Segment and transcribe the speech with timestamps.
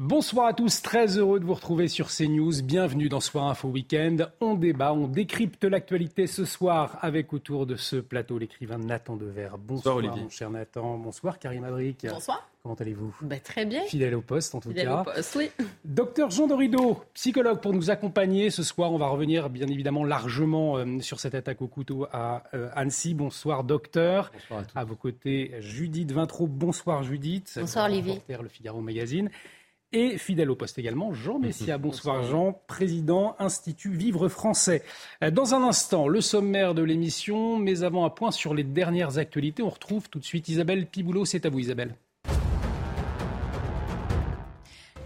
[0.00, 2.64] Bonsoir à tous, très heureux de vous retrouver sur CNews.
[2.64, 4.28] Bienvenue dans Soir Info Weekend.
[4.40, 9.50] On débat, on décrypte l'actualité ce soir avec autour de ce plateau l'écrivain Nathan Dever.
[9.56, 10.22] Bonsoir, Olivier.
[10.22, 10.98] mon cher Nathan.
[10.98, 12.04] Bonsoir Karim Abric.
[12.10, 12.50] Bonsoir.
[12.64, 13.14] Comment allez-vous?
[13.20, 13.84] Bah, Très bien.
[13.84, 15.02] Fidèle au poste en tout Fidèle cas.
[15.02, 15.50] Au poste, oui.
[15.84, 18.90] Docteur Jean Dorido, psychologue pour nous accompagner ce soir.
[18.90, 23.14] On va revenir bien évidemment largement euh, sur cette attaque au couteau à euh, Annecy.
[23.14, 24.32] Bonsoir docteur.
[24.32, 26.48] Bonsoir à, vos côtés Judith Vintraud.
[26.48, 27.58] Bonsoir Judith.
[27.60, 28.20] Bonsoir Olivier.
[28.28, 29.30] Le Figaro Magazine.
[29.96, 31.78] Et fidèle au poste également, Jean Messia.
[31.78, 34.82] Bonsoir, Jean, président Institut Vivre Français.
[35.22, 39.18] Euh, dans un instant, le sommaire de l'émission, mais avant un point sur les dernières
[39.18, 41.24] actualités, on retrouve tout de suite Isabelle Piboulot.
[41.24, 41.94] C'est à vous Isabelle.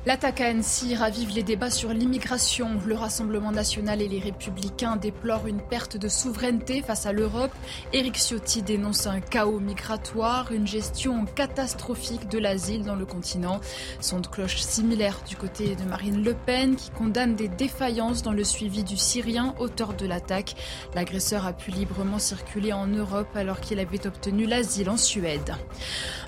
[0.08, 2.80] L'attaque à Annecy ravive les débats sur l'immigration.
[2.86, 7.52] Le Rassemblement national et les Républicains déplorent une perte de souveraineté face à l'Europe.
[7.92, 13.60] Éric Ciotti dénonce un chaos migratoire, une gestion catastrophique de l'asile dans le continent.
[14.00, 18.32] Son de cloche similaire du côté de Marine Le Pen qui condamne des défaillances dans
[18.32, 20.54] le suivi du Syrien, auteur de l'attaque.
[20.94, 25.54] L'agresseur a pu librement circuler en Europe alors qu'il avait obtenu l'asile en Suède.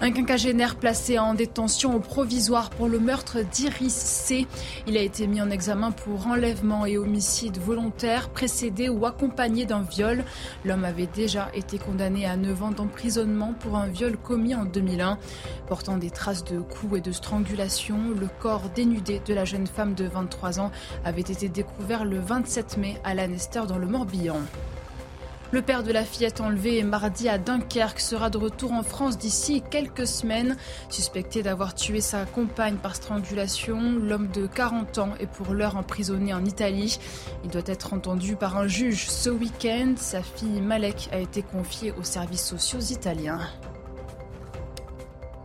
[0.02, 3.38] Un quinquagénaire placé en détention provisoire pour le meurtre
[4.86, 9.82] Il a été mis en examen pour enlèvement et homicide volontaire, précédé ou accompagné d'un
[9.82, 10.24] viol.
[10.64, 15.18] L'homme avait déjà été condamné à 9 ans d'emprisonnement pour un viol commis en 2001.
[15.66, 19.94] Portant des traces de coups et de strangulation, le corps dénudé de la jeune femme
[19.94, 20.70] de 23 ans
[21.04, 24.40] avait été découvert le 27 mai à Lanester dans le Morbihan.
[25.52, 29.64] Le père de la fillette enlevée mardi à Dunkerque sera de retour en France d'ici
[29.68, 30.56] quelques semaines.
[30.90, 36.32] Suspecté d'avoir tué sa compagne par strangulation, l'homme de 40 ans est pour l'heure emprisonné
[36.32, 37.00] en Italie.
[37.42, 39.94] Il doit être entendu par un juge ce week-end.
[39.96, 43.40] Sa fille Malek a été confiée aux services sociaux italiens.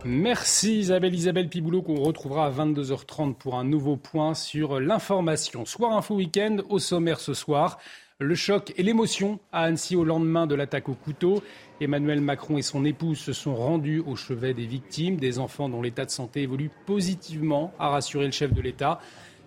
[0.04, 5.64] Merci Isabelle Isabelle Piboulot qu'on retrouvera à 22h30 pour un nouveau point sur l'information.
[5.64, 7.78] Soir Info Week-end au sommaire ce soir.
[8.18, 11.42] Le choc et l'émotion à Annecy au lendemain de l'attaque au couteau.
[11.82, 15.82] Emmanuel Macron et son épouse se sont rendus au chevet des victimes, des enfants dont
[15.82, 19.00] l'état de santé évolue positivement, a rassuré le chef de l'État.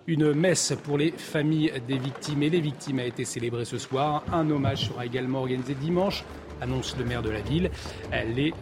[0.06, 4.22] Une messe pour les familles des victimes et les victimes a été célébrée ce soir.
[4.32, 6.22] Un hommage sera également organisé dimanche
[6.60, 7.70] annonce le maire de la ville.
[8.12, 8.52] Les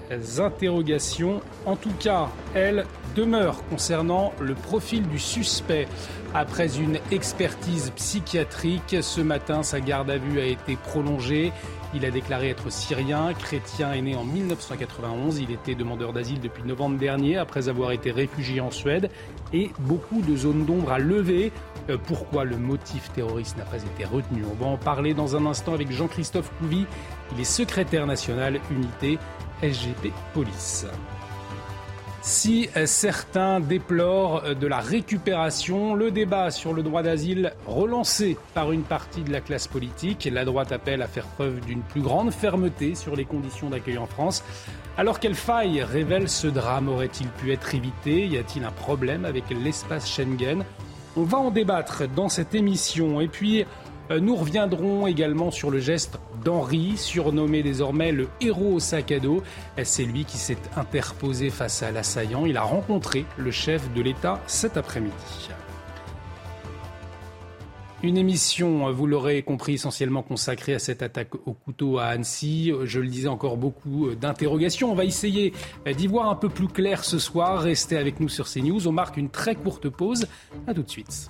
[0.41, 2.85] interrogations, en tout cas, elles
[3.17, 5.89] demeurent concernant le profil du suspect.
[6.35, 11.53] Après une expertise psychiatrique, ce matin, sa garde à vue a été prolongée.
[11.95, 15.39] Il a déclaré être syrien, chrétien et né en 1991.
[15.39, 19.11] Il était demandeur d'asile depuis novembre dernier après avoir été réfugié en Suède
[19.55, 21.51] et beaucoup de zones d'ombre à lever.
[21.89, 24.43] Euh, pourquoi le motif terroriste n'a pas été retenu?
[24.51, 26.85] On va en parler dans un instant avec Jean-Christophe Couvi.
[27.33, 29.19] Il est secrétaire national unité
[29.63, 30.87] SGP Police.
[32.21, 38.83] Si certains déplorent de la récupération, le débat sur le droit d'asile relancé par une
[38.83, 42.95] partie de la classe politique, la droite appelle à faire preuve d'une plus grande fermeté
[42.95, 44.43] sur les conditions d'accueil en France.
[44.99, 46.89] Alors quelle faille révèle ce drame?
[46.89, 48.27] Aurait-il pu être évité?
[48.27, 50.65] Y a-t-il un problème avec l'espace Schengen?
[51.17, 53.21] On va en débattre dans cette émission.
[53.21, 53.65] Et puis,
[54.11, 59.43] nous reviendrons également sur le geste d'Henri, surnommé désormais le héros au sac à dos.
[59.83, 62.47] C'est lui qui s'est interposé face à l'assaillant.
[62.47, 65.51] Il a rencontré le chef de l'État cet après-midi.
[68.05, 72.73] Une émission, vous l'aurez compris, essentiellement consacrée à cette attaque au couteau à Annecy.
[72.85, 74.93] Je le disais encore beaucoup d'interrogations.
[74.93, 75.53] On va essayer
[75.85, 77.61] d'y voir un peu plus clair ce soir.
[77.61, 78.87] Restez avec nous sur CNews.
[78.87, 80.29] On marque une très courte pause.
[80.69, 81.29] A tout de suite.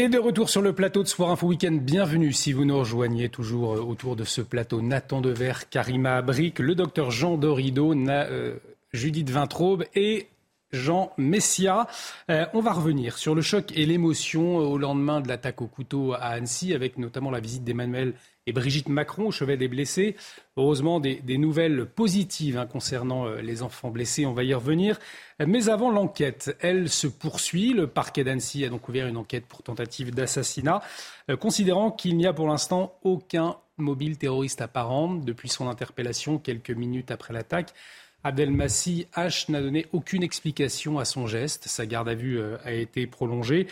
[0.00, 3.28] Et de retour sur le plateau de Soir Info Week-end, bienvenue si vous nous rejoignez
[3.28, 4.80] toujours euh, autour de ce plateau.
[4.80, 8.54] Nathan Dever, Karima Abric, le docteur Jean Dorido, euh,
[8.92, 10.28] Judith Vintraube et
[10.72, 11.86] Jean Messia.
[12.30, 16.12] Euh, on va revenir sur le choc et l'émotion au lendemain de l'attaque au couteau
[16.12, 18.14] à Annecy, avec notamment la visite d'Emmanuel
[18.46, 20.16] et Brigitte Macron au chevet des blessés.
[20.56, 24.98] Heureusement, des, nouvelles positives hein, concernant euh, les enfants blessés, on va y revenir.
[25.46, 27.74] Mais avant l'enquête, elle se poursuit.
[27.74, 30.80] Le parquet d'Annecy a donc ouvert une enquête pour tentative d'assassinat,
[31.30, 36.70] euh, considérant qu'il n'y a pour l'instant aucun mobile terroriste apparent depuis son interpellation quelques
[36.70, 37.74] minutes après l'attaque.
[38.24, 41.68] Abdelmassi H n'a donné aucune explication à son geste.
[41.68, 43.66] Sa garde à vue euh, a été prolongée.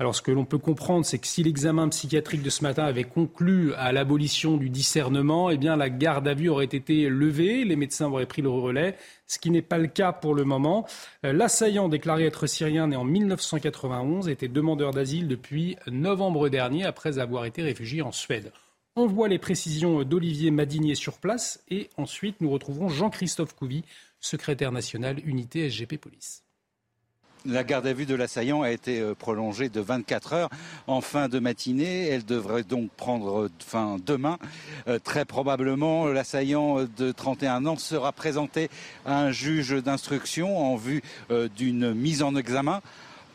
[0.00, 3.04] Alors ce que l'on peut comprendre, c'est que si l'examen psychiatrique de ce matin avait
[3.04, 7.76] conclu à l'abolition du discernement, eh bien la garde à vue aurait été levée, les
[7.76, 10.86] médecins auraient pris le relais, ce qui n'est pas le cas pour le moment.
[11.26, 17.18] Euh, l'assaillant déclaré être syrien né en 1991 était demandeur d'asile depuis novembre dernier après
[17.18, 18.52] avoir été réfugié en Suède.
[18.96, 23.84] On voit les précisions d'Olivier Madinier sur place et ensuite nous retrouverons Jean-Christophe Couvi,
[24.18, 26.42] secrétaire national unité SGP Police.
[27.46, 30.50] La garde à vue de l'assaillant a été euh, prolongée de 24 heures
[30.88, 32.08] en fin de matinée.
[32.08, 34.38] Elle devrait donc prendre fin demain.
[34.88, 38.68] Euh, très probablement, l'assaillant de 31 ans sera présenté
[39.06, 41.00] à un juge d'instruction en vue
[41.30, 42.82] euh, d'une mise en examen.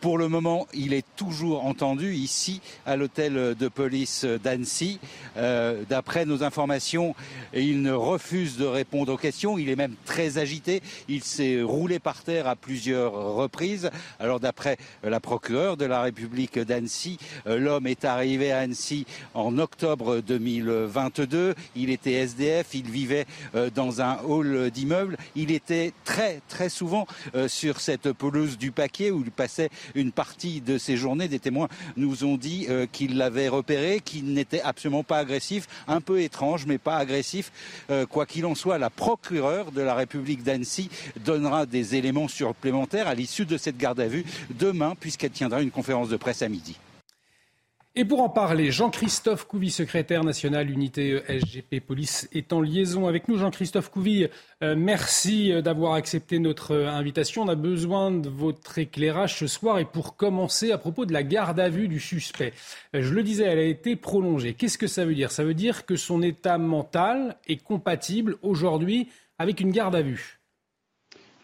[0.01, 4.99] Pour le moment, il est toujours entendu ici à l'hôtel de police d'Annecy.
[5.37, 7.15] Euh, d'après nos informations,
[7.53, 9.57] il ne refuse de répondre aux questions.
[9.57, 10.81] Il est même très agité.
[11.07, 13.89] Il s'est roulé par terre à plusieurs reprises.
[14.19, 19.57] Alors d'après la procureure de la République d'Annecy, euh, l'homme est arrivé à Annecy en
[19.57, 21.55] octobre 2022.
[21.75, 22.73] Il était SDF.
[22.73, 23.25] Il vivait
[23.55, 25.17] euh, dans un hall d'immeuble.
[25.35, 27.07] Il était très très souvent
[27.47, 31.67] sur cette pelouse du paquet où il passait une partie de ces journées, des témoins
[31.97, 36.65] nous ont dit euh, qu'ils l'avaient repéré, qu'il n'était absolument pas agressif, un peu étrange,
[36.65, 37.51] mais pas agressif.
[37.89, 40.89] Euh, quoi qu'il en soit, la procureure de la République d'Annecy
[41.23, 45.71] donnera des éléments supplémentaires à l'issue de cette garde à vue demain, puisqu'elle tiendra une
[45.71, 46.77] conférence de presse à midi.
[47.97, 53.29] Et pour en parler, Jean-Christophe Couvi, secrétaire national unité SGP Police, est en liaison avec
[53.29, 53.37] nous.
[53.37, 54.27] Jean-Christophe Couvi,
[54.61, 57.43] euh, merci d'avoir accepté notre euh, invitation.
[57.43, 59.79] On a besoin de votre éclairage ce soir.
[59.79, 62.51] Et pour commencer, à propos de la garde à vue du suspect,
[62.93, 64.55] euh, je le disais, elle a été prolongée.
[64.55, 65.31] Qu'est-ce que ça veut dire?
[65.31, 69.07] Ça veut dire que son état mental est compatible aujourd'hui
[69.39, 70.41] avec une garde à vue.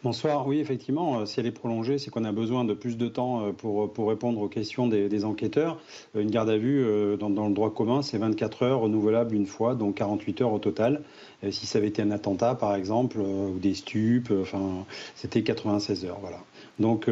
[0.03, 0.47] Bonsoir.
[0.47, 3.45] Oui, effectivement, euh, si elle est prolongée, c'est qu'on a besoin de plus de temps
[3.45, 5.77] euh, pour, pour répondre aux questions des, enquêteurs.
[6.15, 6.83] Euh, une garde à vue,
[7.19, 11.03] dans, le droit commun, c'est 24 heures renouvelables une fois, donc 48 heures au total.
[11.51, 16.17] si ça avait été un attentat, par exemple, ou des stupes, enfin, c'était 96 heures.
[16.19, 16.39] Voilà.
[16.79, 17.07] Donc,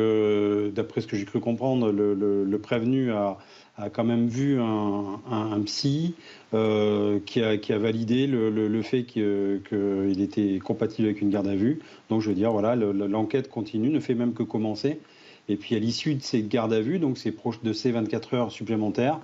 [0.74, 3.38] d'après ce que j'ai cru comprendre, le prévenu a
[3.80, 6.16] a quand même vu un, psy
[6.54, 11.80] euh, qui, a, validé le, fait qu'il était compatible avec une garde à vue.
[12.10, 15.00] Donc je veux dire, voilà, l'enquête continue, ne fait même que commencer.
[15.48, 18.34] Et puis à l'issue de ces gardes à vue, donc c'est proche de ces 24
[18.36, 19.20] heures supplémentaires,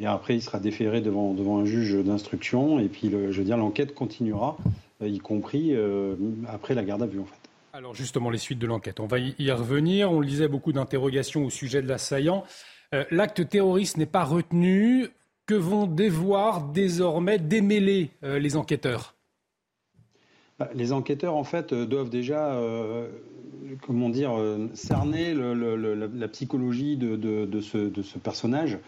[0.00, 2.78] eh après il sera déféré devant, devant un juge d'instruction.
[2.78, 4.56] Et puis je veux dire, l'enquête continuera,
[5.02, 6.14] euh, y compris euh,
[6.48, 7.34] après la garde à vue en fait.
[7.72, 10.12] Alors justement, les suites de l'enquête, on va y revenir.
[10.12, 12.44] On lisait beaucoup d'interrogations au sujet de l'assaillant.
[12.94, 15.08] Euh, l'acte terroriste n'est pas retenu.
[15.46, 19.14] Que vont devoir désormais démêler euh, les enquêteurs?
[20.58, 22.58] Bah, Les enquêteurs, en fait, euh, doivent déjà
[23.86, 24.32] comment dire,
[24.74, 28.78] cerner la, psychologie de, ce, personnage,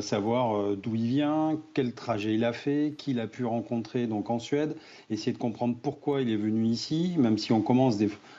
[0.00, 4.30] savoir d'où il vient, quel trajet il a fait, qui il a pu rencontrer donc
[4.30, 4.76] en Suède,
[5.10, 7.96] essayer de comprendre pourquoi il est venu ici, même si on commence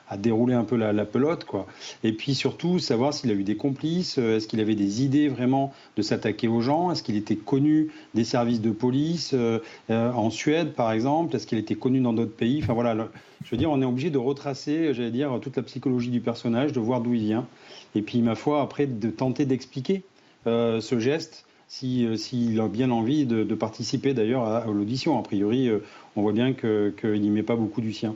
[0.10, 1.68] à dérouler un peu la, pelote, quoi.
[2.04, 5.28] Et puis surtout savoir s'il a eu des complices, euh, est-ce qu'il avait des idées
[5.28, 9.60] vraiment de s'attaquer aux gens, est-ce qu'il était connu des services de police euh,
[9.90, 12.60] euh, en Suède par exemple, est-ce qu'il était connu dans d'autres pays.
[12.64, 13.10] Enfin voilà,
[13.44, 16.72] je veux dire, on est obligé de retracer, j'allais dire, toute la psychologie du personnage,
[16.74, 17.48] de voir d'où il vient,
[17.96, 20.04] et puis ma foi après de tenter d'expliquer
[20.46, 25.18] ce geste s'il a bien envie de, participer d'ailleurs à, l'audition.
[25.18, 25.70] A priori,
[26.16, 28.16] on voit bien qu'il n'y met pas beaucoup du sien.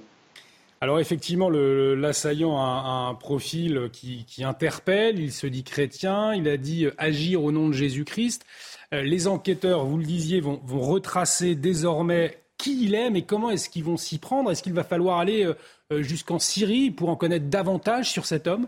[0.84, 6.88] Alors effectivement, l'assaillant a, un profil qui, interpelle, il se dit chrétien, il a dit
[6.88, 8.44] euh, agir au nom de Jésus-Christ.
[8.94, 13.70] Euh, les enquêteurs, vous le disiez, vont, retracer désormais qui il est, mais comment est-ce
[13.70, 14.50] qu'ils vont s'y prendre?
[14.50, 15.44] Est-ce qu'il va falloir aller
[15.92, 18.68] euh, jusqu'en Syrie pour en connaître davantage sur cet homme?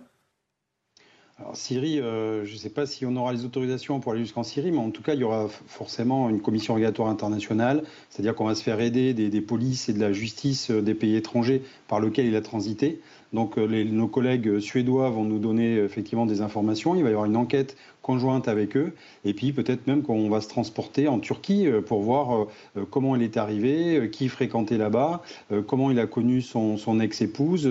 [1.40, 4.44] Alors Syrie, euh, je ne sais pas si on aura les autorisations pour aller jusqu'en
[4.44, 8.46] Syrie, mais en tout cas, il y aura forcément une commission régulatoire internationale, c'est-à-dire qu'on
[8.46, 12.02] va se faire aider des, polices et de la justice euh, des pays étrangers par
[12.02, 13.00] lesquels il a transité.
[13.32, 16.96] Donc nos collègues suédois vont nous donner effectivement des informations.
[16.96, 17.76] Il va y avoir une enquête
[18.06, 18.94] conjointe avec eux.
[19.24, 22.46] Et puis peut-être même qu'on va se transporter en Turquie euh, pour voir euh,
[22.78, 25.24] euh, comment il est arrivé, qui fréquentait là-bas,
[25.68, 27.70] comment il a connu son, ex-épouse,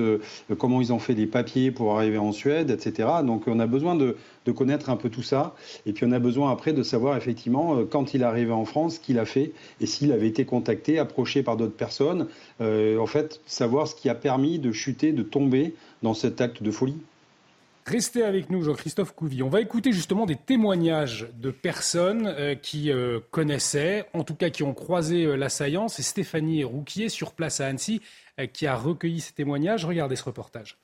[0.58, 3.08] comment ils ont fait des papiers pour arriver en Suède, etc.
[3.24, 5.54] Donc on a besoin de, de connaître un peu tout ça.
[5.86, 8.96] Et puis on a besoin après de savoir effectivement quand il est arrivé en France,
[8.96, 12.26] ce qu'il a fait et s'il avait été contacté, approché par d'autres personnes.
[12.60, 16.70] en fait, savoir ce qui a permis de chuter, de tomber dans cet acte de
[16.70, 16.98] folie.
[17.86, 19.42] Restez avec nous, Jean-Christophe Couvi.
[19.42, 24.48] On va écouter justement des témoignages de personnes euh, qui euh, connaissaient, en tout cas
[24.48, 25.88] qui ont croisé euh, l'assaillant.
[25.88, 28.00] C'est Stéphanie Rouquier, sur place à Annecy,
[28.54, 29.84] qui a recueilli ces témoignages.
[29.84, 30.78] Regardez ce reportage.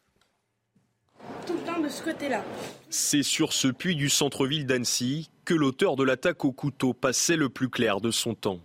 [1.46, 2.44] Tout le temps de ce côté-là.
[2.90, 7.48] C'est sur ce puits du centre-ville d'Annecy que l'auteur de l'attaque au couteau passait le
[7.48, 8.60] plus clair de son temps.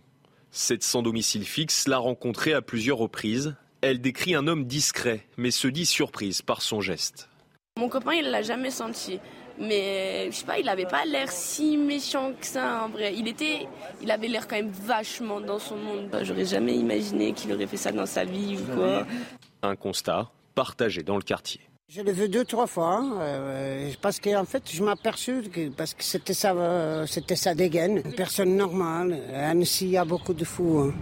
[0.52, 3.56] Cette sans domicile fixe l'a rencontré à plusieurs reprises.
[3.82, 7.30] Elle décrit un homme discret, mais se dit surprise par son geste.
[7.78, 9.20] Mon copain, il l'a jamais senti.
[9.60, 13.14] Mais je sais pas, il avait pas l'air si méchant que ça en vrai.
[13.18, 13.68] Il était,
[14.02, 16.08] il avait l'air quand même vachement dans son monde.
[16.10, 19.06] Bah, j'aurais jamais imaginé qu'il aurait fait ça dans sa vie ou quoi.
[19.62, 21.60] Un constat partagé dans le quartier.
[21.88, 25.94] Je l'ai vu deux, trois fois, hein, euh, parce qu'en fait, je m'aperçus que parce
[25.94, 28.02] que c'était sa, euh, c'était sa dégaine.
[28.04, 29.20] Une personne normale.
[29.32, 30.80] À Annecy, il y a beaucoup de fous.
[30.80, 30.94] Hein.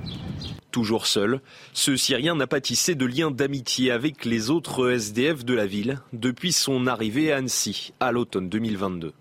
[0.72, 1.40] Toujours seul,
[1.72, 6.02] ce Syrien n'a pas tissé de lien d'amitié avec les autres SDF de la ville
[6.12, 9.14] depuis son arrivée à Annecy à l'automne 2022.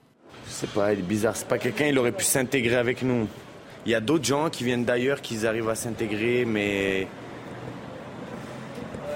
[0.49, 3.29] C'est pas, il est bizarre, c'est pas quelqu'un, il aurait pu s'intégrer avec nous.
[3.87, 7.07] Il y a d'autres gens qui viennent d'ailleurs, qui arrivent à s'intégrer, mais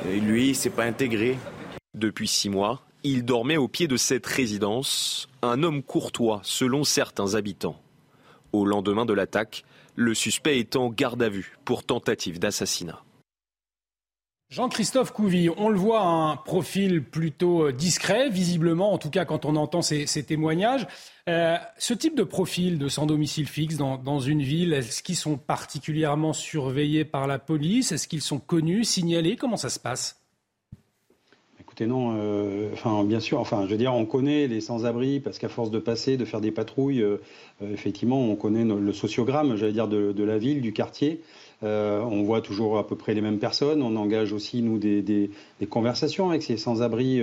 [0.09, 1.37] lui, il s'est pas intégré.
[1.97, 7.37] Depuis six mois, il dormait au pied de cette résidence, un homme courtois selon certains
[7.37, 7.81] habitants.
[8.53, 13.03] Au lendemain de l'attaque, le suspect est en garde à vue pour tentative d'assassinat.
[14.51, 19.47] Jean-Christophe Couvi, on le voit, un profil plutôt euh, discret, visiblement, en tout cas quand
[19.47, 20.87] on entend ces, témoignages.
[21.31, 25.17] Euh, ce type de profil de sans domicile fixe dans, dans une ville, est-ce qu'ils
[25.17, 27.91] sont particulièrement surveillés par la police?
[27.91, 29.37] Est-ce qu'ils sont connus, signalés?
[29.37, 30.26] Comment ça se passe?
[31.85, 35.49] Non, euh, enfin, bien sûr, enfin, je veux dire, on connaît les sans-abri parce qu'à
[35.49, 37.19] force de passer, de faire des patrouilles, euh,
[37.63, 41.21] euh, effectivement, on connaît le sociogramme, j'allais dire, de, la ville, du quartier.
[41.63, 43.83] on voit toujours à peu près les mêmes personnes.
[43.83, 45.31] On engage aussi, nous, des,
[45.69, 47.21] conversations avec ces sans-abri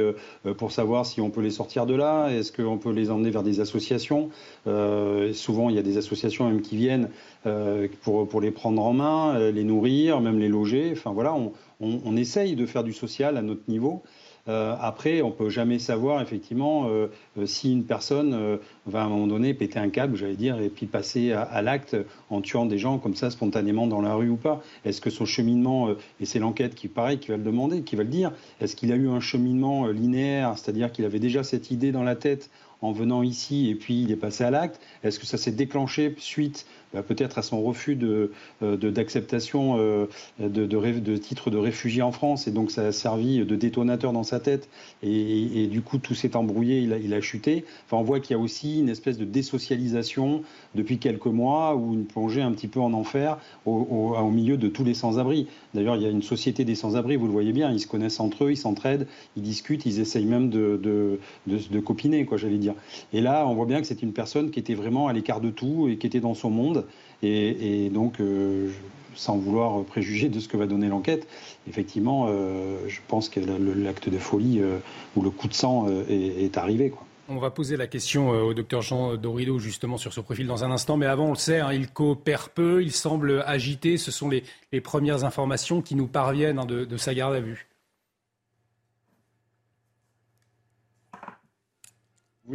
[0.58, 2.30] pour savoir si on peut les sortir de là.
[2.30, 4.30] Est-ce qu'on peut les emmener vers des associations
[4.66, 7.10] Souvent, il y a des associations même qui viennent
[8.02, 10.90] pour, pour les prendre en main, les nourrir, même les loger.
[10.94, 14.04] Enfin, voilà, on, on essaye de faire du social à notre niveau.
[14.50, 17.08] Euh, après, on peut jamais savoir effectivement euh,
[17.38, 20.70] euh, si une personne va à un moment donné péter un câble, j'allais dire, et
[20.70, 21.96] puis passer à, l'acte
[22.30, 24.62] en tuant des gens comme ça spontanément dans la rue ou pas.
[24.84, 28.04] Est-ce que son cheminement, et c'est l'enquête qui, pareil, qui va le demander, qui va
[28.04, 31.92] le dire, est-ce qu'il a eu un cheminement linéaire, c'est-à-dire qu'il avait déjà cette idée
[31.92, 32.50] dans la tête
[32.82, 34.82] en venant ici et puis il est passé à l'acte?
[35.04, 36.66] Est-ce que ça s'est déclenché suite
[37.02, 38.32] peut-être à son refus de,
[38.62, 40.06] euh, d'acceptation euh,
[40.40, 44.14] de, de, de, titre de réfugié en France et donc ça a servi de détonateur
[44.14, 44.70] dans sa tête
[45.02, 47.66] et, du coup tout s'est embrouillé, il a, chuté.
[47.86, 50.44] Enfin, on voit qu'il y a aussi une espèce de désocialisation
[50.76, 54.84] depuis quelques mois ou une plongée un petit peu en enfer au, milieu de tous
[54.84, 55.48] les sans-abri.
[55.74, 58.20] D'ailleurs, il y a une société des sans-abri, vous le voyez bien, ils se connaissent
[58.20, 62.58] entre eux, ils s'entraident, ils discutent, ils essayent même de, de, de copiner, quoi, j'allais
[62.58, 62.76] dire.
[63.14, 65.50] Et là, on voit bien que c'est une personne qui était vraiment à l'écart de
[65.50, 66.83] tout et qui était dans son monde.
[67.24, 68.70] Et, donc, euh,
[69.16, 71.28] sans vouloir préjuger de ce que va donner l'enquête,
[71.70, 74.80] effectivement, euh, je pense que l'acte de folie euh,
[75.16, 76.92] ou le coup de sang est, arrivé.
[77.30, 80.72] On va poser la question au docteur Jean Dorido justement sur ce profil dans un
[80.72, 84.30] instant, mais avant on le sait, hein, il coopère peu, il semble agité, ce sont
[84.30, 84.44] les,
[84.82, 87.68] premières informations qui nous parviennent hein, de sa garde à vue.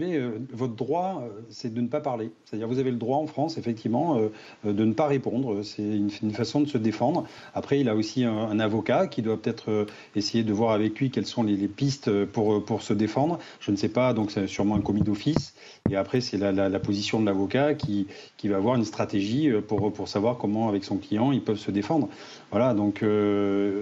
[0.03, 2.31] Euh, votre droit, euh, c'est de ne pas parler.
[2.45, 5.63] C'est-à-dire, vous avez le droit en France, effectivement, euh, de ne pas répondre.
[5.63, 7.25] C'est une, façon de se défendre.
[7.55, 11.27] Après, il a aussi un, avocat qui doit peut-être essayer de voir avec lui quelles
[11.27, 13.39] sont les, pistes pour, pour se défendre.
[13.61, 15.55] Je ne sais pas, donc c'est sûrement un commis d'office.
[15.91, 20.09] Et après, c'est la, position de l'avocat qui, qui va avoir une stratégie pour, pour
[20.09, 22.09] savoir comment, avec son client, ils peuvent se défendre.
[22.51, 23.05] Voilà, donc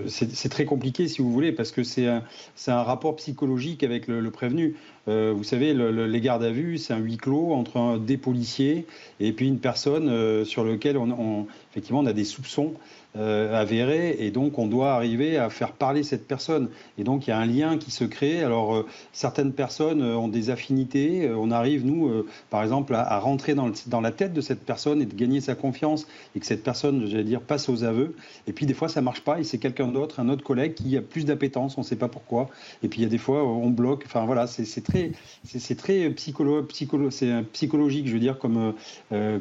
[0.09, 2.25] c'est très compliqué, si vous voulez, parce que c'est un,
[2.67, 4.75] un rapport psychologique avec le prévenu.
[5.09, 8.87] Euh, vous savez, les gardes à vue, c'est un huis clos entre des policiers
[9.21, 12.75] et puis une personne euh, sur lequel on, effectivement on a des soupçons
[13.19, 16.69] euh, avérée, et donc on doit arriver à faire parler cette personne.
[16.99, 18.43] Et donc il y a un lien qui se crée.
[18.43, 21.31] Alors euh, certaines personnes euh, ont des affinités.
[21.31, 25.15] on arrive, nous, par exemple, à, rentrer dans, la tête de cette personne et de
[25.15, 28.15] gagner sa confiance, et que cette personne, j'allais dire, passe aux aveux.
[28.47, 30.97] Et puis des fois ça marche pas, et c'est quelqu'un d'autre, un autre collègue qui
[30.97, 32.51] a plus d'appétence, on ne sait pas pourquoi.
[32.83, 34.03] Et puis il y a des fois on bloque.
[34.07, 35.13] Enfin voilà, c'est très,
[35.45, 37.09] c'est très psycholo, psycholo,
[37.53, 38.75] psychologique, je veux dire, comme,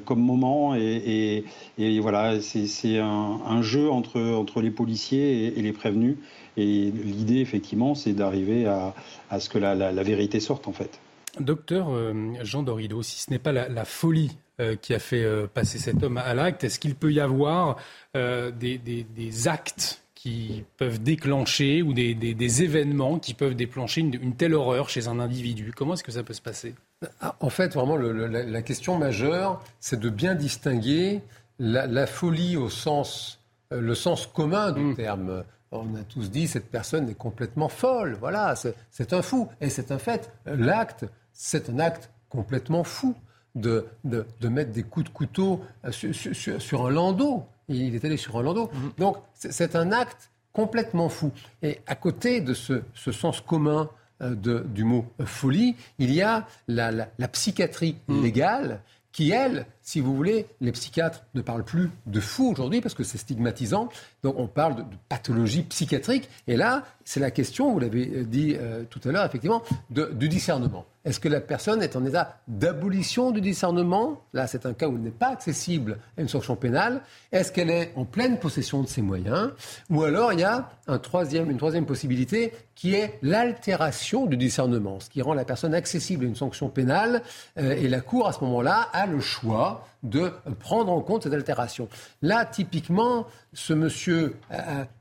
[0.05, 0.75] comme moment.
[0.75, 1.43] Et,
[1.77, 6.17] et, voilà, c'est un, un jeu entre, entre les policiers et, les prévenus.
[6.57, 8.93] Et l'idée, effectivement, c'est d'arriver à,
[9.29, 10.99] à, ce que la, la, vérité sorte, en fait.
[11.39, 15.47] Docteur euh, Jean Dorido, si ce n'est pas la, folie euh, qui a fait euh,
[15.53, 17.75] passer cet homme à l'acte, est-ce qu'il peut y avoir
[18.13, 24.35] des, des, des, actes qui peuvent déclencher ou des, des événements qui peuvent déclencher une,
[24.35, 25.73] telle horreur chez un individu?
[25.75, 26.75] Comment est-ce que ça peut se passer?
[27.19, 31.21] Ah, En fait, vraiment, le, la, la, question majeure, c'est de bien distinguer
[31.59, 34.95] la, folie au sens euh, le sens commun du mm.
[34.95, 35.43] terme.
[35.71, 38.17] On a tous dit cette personne est complètement folle.
[38.19, 38.55] Voilà,
[38.91, 39.49] c'est un fou.
[39.61, 40.31] Et c'est un fait.
[40.45, 43.15] L'acte, c'est un acte complètement fou
[43.55, 47.45] de, de, mettre des coups de couteau euh, sur, un landau.
[47.67, 48.69] Il est allé sur un landau.
[48.71, 48.89] Mm.
[48.97, 51.31] Donc, c'est un acte complètement fou.
[51.61, 52.81] Et à côté de ce,
[53.11, 53.89] sens commun
[54.21, 58.21] euh, de, du mot folie, il y a la, la, psychiatrie mm.
[58.21, 58.81] légale
[59.11, 63.03] qui, elle, si vous voulez, les psychiatres ne parlent plus de fou aujourd'hui parce que
[63.03, 63.87] c'est stigmatisant.
[64.23, 66.27] Donc on parle de, pathologie psychiatrique.
[66.47, 69.61] Et là, c'est la question, vous l'avez dit euh, tout à l'heure, effectivement,
[69.91, 70.87] du discernement.
[71.05, 74.23] Est-ce que la personne est en état d'abolition du discernement?
[74.33, 77.01] Là, c'est un cas où elle n'est pas accessible à une sanction pénale.
[77.31, 79.51] Est-ce qu'elle est en pleine possession de ses moyens?
[79.91, 85.21] Ou alors, il y a une troisième possibilité qui est l'altération du discernement, ce qui
[85.21, 87.21] rend la personne accessible à une sanction pénale.
[87.59, 91.33] Euh, et la Cour, à ce moment-là, a le choix de prendre en compte cette
[91.33, 91.87] altération.
[92.21, 94.35] Là, typiquement, ce monsieur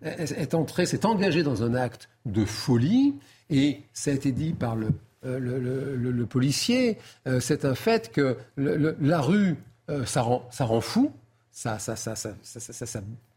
[0.02, 3.14] est entré, s'est engagé dans un acte de folie,
[3.50, 4.88] et ça a été dit par le,
[5.26, 9.56] euh, policier, euh, c'est un fait que la rue,
[9.90, 11.12] euh, ça, rend, fou,
[11.50, 11.94] ça, ça,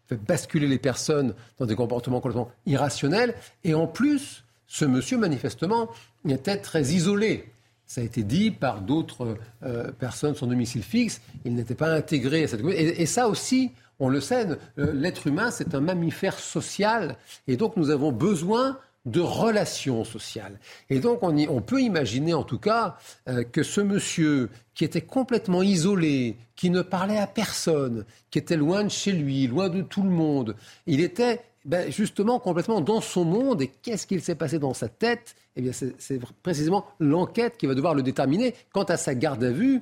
[0.08, 5.90] fait basculer les personnes dans des comportements complètement irrationnels, et en plus, ce monsieur, manifestement,
[6.28, 7.50] était très isolé
[7.88, 12.44] ça a été dit par d'autres euh, personnes son domicile fixe, il n'était pas intégré
[12.44, 13.02] à cette communauté.
[13.02, 14.46] Et, ça aussi, on le sait,
[14.78, 17.16] euh, l'être humain, c'est un mammifère social.
[17.48, 20.60] Et donc, nous avons besoin de relations sociales.
[20.90, 22.98] Et donc, on, peut imaginer, en tout cas,
[23.30, 28.58] euh, que ce monsieur qui était complètement isolé, qui ne parlait à personne, qui était
[28.58, 30.56] loin de chez lui, loin de tout le monde,
[30.88, 33.62] il était ben, justement complètement dans son monde.
[33.62, 35.36] Et qu'est-ce qu'il s'est passé dans sa tête?
[35.56, 38.56] Eh bien, c'est précisément l'enquête qui va devoir le déterminer.
[38.74, 39.82] Quant à sa garde à vue,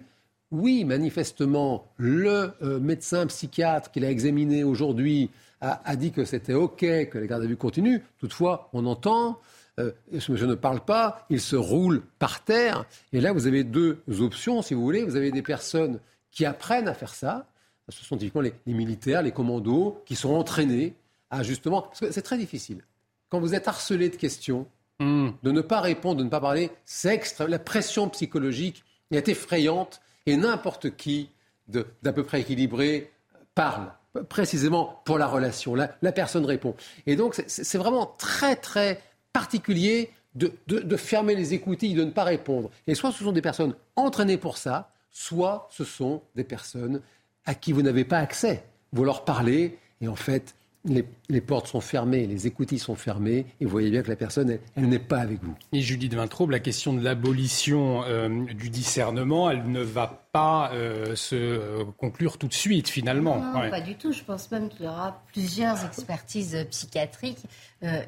[0.52, 5.30] oui, manifestement, le euh, médecin psychiatre qu'il a examiné aujourd'hui
[5.62, 8.04] a, dit que c'était OK, que la garde à vue continue.
[8.19, 9.39] Toutefois, on entend,
[9.80, 12.86] euh, ce monsieur ne parle pas, il se roule par terre.
[13.13, 15.04] Et là, vous avez deux options, si vous voulez.
[15.04, 15.99] Vous avez des personnes
[16.30, 17.47] qui apprennent à faire ça.
[17.89, 20.93] Ce sont typiquement les militaires, les commandos, qui sont entraînés
[21.38, 22.82] ah, justement, parce que c'est très difficile.
[23.30, 24.67] Quand vous êtes harcelé de questions,
[25.00, 25.32] hmm.
[25.43, 27.50] de ne pas répondre, de ne pas parler, c'est extrême.
[27.50, 31.30] La pression psychologique est effrayante et n'importe qui
[31.67, 33.12] d'à peu près équilibré
[33.54, 33.91] parle
[34.30, 35.76] précisément pour la relation.
[35.76, 36.76] La, la personne répond.
[37.06, 39.02] Et donc, c'est vraiment très, très
[39.34, 42.69] particulier de, de, fermer les écoutilles, de ne pas répondre.
[42.88, 47.02] Et soit ce sont des personnes entraînées pour ça, soit ce sont des personnes
[47.45, 48.63] à qui vous n'avez pas accès.
[48.93, 53.65] Vous leur parlez et en fait, les, portes sont fermées, les écoutilles sont fermées, et
[53.65, 55.56] vous voyez bien que la personne, elle, n'est pas avec vous.
[55.74, 61.15] Et Judith Vintraube, la question de l'abolition euh, du discernement, elle ne va pas euh,
[61.15, 63.38] se euh, conclure tout de suite, finalement.
[63.38, 64.12] Non, pas du tout.
[64.12, 67.43] Je pense même qu'il y aura plusieurs expertises psychiatriques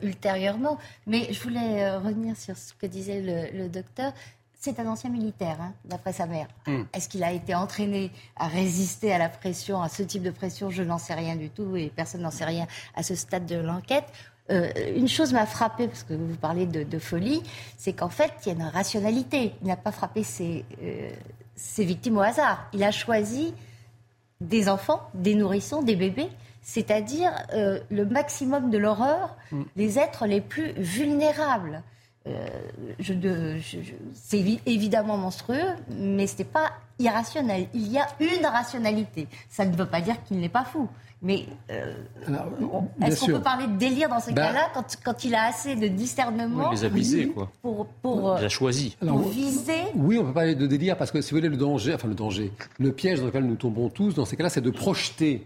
[0.02, 0.80] ultérieurement.
[1.06, 4.12] Mais je voulais revenir sur ce que disait le, le docteur.
[4.60, 6.48] C'est un ancien militaire, hein, d'après sa mère.
[6.66, 6.84] Hmm.
[6.94, 10.72] Est-ce qu'il a été entraîné à résister à la pression, à ce type de pression?
[10.72, 13.58] Je n'en sais rien du tout et personne n'en sait rien à ce stade de
[13.58, 14.06] l'enquête.
[14.50, 17.44] Euh, une chose m'a frappé, parce que vous parlez de, folie,
[17.78, 19.54] c'est qu'en fait, il y a une rationalité.
[19.62, 21.10] Il n'a pas frappé ses, euh,
[21.56, 22.68] ses, victimes au hasard.
[22.74, 23.54] Il a choisi
[24.42, 26.30] des enfants, des nourrissons, des bébés,
[26.62, 29.64] c'est-à-dire euh, le maximum de l'horreur, hmm.
[29.76, 31.84] les êtres les plus vulnérables.
[32.28, 33.60] Euh,
[34.14, 37.68] c'est évidemment monstrueux, mais ce n'est pas irrationnel.
[37.74, 39.28] Il y a une rationalité.
[39.50, 40.88] Ça ne veut pas dire qu'il n'est pas fou.
[41.22, 41.96] Mais euh,
[43.04, 45.88] est-ce qu'on peut parler de délire dans ces bah, cas-là quand, il a assez de
[45.88, 47.52] discernement Il les a quoi.
[47.64, 48.96] Pour, pour, il a choisi.
[49.00, 49.82] Pour viser.
[49.96, 52.14] Oui, on peut parler de délire parce que si vous voulez, le danger, enfin le
[52.14, 55.44] danger, le piège dans lequel nous tombons tous dans ces cas-là, c'est de projeter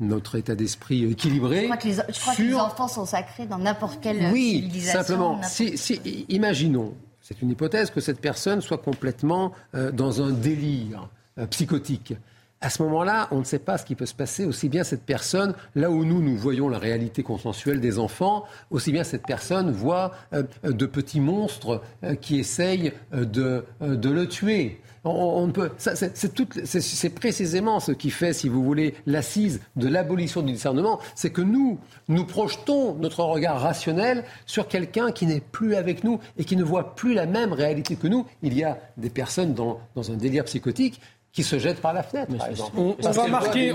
[0.00, 1.62] notre état d'esprit équilibré.
[1.62, 4.60] Je crois, que les, je crois que les, enfants sont sacrés dans n'importe quelle oui,
[4.62, 5.02] civilisation.
[5.02, 5.42] simplement.
[5.42, 11.08] Si, si, imaginons, c'est une hypothèse, que cette personne soit complètement euh, dans un délire
[11.38, 12.14] euh, psychotique.
[12.60, 14.44] À ce moment-là, on ne sait pas ce qui peut se passer.
[14.44, 18.92] Aussi bien cette personne, là où nous, nous voyons la réalité consensuelle des enfants, aussi
[18.92, 21.82] bien cette personne voit euh, de petits monstres
[22.20, 24.80] qui essayent de, de le tuer.
[25.08, 31.00] On, peut, c'est précisément ce qui fait, si vous voulez, l'assise de l'abolition du discernement,
[31.14, 36.20] c'est que nous, nous projetons notre regard rationnel sur quelqu'un qui n'est plus avec nous
[36.36, 38.26] et qui ne voit plus la même réalité que nous.
[38.42, 41.00] Il y a des personnes dans, dans un délire psychotique
[41.32, 42.48] qui se jettent par la fenêtre, par.
[42.76, 43.72] On, va marquer.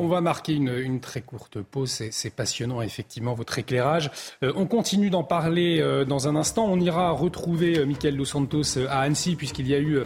[0.00, 2.02] On va marquer une, une très courte pause.
[2.10, 4.10] C'est passionnant, effectivement, votre éclairage.
[4.42, 6.66] Euh, on continue d'en parler euh, dans un instant.
[6.66, 10.02] On ira retrouver euh, Dos Santos à Annecy, puisqu'il y a eu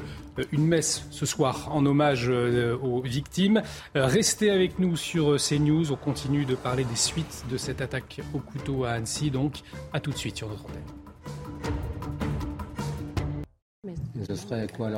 [0.52, 3.62] une messe ce soir en hommage aux victimes.
[3.94, 5.92] restez avec nous sur CNews.
[5.92, 9.30] On continue de parler des suites de cette attaque au couteau à Annecy.
[9.30, 9.60] Donc,
[9.92, 10.95] à tout de suite sur notre antenne.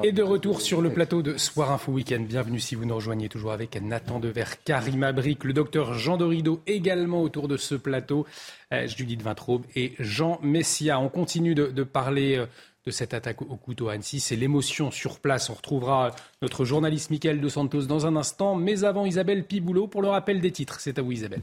[0.03, 2.21] Et de retour sur le plateau de Soir Info Week-end.
[2.21, 6.61] Bienvenue si vous nous rejoignez toujours avec Nathan Dever, Karim Abric, le docteur Jean Dorido
[6.67, 8.27] également autour de ce plateau,
[8.73, 10.99] euh, Judith Vintraube et Jean Messia.
[11.01, 12.47] On continue de, parler euh,
[12.87, 14.21] de cette attaque au couteau à Annecy.
[14.21, 15.51] C'est l'émotion sur place.
[15.51, 18.55] On retrouvera notre journaliste Michael De Santos dans un instant.
[18.55, 20.81] Mais avant, Isabelle Piboulot pour le rappel des titres.
[20.81, 21.43] C'est à vous Isabelle.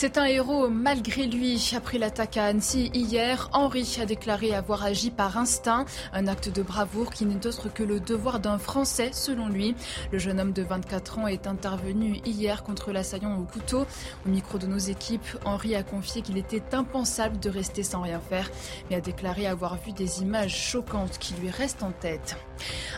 [0.00, 1.72] C'est un héros malgré lui.
[1.76, 6.62] Après l'attaque à Annecy hier, Henri a déclaré avoir agi par instinct, un acte de
[6.62, 9.74] bravoure qui n'est autre que le devoir d'un Français selon lui.
[10.12, 13.86] Le jeune homme de 24 ans est intervenu hier contre l'assaillant au couteau.
[14.24, 18.20] Au micro de nos équipes, Henri a confié qu'il était impensable de rester sans rien
[18.20, 18.52] faire,
[18.88, 22.36] mais a déclaré avoir vu des images choquantes qui lui restent en tête.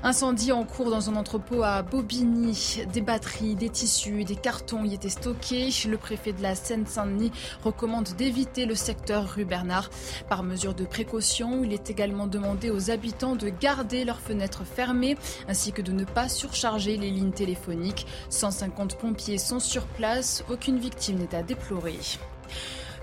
[0.03, 2.85] Incendie en cours dans un entrepôt à Bobigny.
[2.93, 5.71] Des batteries, des tissus, des cartons y étaient stockés.
[5.89, 7.33] Le préfet de la Seine Saint-Denis
[7.65, 9.89] recommande d'éviter le secteur rue Bernard.
[10.29, 15.17] Par mesure de précaution, il est également demandé aux habitants de garder leurs fenêtres fermées
[15.49, 18.07] ainsi que de ne pas surcharger les lignes téléphoniques.
[18.29, 21.99] 150 pompiers sont sur place, aucune victime n'est à déplorer.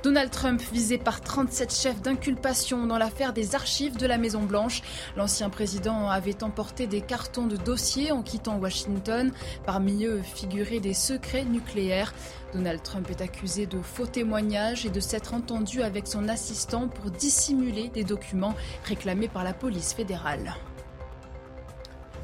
[0.03, 4.83] Donald Trump visé par 37 chefs d'inculpation dans l'affaire des archives de la Maison-Blanche.
[5.17, 9.31] L'ancien président avait emporté des cartons de dossiers en quittant Washington.
[9.65, 12.13] Parmi eux figuraient des secrets nucléaires.
[12.53, 17.11] Donald Trump est accusé de faux témoignages et de s'être entendu avec son assistant pour
[17.11, 18.55] dissimuler des documents
[18.85, 20.55] réclamés par la police fédérale.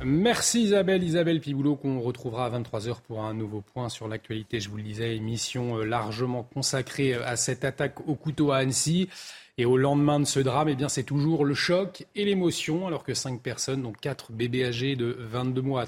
[0.06, 4.60] Merci Isabelle, Isabelle Piboulot qu'on retrouvera à 23h pour un nouveau point sur l'actualité.
[4.60, 8.58] Je vous le disais, émission euh, largement consacrée euh, à cette attaque au couteau à
[8.58, 9.08] Annecy.
[9.58, 13.04] Et au lendemain de ce drame, eh bien, c'est toujours le choc et l'émotion, alors
[13.04, 15.86] que cinq personnes, dont quatre bébés âgés de 22 mois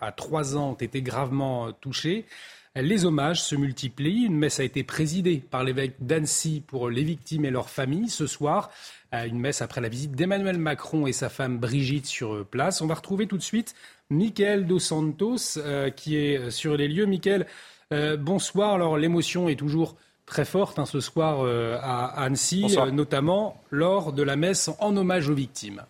[0.00, 2.26] à 3 ans, ont été gravement euh, touchés.
[2.76, 4.26] Les hommages se multiplient.
[4.26, 8.26] Une messe a été présidée par l'évêque d'Annecy pour les victimes et leurs familles ce
[8.26, 8.70] soir
[9.12, 12.80] une messe après la visite d'Emmanuel Macron et sa femme Brigitte sur place.
[12.80, 13.74] On va retrouver tout de suite
[14.10, 17.06] Michael Dos Santos euh, qui est sur les lieux.
[17.06, 17.46] Michael,
[17.92, 18.74] euh, bonsoir.
[18.74, 24.22] Alors l'émotion est toujours très forte hein, ce soir euh, à Annecy, notamment lors de
[24.22, 25.82] la messe en hommage aux victimes.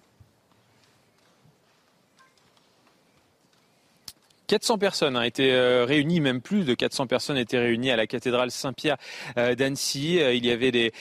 [4.48, 8.06] 400 personnes ont été euh, réunies, même plus de 400 personnes étaient réunies à la
[8.06, 8.96] cathédrale Saint-Pierre
[9.36, 10.20] euh, d'Annecy.
[10.20, 10.92] Euh, il y avait des,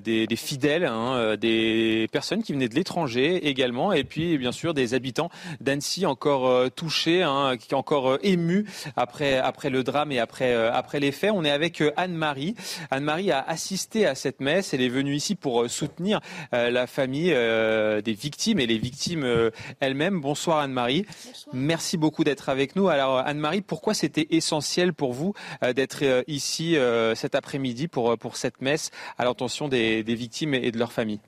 [0.00, 4.92] des, fidèles, hein, des personnes qui venaient de l'étranger également, et puis bien sûr des
[4.92, 11.00] habitants d'Annecy encore touchés, hein, qui encore émus après, après le drame et après, après
[11.00, 11.32] les faits.
[11.34, 12.54] On est avec Anne-Marie.
[12.90, 14.74] Anne-Marie a assisté à cette messe.
[14.74, 16.20] Elle est venue ici pour soutenir
[16.52, 20.20] la famille des victimes et les victimes elles-mêmes.
[20.20, 21.06] Bonsoir Anne-Marie.
[21.54, 22.89] Merci beaucoup d'être avec nous.
[22.90, 28.18] Alors Anne-Marie, pourquoi c'était essentiel pour vous euh, d'être euh, ici euh, cet après-midi pour,
[28.18, 31.20] pour cette messe à l'intention des, victimes et de leurs familles?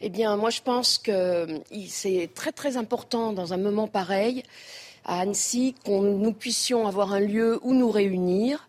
[0.00, 4.42] Eh bien, moi je pense que c'est très très important dans un moment pareil
[5.04, 8.68] à Annecy qu'on nous puissions avoir un lieu où nous réunir.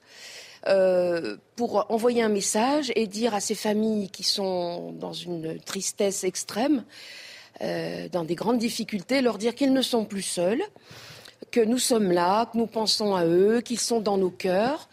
[1.56, 6.84] pour envoyer un message et dire à ces familles qui sont dans une tristesse extrême,
[7.60, 10.64] dans des grandes difficultés, leur dire qu'ils ne sont plus seuls,
[11.52, 14.90] que nous sommes là, que nous pensons à eux, qu'ils sont dans nos cœurs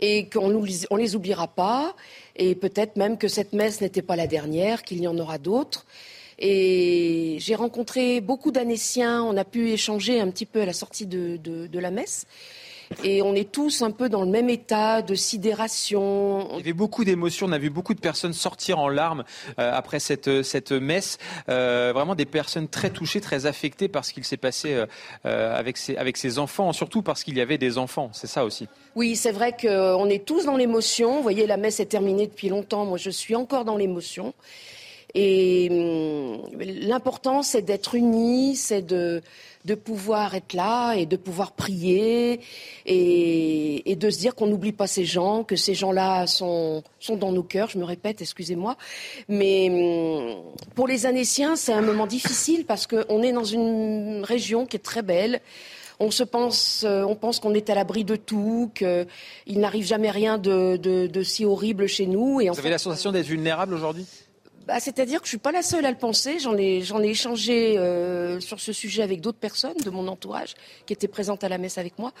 [0.00, 1.96] et qu'on ne les oubliera pas.
[2.36, 5.86] Et peut-être même que cette messe n'était pas la dernière, qu'il y en aura d'autres.
[6.38, 11.06] Et j'ai rencontré beaucoup d'Annéciens, on a pu échanger un petit peu à la sortie
[11.06, 12.26] de, la messe.
[13.02, 16.48] Et on est tous un peu dans le même état de sidération.
[16.52, 19.24] Il y avait beaucoup d'émotions, on a vu beaucoup de personnes sortir en larmes
[19.58, 21.18] euh, après cette, cette messe.
[21.48, 24.84] Euh, vraiment des personnes très touchées, très affectées par ce qu'il s'est passé
[25.26, 28.10] euh, avec, ses, avec ses enfants, surtout parce qu'il y avait des enfants.
[28.12, 28.68] C'est ça aussi.
[28.94, 31.16] Oui, c'est vrai qu'on est tous dans l'émotion.
[31.16, 32.84] Vous voyez, la messe est terminée depuis longtemps.
[32.84, 34.34] Moi, je suis encore dans l'émotion.
[35.14, 39.22] Et hum, l'important, c'est d'être unis, c'est de,
[39.64, 42.40] de pouvoir être là et de pouvoir prier
[42.84, 47.16] et, et de se dire qu'on n'oublie pas ces gens, que ces gens-là sont, sont
[47.16, 47.70] dans nos cœurs.
[47.70, 48.76] Je me répète, excusez-moi.
[49.28, 50.36] Mais hum,
[50.74, 54.80] pour les Anéciens, c'est un moment difficile parce qu'on est dans une région qui est
[54.80, 55.40] très belle.
[56.00, 60.10] On se pense, euh, on pense qu'on est à l'abri de tout, qu'il n'arrive jamais
[60.10, 62.40] rien de, de, de, si horrible chez nous.
[62.40, 64.04] Et Vous avez la sensation d'être vulnérable aujourd'hui?
[64.66, 66.38] Bah, C'est-à-dire que je ne suis pas la seule à le penser.
[66.38, 70.54] J'en ai, échangé euh, sur ce sujet avec d'autres personnes de mon entourage
[70.86, 72.12] qui étaient présentes à la messe avec moi.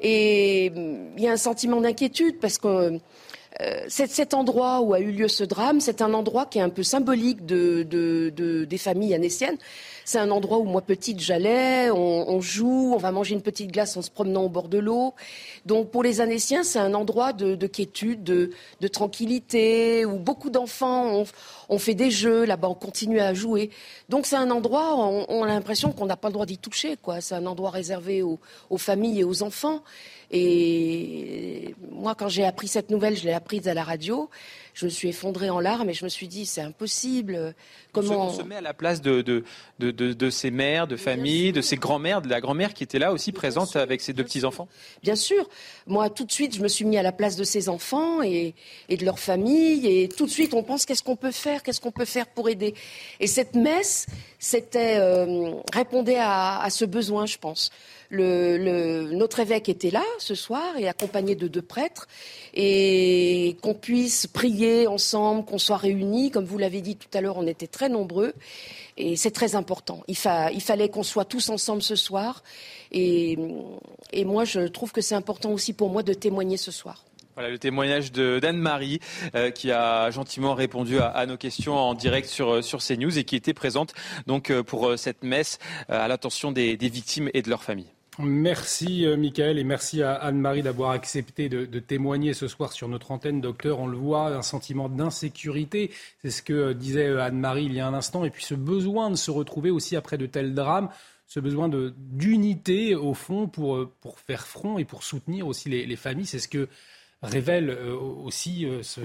[0.00, 2.98] Et hum, il y a un sentiment d'inquiétude parce que
[3.60, 6.70] euh, cet, endroit où a eu lieu ce drame, c'est un endroit qui est un
[6.70, 9.58] peu symbolique de, de, de, des familles anéciennes.
[10.04, 13.96] C'est un endroit où moi petite j'allais, on, joue, on va manger une petite glace
[13.96, 15.14] en se promenant au bord de l'eau.
[15.64, 18.50] Donc pour les Anéciens, c'est un endroit de, de quiétude, de,
[18.88, 21.24] tranquillité, où beaucoup d'enfants
[21.68, 23.70] ont, fait des jeux, là-bas on continue à jouer.
[24.10, 26.96] Donc c'est un endroit, on, on a l'impression qu'on n'a pas le droit d'y toucher.
[27.20, 28.38] C'est un endroit réservé aux
[28.78, 29.82] familles et aux enfants.
[30.30, 34.30] Et moi, quand j'ai appris cette nouvelle, je l'ai apprise à la radio.
[34.72, 37.54] Je me suis effondrée en larmes et je me suis dit, c'est impossible.
[37.92, 39.44] Comment on se met à la place de, de,
[39.78, 43.12] de, de ces mères, de familles, de ces grands-mères, de la grand-mère qui était là
[43.12, 44.66] aussi présente avec ses deux petits-enfants
[45.04, 45.48] Bien sûr.
[45.86, 48.54] Moi, tout de suite, je me suis mis à la place de ces enfants et,
[48.88, 49.86] et de leur famille.
[49.86, 51.62] Et tout de suite, on pense qu'est-ce qu'on peut faire?
[51.62, 52.74] Qu'est-ce qu'on peut faire pour aider?
[53.20, 54.06] Et cette messe,
[54.40, 57.70] c'était euh, répondait à, à ce besoin, je pense.
[58.14, 62.06] Le, notre évêque était là ce soir et accompagné de deux prêtres
[62.54, 66.30] et qu'on puisse prier ensemble, qu'on soit réunis.
[66.30, 68.34] Comme vous l'avez dit tout à l'heure, on était très nombreux
[68.96, 70.02] et c'est très important.
[70.08, 72.42] Il, fallait qu'on soit tous ensemble ce soir
[72.92, 73.36] et,
[74.24, 77.04] moi je trouve que c'est important aussi pour moi de témoigner ce soir.
[77.34, 79.00] Voilà le témoignage d'Anne-Marie
[79.34, 83.34] euh, qui a gentiment répondu à, nos questions en direct sur, sur CNews et qui
[83.34, 83.92] était présente
[84.28, 87.93] donc euh, pour euh, cette messe à l'attention des, des victimes et de leurs familles.
[88.20, 93.10] Merci euh, Michael et merci à Anne-Marie d'avoir accepté de, témoigner ce soir sur notre
[93.10, 93.80] antenne, docteur.
[93.80, 95.90] On le voit, un sentiment d'insécurité,
[96.22, 98.54] c'est ce que euh, disait euh, Anne-Marie il y a un instant, et puis ce
[98.54, 100.90] besoin de se retrouver aussi après de tels drames,
[101.26, 106.26] ce besoin d'unité au fond pour, pour faire front et pour soutenir aussi les, familles.
[106.26, 106.68] C'est ce que
[107.22, 109.00] révèle aussi ce,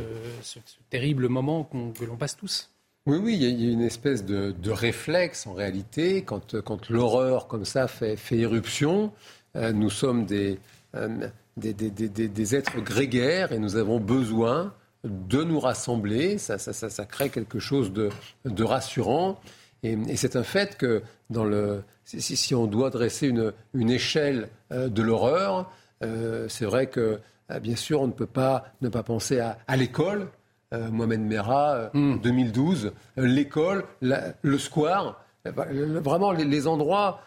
[0.90, 2.70] terrible moment que l'on passe tous.
[3.10, 6.54] Oui, oui, il y, a une espèce de, réflexe en réalité quand,
[6.92, 9.12] l'horreur comme ça fait, éruption.
[9.56, 16.38] Euh, nous sommes euh, des, des, êtres grégaires et nous avons besoin de nous rassembler.
[16.38, 19.40] Ça, ça, crée quelque chose de, rassurant.
[19.82, 24.88] Et, c'est un fait que dans le, si, on doit dresser une, une échelle euh,
[24.88, 25.72] de l'horreur,
[26.48, 27.20] c'est vrai que
[27.60, 30.30] bien sûr on ne peut pas ne pas penser à l'école
[30.72, 32.94] euh, Mohamed Merah, 2012, euh, hmm.
[33.18, 37.22] euh, l'école, le square, vraiment les, endroits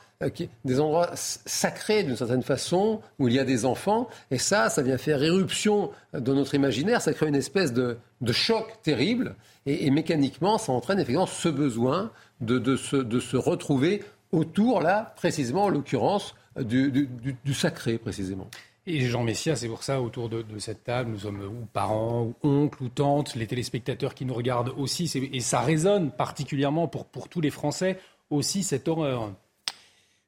[0.64, 4.82] des endroits sacrés d'une certaine façon, où il y a des enfants, et ça, ça
[4.82, 7.96] vient faire éruption dans notre imaginaire, ça crée une espèce de,
[8.30, 9.34] choc terrible,
[9.66, 16.36] et, mécaniquement, ça entraîne effectivement ce besoin de, se, retrouver autour, là, précisément, en l'occurrence,
[16.60, 17.08] du,
[17.54, 18.46] sacré, précisément.
[18.86, 22.48] Et Jean Messia, c'est pour ça, autour de, cette table, nous sommes ou parents, ou
[22.48, 27.40] oncles, ou tantes, les téléspectateurs qui nous regardent aussi, et ça résonne particulièrement pour, tous
[27.40, 27.98] les Français,
[28.30, 29.32] aussi cette horreur.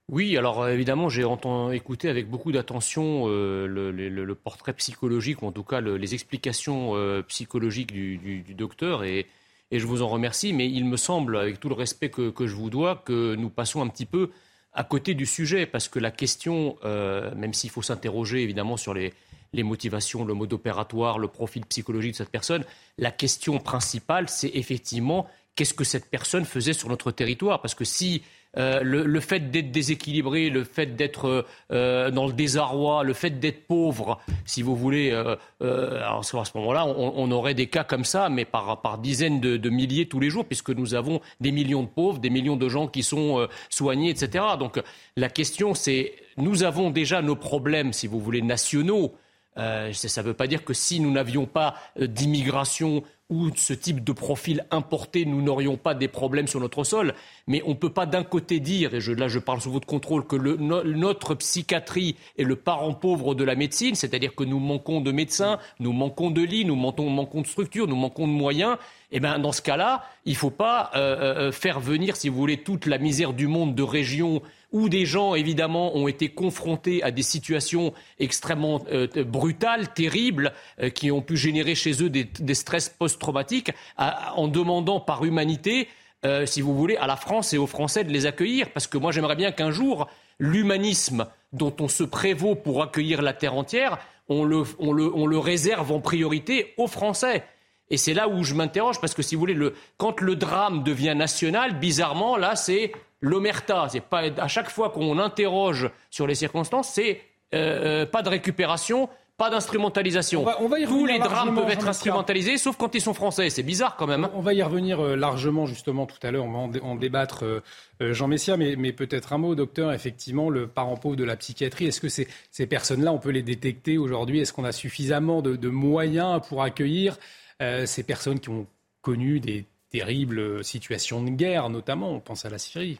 [0.08, 1.24] Oui, alors évidemment, j'ai
[1.72, 7.22] écouté avec beaucoup d'attention euh, le, portrait psychologique, ou en tout cas les explications euh,
[7.22, 9.26] psychologiques du, docteur, et,
[9.72, 12.70] je vous en remercie, mais il me semble, avec tout le respect que je vous
[12.70, 14.30] dois, que nous passons un petit peu
[14.74, 18.92] à côté du sujet, parce que la question, euh, même s'il faut s'interroger évidemment sur
[18.92, 19.12] les,
[19.52, 22.64] motivations, le mode opératoire, le profil psychologique de cette personne,
[22.98, 27.62] la question principale, c'est effectivement qu'est-ce que cette personne faisait sur notre territoire?
[27.62, 28.22] Parce que si
[28.56, 33.66] euh, le, fait d'être déséquilibré, le fait d'être euh, dans le désarroi, le fait d'être
[33.66, 38.44] pauvre, si vous voulez, euh, à ce moment-là, on, aurait des cas comme ça, mais
[38.44, 42.18] par, par dizaines de, milliers tous les jours, puisque nous avons des millions de pauvres,
[42.18, 44.44] des millions de gens qui sont soignés, etc.
[44.58, 44.80] Donc
[45.16, 49.14] la question, c'est, nous avons déjà nos problèmes, si vous voulez, nationaux.
[49.56, 54.12] ça ne veut pas dire que si nous n'avions pas d'immigration où ce type de
[54.12, 57.14] profil importé, nous n'aurions pas des problèmes sur notre sol.
[57.46, 60.26] Mais on ne peut pas d'un côté dire, et là je parle sous votre contrôle,
[60.26, 65.10] que notre psychiatrie est le parent pauvre de la médecine, c'est-à-dire que nous manquons de
[65.10, 68.76] médecins, nous manquons de lits, nous manquons, de structures, nous manquons de moyens.
[69.10, 72.36] Eh bien, dans ce cas-là, il ne faut pas euh, euh, faire venir, si vous
[72.36, 74.42] voulez, toute la misère du monde de régions
[74.74, 80.90] où des gens, évidemment, ont été confrontés à des situations extrêmement euh, brutales, terribles, euh,
[80.90, 85.88] qui ont pu générer chez eux des, stress post-traumatiques, en demandant par humanité,
[86.24, 88.70] euh, si vous voulez, à la France et aux Français de les accueillir.
[88.72, 93.32] Parce que moi, j'aimerais bien qu'un jour, l'humanisme dont on se prévaut pour accueillir la
[93.32, 93.98] terre entière,
[94.28, 97.44] on le, on le réserve en priorité aux Français.
[97.90, 100.82] Et c'est là où je m'interroge, parce que si vous voulez, le, quand le drame
[100.82, 103.88] devient national, bizarrement, là, c'est l'omerta.
[103.90, 107.20] C'est pas à chaque fois qu'on interroge sur les circonstances, c'est
[107.54, 110.44] euh, euh, pas de récupération, pas d'instrumentalisation.
[110.86, 113.50] Tous les drames peuvent être instrumentalisés, sauf quand ils sont français.
[113.50, 114.28] C'est bizarre quand même.
[114.34, 116.44] On va y revenir euh, largement justement tout à l'heure.
[116.44, 117.62] On va en, débattre,
[118.00, 119.92] Jean Messia, mais, peut-être un mot, docteur.
[119.92, 121.86] Effectivement, le parent pauvre de la psychiatrie.
[121.86, 124.40] Est-ce que ces, personnes-là, on peut les détecter aujourd'hui?
[124.40, 127.18] Est-ce qu'on a suffisamment de, moyens pour accueillir
[127.60, 128.66] ces personnes qui ont
[129.02, 132.10] connu des terribles situations de guerre, notamment?
[132.10, 132.98] On pense à la Syrie.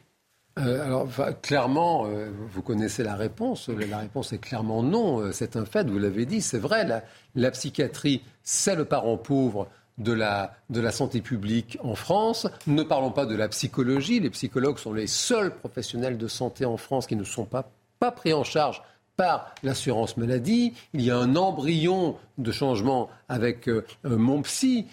[0.57, 1.09] Euh, alors,
[1.41, 3.67] clairement, euh, vous connaissez la réponse.
[3.67, 5.19] La réponse est clairement non.
[5.19, 7.03] Euh, c'est un fait, vous l'avez dit, c'est vrai.
[7.35, 12.47] La, psychiatrie, c'est le parent pauvre de la, de la santé publique en France.
[12.67, 14.21] Ne parlons pas de la psychologie.
[14.21, 18.11] Les psychologues sont les seuls professionnels de santé en France qui ne sont pas, pas
[18.11, 18.81] pris en charge
[19.17, 20.73] par l'assurance maladie.
[20.93, 23.69] Il y a un embryon de changement avec
[24.03, 24.87] mon psy.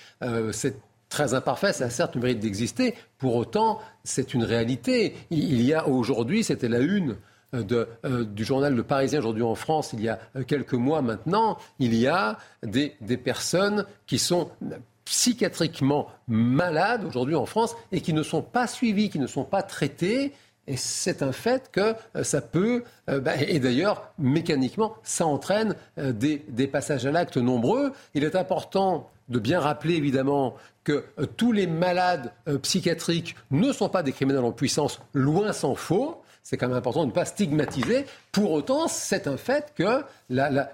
[1.12, 2.94] Très imparfait, ça a certes le mérite d'exister.
[3.18, 5.14] Pour autant, c'est une réalité.
[5.30, 7.16] Il y a aujourd'hui, c'était la une
[7.54, 11.02] euh, euh, du journal Le Parisien aujourd'hui en France, il y a euh, quelques mois
[11.02, 14.48] maintenant, il y a des, des personnes qui sont
[15.04, 19.62] psychiatriquement malades aujourd'hui en France et qui ne sont pas suivies, qui ne sont pas
[19.62, 20.32] traitées.
[20.66, 26.68] Et c'est un fait que ça peut, bah, et d'ailleurs, mécaniquement, ça entraîne des, des
[26.68, 27.92] passages à l'acte nombreux.
[28.14, 33.72] Il est important de bien rappeler évidemment que euh, tous les malades euh, psychiatriques ne
[33.72, 36.18] sont pas des criminels en puissance, loin s'en faut.
[36.44, 38.04] C'est quand même important de ne pas stigmatiser.
[38.32, 40.72] Pour autant, c'est un fait que la,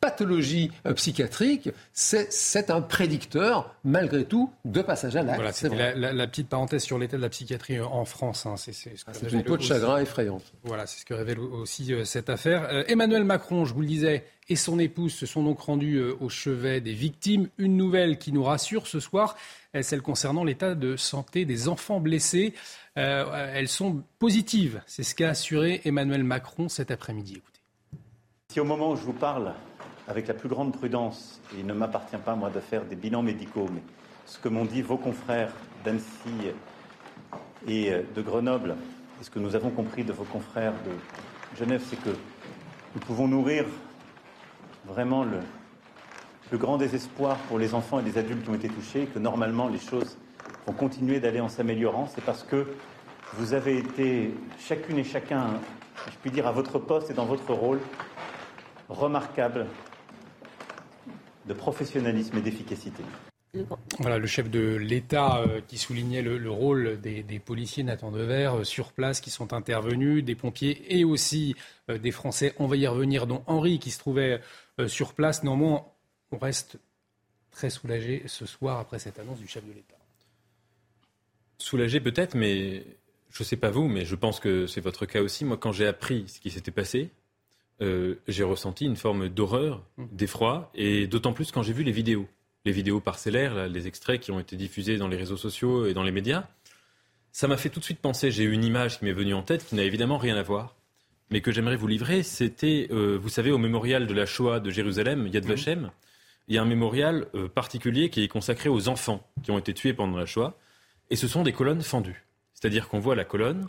[0.00, 5.66] pathologie euh, psychiatrique, c'est un prédicteur, malgré tout, de passage à l'acte.
[5.66, 8.44] Voilà, la, petite parenthèse sur l'état de la psychiatrie en France.
[8.44, 8.72] Hein, c'est
[9.06, 10.52] ah, une peau de chagrin effrayante.
[10.64, 12.68] Voilà, c'est ce que révèle aussi cette affaire.
[12.88, 16.28] Emmanuel Macron, je vous le disais, et son épouse se sont donc rendus euh, au
[16.28, 17.48] chevet des victimes.
[17.56, 19.34] Une nouvelle qui nous rassure ce soir,
[19.80, 22.52] celle concernant l'état de santé des enfants blessés.
[22.98, 24.82] Euh, elles sont positives.
[24.86, 27.36] C'est ce qu'a assuré Emmanuel Macron cet après-midi.
[27.38, 27.60] Écoutez.
[28.52, 29.54] Si au moment où je vous parle,
[30.06, 33.70] avec la plus grande prudence, il ne m'appartient pas moi de faire des bilans médicaux,
[33.72, 33.80] mais
[34.26, 36.52] ce que m'ont dit vos confrères d'Annecy
[37.66, 38.76] et de Grenoble,
[39.18, 42.10] et ce que nous avons compris de vos confrères de Genève, c'est que
[42.94, 43.64] nous pouvons nourrir
[44.86, 45.38] vraiment le,
[46.50, 49.68] le grand désespoir pour les enfants et les adultes qui ont été touchés, que normalement
[49.68, 50.18] les choses
[50.66, 52.66] vont continuer d'aller en s'améliorant, c'est parce que
[53.34, 55.54] vous avez été chacune et chacun,
[56.06, 57.80] je puis dire, à votre poste et dans votre rôle,
[58.88, 59.66] remarquable
[61.46, 63.02] de professionnalisme et d'efficacité.
[63.98, 68.64] Voilà, le chef de l'État euh, qui soulignait le, rôle des, policiers Nathan Dever euh,
[68.64, 71.54] sur place qui sont intervenus, des pompiers et aussi
[71.90, 72.54] euh, des Français.
[72.58, 74.40] On va y revenir, dont Henri qui se trouvait
[74.88, 75.42] sur place.
[75.42, 75.84] Néanmoins,
[76.30, 76.78] on reste
[77.50, 79.96] très soulagé ce soir après cette annonce du chef de l'État.
[81.58, 82.84] Soulagé peut-être, mais
[83.30, 85.44] je ne sais pas vous, mais je pense que c'est votre cas aussi.
[85.44, 87.10] Moi, quand j'ai appris ce qui s'était passé,
[87.80, 90.04] j'ai ressenti une forme d'horreur, mmh.
[90.12, 92.28] d'effroi, et d'autant plus quand j'ai vu les vidéos
[92.64, 96.02] les vidéos parcellaires, les extraits qui ont été diffusés dans les réseaux sociaux et dans
[96.02, 96.46] les médias,
[97.32, 99.66] ça m'a fait tout de suite penser, j'ai une image qui m'est venue en tête
[99.66, 100.76] qui n'a évidemment rien à voir,
[101.30, 102.22] mais que j'aimerais vous livrer.
[102.22, 105.90] C'était, euh, vous savez, au mémorial de la Shoah de Jérusalem, Yad Vashem,
[106.48, 109.74] il y a un mémorial euh, particulier qui est consacré aux enfants qui ont été
[109.74, 110.58] tués pendant la Shoah,
[111.10, 112.24] et ce sont des colonnes fendues.
[112.54, 113.68] C'est-à-dire qu'on voit la colonne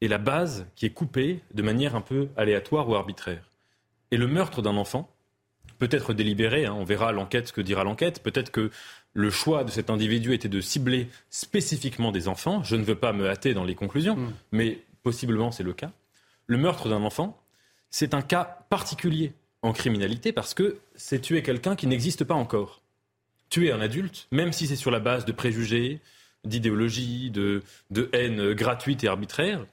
[0.00, 3.48] et la base qui est coupée de manière un peu aléatoire ou arbitraire.
[4.10, 5.08] Et le meurtre d'un enfant,
[5.78, 8.70] peut-être délibéré, hein, on verra l'enquête ce que dira l'enquête, peut-être que
[9.14, 13.12] le choix de cet individu était de cibler spécifiquement des enfants, je ne veux pas
[13.12, 14.32] me hâter dans les conclusions, mm.
[14.52, 15.92] mais possiblement c'est le cas.
[16.52, 17.42] Le meurtre d'un enfant,
[17.88, 22.82] c'est un cas particulier en criminalité parce que c'est tuer quelqu'un qui n'existe pas encore.
[23.48, 26.00] Tuer un adulte, même si c'est sur la base de préjugés,
[26.44, 29.64] d'idéologies, de, de haine gratuite et arbitraire,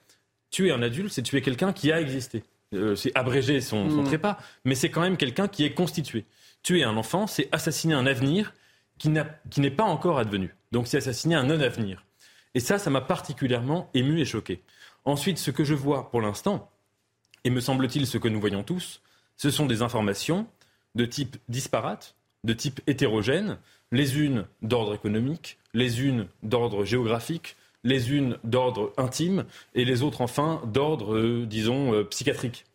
[0.52, 2.46] tuer un adulte, c'est tuer quelqu'un qui a existé.
[2.74, 4.06] Euh, c'est abréger son, son, mm.
[4.06, 6.24] trépas, mais c'est quand même quelqu'un qui est constitué.
[6.64, 8.54] Tuer un enfant, c'est assassiner un avenir
[9.00, 10.56] qui n'est pas encore advenu.
[10.72, 12.06] Donc c'est assassiner un non-avenir.
[12.56, 14.62] Et ça, ça m'a particulièrement ému et choqué.
[15.06, 16.70] Ensuite, ce que je vois pour l'instant,
[17.44, 19.02] et me semble-t-il ce que nous voyons tous,
[19.38, 20.48] ce sont des informations
[20.96, 23.58] de type disparate, de type hétérogène,
[23.92, 30.22] les unes d'ordre économique, les unes d'ordre géographique, les unes d'ordre intime et les autres
[30.22, 32.66] enfin d'ordre, euh, disons, euh, psychiatrique.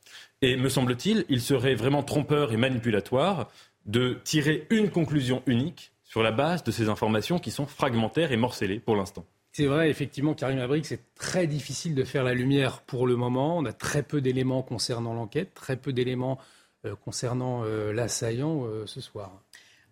[0.42, 3.50] Et me semble-t-il, il serait vraiment trompeur et manipulatoire
[3.86, 8.36] de tirer une conclusion unique sur la base de ces informations qui sont fragmentaires et
[8.36, 9.24] morcelées pour l'instant.
[9.54, 13.56] C'est vrai, effectivement, Karim Abric, c'est très difficile de faire la lumière pour le moment.
[13.56, 16.38] On a très peu d'éléments concernant l'enquête, très peu d'éléments
[16.84, 19.30] euh, concernant l'assaillant ce soir.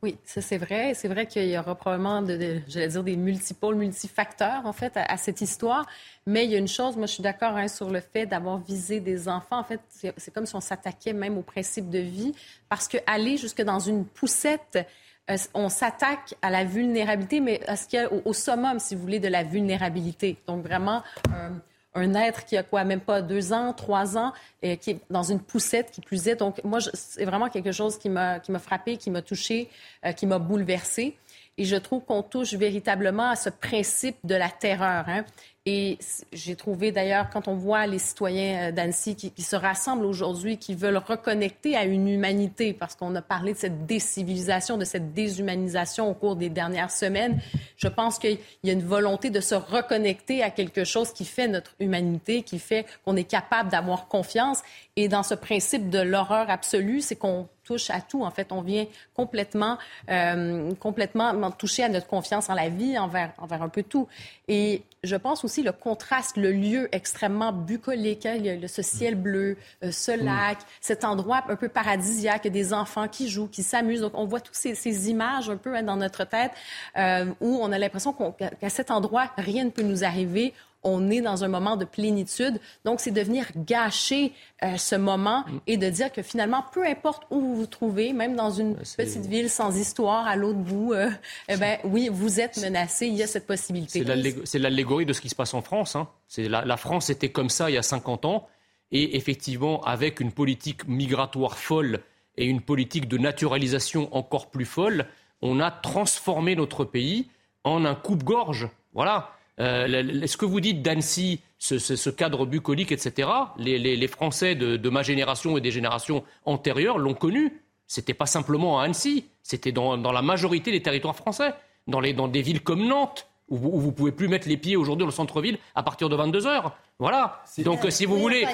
[0.03, 0.95] Oui, ça c'est vrai.
[0.95, 2.27] C'est vrai qu'il y aura probablement,
[2.67, 5.87] j'allais dire, des multipôles, multifacteurs, en fait, à, cette histoire.
[6.27, 8.59] Mais il y a une chose, moi je suis d'accord hein, sur le fait d'avoir
[8.59, 9.61] visé des enfants.
[9.61, 9.81] En fait,
[10.17, 12.35] c'est comme si on s'attaquait même au principe de vie,
[12.69, 14.85] parce qu'aller jusque dans une poussette,
[15.31, 18.95] euh, on s'attaque à la vulnérabilité, mais à ce qu'il y a au, summum, si
[18.95, 20.37] vous voulez, de la vulnérabilité.
[20.47, 21.03] Donc vraiment...
[21.29, 21.51] Euh,
[21.95, 25.23] un être qui a quoi, même pas deux ans, trois ans, et qui est dans
[25.23, 26.37] une poussette qui plus est.
[26.37, 29.68] Donc, moi, c'est vraiment quelque chose qui m'a frappé, qui m'a touché,
[30.07, 31.16] euh, qui m'a bouleversé.
[31.59, 35.05] Et je trouve qu'on touche véritablement à ce principe de la terreur.
[35.07, 35.25] Hein.
[35.65, 35.99] Et
[36.33, 40.75] j'ai trouvé d'ailleurs, quand on voit les citoyens euh, d'Annecy qui, se rassemblent aujourd'hui, qui
[40.75, 46.11] veulent reconnecter à une humanité, parce qu'on a parlé de cette décivilisation, de cette déshumanisation
[46.11, 47.41] au cours des dernières semaines,
[47.77, 51.47] je pense qu'il y a une volonté de se reconnecter à quelque chose qui fait
[51.47, 54.63] notre humanité, qui fait qu'on est capable d'avoir confiance.
[54.97, 58.25] Et dans ce principe de l'horreur absolue, c'est qu'on touche à tout.
[58.25, 59.79] En fait, on vient complètement,
[60.11, 64.09] euh, complètement toucher à notre confiance en la vie, envers, envers un peu tout.
[64.49, 68.39] Et je pense aussi le contraste, le lieu extrêmement bucolique, hein,
[68.69, 70.25] ce ciel bleu, euh, ce mm.
[70.25, 74.03] lac, cet endroit un peu paradisiaque, des enfants qui jouent, qui s'amusent.
[74.03, 76.53] Donc, on voit toutes ces, images un peu hein, dans notre tête
[76.97, 81.20] euh, où on a l'impression qu'à cet endroit, rien ne peut nous arriver on est
[81.20, 82.61] dans un moment de plénitude.
[82.85, 85.61] Donc, c'est de venir gâcher euh, ce moment mm.
[85.66, 89.26] et de dire que finalement, peu importe où vous vous trouvez, même dans une petite
[89.26, 91.11] ville sans histoire à l'autre bout, euh,
[91.49, 93.07] eh ben, oui, vous êtes menacé.
[93.07, 94.05] Il y a cette possibilité.
[94.45, 95.97] C'est l'allégorie de ce qui se passe en France.
[95.97, 96.09] Hein.
[96.37, 98.49] La, la France était comme ça il y a 50 ans.
[98.91, 102.01] Et effectivement, avec une politique migratoire folle
[102.37, 105.07] et une politique de naturalisation encore plus folle,
[105.41, 107.28] on a transformé notre pays
[107.64, 108.68] en un coupe-gorge.
[108.93, 109.33] Voilà.
[109.61, 113.29] Euh, ce que vous dites d'Annecy, ce, cadre bucolique, etc.,
[113.59, 117.61] les, Français de, ma génération et des générations antérieures l'ont connu.
[117.87, 121.53] C'était pas simplement à Annecy, c'était dans, la majorité des territoires français,
[121.87, 125.03] dans, dans des villes comme Nantes, où vous, ne pouvez plus mettre les pieds aujourd'hui
[125.03, 126.75] dans le centre-ville à partir de 22 heures.
[126.99, 127.43] Voilà.
[127.59, 128.47] Donc, si vous voulez.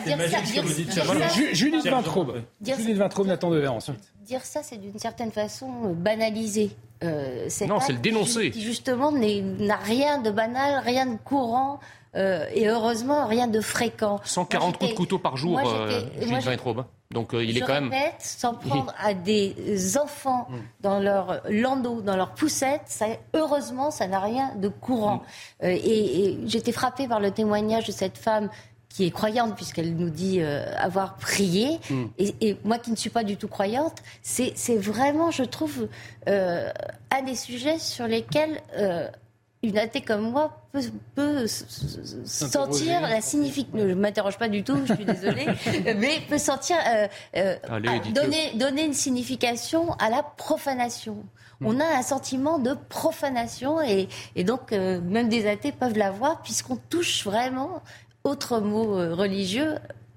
[1.53, 2.43] Judith Vintraube.
[2.61, 4.13] Judith Vintraube, Nathan Devers ensuite.
[4.29, 6.71] Dire ça, c'est d'une certaine façon euh, banaliser.
[7.03, 8.51] Euh, non, c'est le dénoncer.
[8.51, 11.81] Qui, justement, n'a rien de banal, rien de courant.
[12.15, 14.21] Euh, et heureusement, rien de fréquent.
[14.25, 16.85] 140 coups de couteau par jour, euh, Judith Vintraube.
[17.11, 17.91] Donc il est quand même.
[18.19, 20.57] S'en prendre à des enfants mm.
[20.81, 25.23] dans leur landau, dans leur poussette, ça, heureusement, ça n'a rien de courant.
[25.63, 25.65] Mm.
[25.65, 28.51] Euh, et, j'étais frappée par le témoignage de cette femme
[28.89, 31.79] qui est croyante puisqu'elle nous dit euh, avoir prié.
[31.91, 32.05] Mm.
[32.19, 35.89] Et, moi qui ne suis pas du tout croyante, c'est vraiment, je trouve,
[36.29, 36.71] euh,
[37.11, 38.61] un des sujets sur lesquels
[39.63, 40.81] une athée comme moi peut,
[41.15, 43.79] peut sentir la signification.
[43.79, 45.47] Je ne m'interroge pas du tout, je suis désolée,
[45.97, 47.57] mais peut sentir euh, euh,
[48.15, 51.25] donner, donner une signification à la profanation.
[51.61, 51.67] Hmm.
[51.67, 56.41] On a un sentiment de profanation et, et donc euh, même des athées peuvent l'avoir
[56.43, 57.83] puisqu'on touche vraiment,
[58.29, 59.75] autre mot religieux,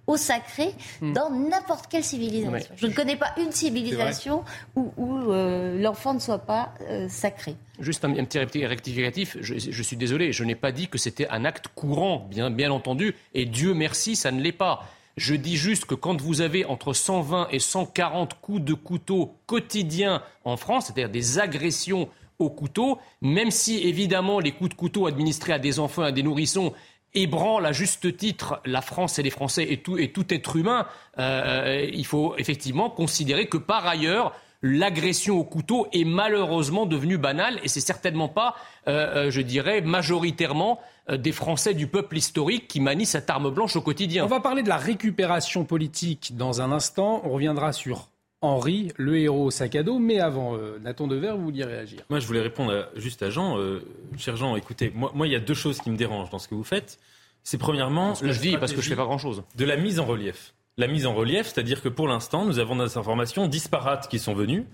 [0.07, 1.13] au sacré hmm.
[1.13, 2.75] dans n'importe quelle civilisation.
[2.75, 4.43] Je ne connais pas une civilisation
[4.75, 4.91] où,
[5.31, 7.55] euh, l'enfant ne soit pas euh, sacré.
[7.79, 11.67] Juste un, petit rectificatif, je, suis désolé, je n'ai pas dit que c'était un acte
[11.73, 14.85] courant, bien, bien entendu, et Dieu merci, ça ne l'est pas.
[15.17, 20.23] Je dis juste que quand vous avez entre 120 et 140 coups de couteau quotidiens
[20.45, 22.07] en France, c'est-à-dire des agressions
[22.39, 26.23] au couteau, même si évidemment les coups de couteau administrés à des enfants, à des
[26.23, 26.73] nourrissons,
[27.13, 30.87] ébranle à juste titre la France et les Français et tout, et tout être humain,
[31.19, 37.59] euh, il faut effectivement considérer que par ailleurs, l'agression au couteau est malheureusement devenue banale
[37.63, 38.55] et c'est certainement pas,
[38.87, 40.79] euh, euh, je dirais, majoritairement
[41.11, 44.23] des Français du peuple historique qui manient cette arme blanche au quotidien.
[44.23, 47.21] On va parler de la récupération politique dans un instant.
[47.25, 48.10] On reviendra sur
[48.41, 49.99] Henri, le héros au sac à dos.
[49.99, 53.57] Mais avant, euh, Nathan Dever, vous vouliez réagir Moi, je voulais répondre juste à Jean.
[53.57, 53.81] Euh,
[54.17, 56.55] cher Jean, écoutez, moi, il y a deux choses qui me dérangent dans ce que
[56.55, 56.99] vous faites.
[57.43, 58.15] C'est premièrement.
[58.15, 59.43] Ce que je dis parce que je fais pas grand-chose.
[59.55, 60.53] De la mise en relief.
[60.77, 64.33] La mise en relief, c'est-à-dire que pour l'instant, nous avons des informations disparates qui sont
[64.33, 64.65] venues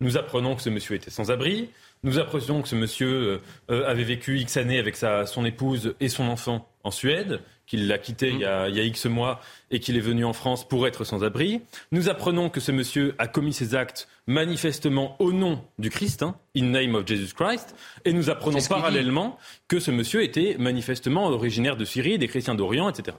[0.00, 1.70] Nous apprenons que ce monsieur était sans abri.
[2.02, 6.08] Nous apprenons que ce monsieur euh, avait vécu X années avec sa, son épouse et
[6.08, 9.40] son enfant en Suède, qu'il l'a quitté il, y a, il y a X mois
[9.70, 11.60] et qu'il est venu en France pour être sans abri.
[11.92, 16.36] Nous apprenons que ce monsieur a commis ses actes manifestement au nom du Christ, hein,
[16.56, 19.38] in name of Jesus Christ, et nous apprenons parallèlement
[19.68, 23.16] que ce monsieur était manifestement originaire de Syrie, des chrétiens d'Orient, etc.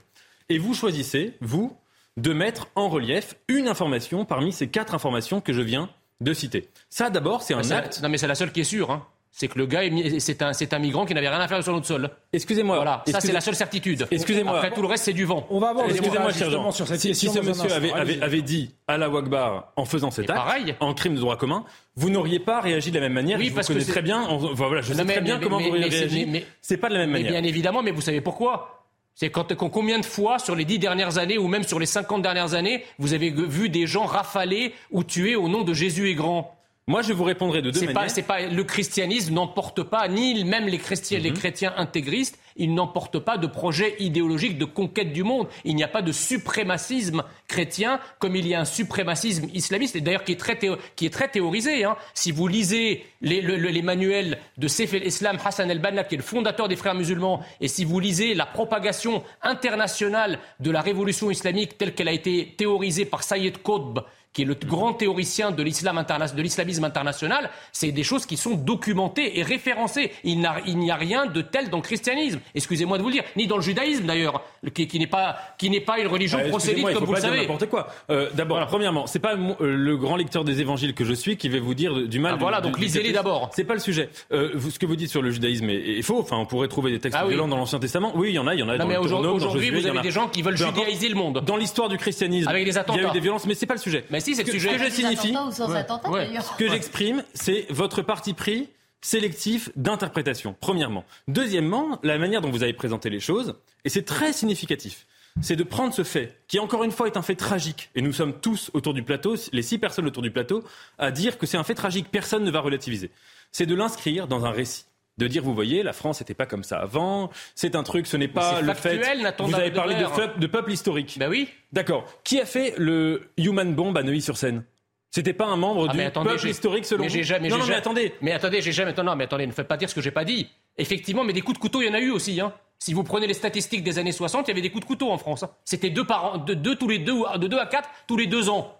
[0.48, 1.76] Et vous choisissez, vous,
[2.16, 5.88] de mettre en relief une information parmi ces quatre informations que je viens
[6.20, 6.68] de citer.
[6.90, 8.00] Ça, d'abord, c'est un acte.
[8.02, 8.90] Non, mais c'est la seule qui est sûre.
[8.90, 9.06] Hein.
[9.30, 9.82] C'est que le gars,
[10.18, 12.10] c'est un, c'est un migrant qui n'avait rien à faire sur notre sol.
[12.32, 12.76] Excusez-moi.
[12.76, 14.06] Voilà, ça c'est la seule certitude.
[14.10, 14.56] Excusez-moi.
[14.56, 15.46] Après tout le reste, c'est du vent.
[15.50, 15.86] On va voir.
[15.88, 16.70] Excusez-moi, cher Jean.
[16.72, 20.10] Sur cette si, si ce monsieur avait, avait, avait, dit à la Wagbar en faisant
[20.10, 20.74] cet acte, pareil.
[20.80, 21.64] en crime de droit commun,
[21.96, 23.38] vous n'auriez pas réagi de la même manière.
[23.38, 24.22] Oui, je parce vous que connais très bien.
[24.22, 26.26] Enfin, voilà, je non, sais mais, très bien mais, comment mais, vous auriez mais, réagi.
[26.26, 27.32] Mais, c'est pas de la même manière.
[27.32, 28.86] Bien évidemment, mais vous savez pourquoi?
[29.14, 31.86] C'est quand, quand, combien de fois sur les dix dernières années ou même sur les
[31.86, 36.10] cinquante dernières années, vous avez vu des gens rafaler ou tuer au nom de Jésus
[36.10, 36.57] est grand?
[36.88, 37.94] Moi, je vous répondrai de deux manières.
[37.94, 41.24] Pas, c'est pas le christianisme n'emporte pas, ni même les chrétiens, mm -hmm.
[41.24, 45.46] les chrétiens intégristes, ils n'emportent pas de projet idéologique de conquête du monde.
[45.64, 50.00] Il n'y a pas de suprémacisme chrétien comme il y a un suprémacisme islamiste, et
[50.04, 50.58] d'ailleurs qui est très
[50.96, 51.74] qui est très théorisé.
[51.84, 51.94] Hein.
[52.22, 52.86] Si vous lisez
[53.28, 54.32] les, le, les manuels
[54.62, 58.00] de Seif el-Islam Hassan el-Banna, qui est le fondateur des frères musulmans, et si vous
[58.08, 59.14] lisez la propagation
[59.54, 60.32] internationale
[60.66, 63.96] de la révolution islamique telle qu'elle a été théorisée par Sayyid Qutb,
[64.38, 68.36] qui est le grand théoricien de l'islam interna de l'islamisme international, c'est des choses qui
[68.36, 70.12] sont documentées et référencées.
[70.22, 72.38] Il n'y a, a, rien de tel dans le christianisme.
[72.54, 76.06] Excusez-moi de vous le dire, ni dans le judaïsme d'ailleurs, qui, qui n'est pas une
[76.06, 77.40] religion euh, prosélyte comme il faut vous pas le savez.
[77.40, 77.88] N'importe quoi.
[78.10, 78.66] Euh, D'abord, voilà.
[78.66, 81.74] premièrement, c'est pas euh, le grand lecteur des évangiles que je suis qui va vous
[81.74, 82.34] dire du mal.
[82.34, 83.50] Ah, voilà, du, donc lisez-les d'abord.
[83.56, 84.08] C'est pas le sujet.
[84.30, 86.20] Euh, vous, ce que vous dites sur le judaïsme est, est, faux.
[86.20, 87.30] Enfin, on pourrait trouver des textes ah, oui.
[87.30, 88.12] violents dans l'Ancien Testament.
[88.14, 88.72] Oui, il y en a, il y en a.
[88.74, 91.42] Non, dans mais aujourd'hui, aujourd'hui, vous avez des gens qui veulent judaïser le monde.
[91.44, 93.00] Dans l'histoire du christianisme, avec des attentats.
[93.00, 94.04] il y a eu des violences, mais c'est pas le sujet.
[94.10, 94.70] Mais si, c'est le ce sujet.
[94.70, 98.68] Ce que je signifie, ce que j'exprime, c'est votre parti pris
[99.00, 101.04] sélectif d'interprétation, premièrement.
[101.28, 103.54] Deuxièmement, la manière dont vous avez présenté les choses,
[103.84, 105.06] et c'est très significatif,
[105.40, 108.12] c'est de prendre ce fait, qui encore une fois est un fait tragique, et nous
[108.12, 110.64] sommes tous autour du plateau, les six personnes autour du plateau,
[110.98, 113.12] à dire que c'est un fait tragique, personne ne va relativiser.
[113.52, 114.84] C'est de l'inscrire dans un récit
[115.18, 118.16] de dire, vous voyez, la France n'était pas comme ça avant, c'est un truc, ce
[118.16, 119.42] n'est pas le factuel, fait...
[119.42, 121.16] Vous avez parlé de, de, de, peuple historique.
[121.18, 121.48] Ben oui.
[121.72, 122.04] D'accord.
[122.24, 124.64] Qui a fait le Human Bomb à Neuilly-sur-Seine?
[125.10, 127.22] C'était pas un membre ah, du attendez, peuple historique selon mais vous?
[127.22, 128.14] jamais, Non, non, mais jamais, attendez.
[128.20, 128.92] Mais attendez, j'ai jamais.
[128.92, 130.48] Non, non, mais attendez, ne faites pas dire ce que j'ai pas dit.
[130.76, 132.40] Effectivement, mais des coups de couteau, il y en a eu aussi.
[132.40, 132.52] Hein.
[132.78, 135.10] Si vous prenez les statistiques des années 60, il y avait des coups de couteau
[135.10, 135.42] en France.
[135.42, 135.50] Hein.
[135.64, 138.26] C'était deux par an, de deux tous les deux, de deux à quatre tous les
[138.26, 138.76] deux ans.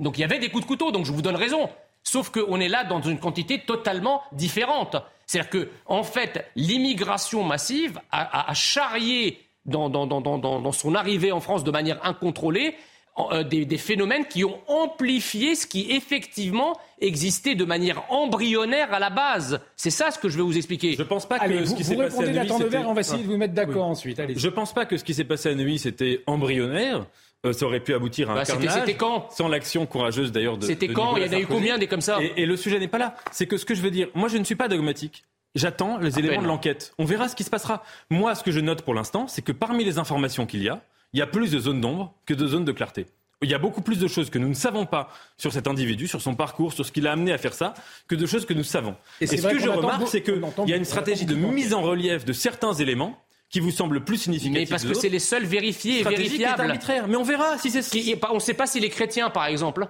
[0.00, 0.90] Donc il y avait des coups de couteau.
[0.90, 1.68] Donc je vous donne raison.
[2.02, 4.96] Sauf qu'on est là dans une quantité totalement différente.
[5.28, 10.94] C'est-à-dire que, en fait, l'immigration massive a, a, a charrié dans, dans, dans, dans, son
[10.94, 12.74] arrivée en France de manière incontrôlée
[13.32, 18.98] euh, des, des, phénomènes qui ont amplifié ce qui effectivement existait de manière embryonnaire à
[18.98, 19.60] la base.
[19.76, 20.94] C'est ça ce que je vais vous expliquer.
[20.96, 22.78] Je pense pas que Allez, ce vous, qui s'est passé à Neuilly, c'était...
[22.78, 23.92] on va essayer de vous mettre d'accord oui.
[23.92, 24.20] ensuite.
[24.20, 24.34] Allez.
[24.34, 27.06] Je pense pas que ce qui s'est passé à Neuilly c'était embryonnaire.
[27.46, 28.72] Euh, ça aurait pu aboutir à un bah, carnage.
[28.72, 30.66] C'était quand Sans l'action courageuse d'ailleurs de.
[30.66, 32.80] C'était quand Il y en a eu combien des comme ça et, et, le sujet
[32.80, 33.14] n'est pas là.
[33.30, 35.24] C'est que ce que je veux dire, moi je ne suis pas dogmatique.
[35.54, 36.42] J'attends les à éléments peine.
[36.42, 36.94] de l'enquête.
[36.98, 37.82] On verra ce qui se passera.
[38.10, 40.82] Moi, ce que je note pour l'instant, c'est que parmi les informations qu'il y a,
[41.12, 43.06] il y a plus de zones d'ombre que de zones de clarté.
[43.40, 46.08] Il y a beaucoup plus de choses que nous ne savons pas sur cet individu,
[46.08, 47.74] sur son parcours, sur ce qui l'a amené à faire ça,
[48.08, 48.96] que de choses que nous savons.
[49.20, 51.82] Et, Et, ce que je remarque, c'est qu'il y a une stratégie de mise en
[51.82, 53.16] relief de certains éléments
[53.50, 54.58] qui vous semblent plus significatifs.
[54.58, 56.62] Mais parce que c'est les seuls vérifiés et qui est vérifiables.
[56.62, 57.08] arbitraire.
[57.08, 58.18] Mais on verra si c'est.
[58.30, 59.88] On ne sait pas si les chrétiens, par exemple.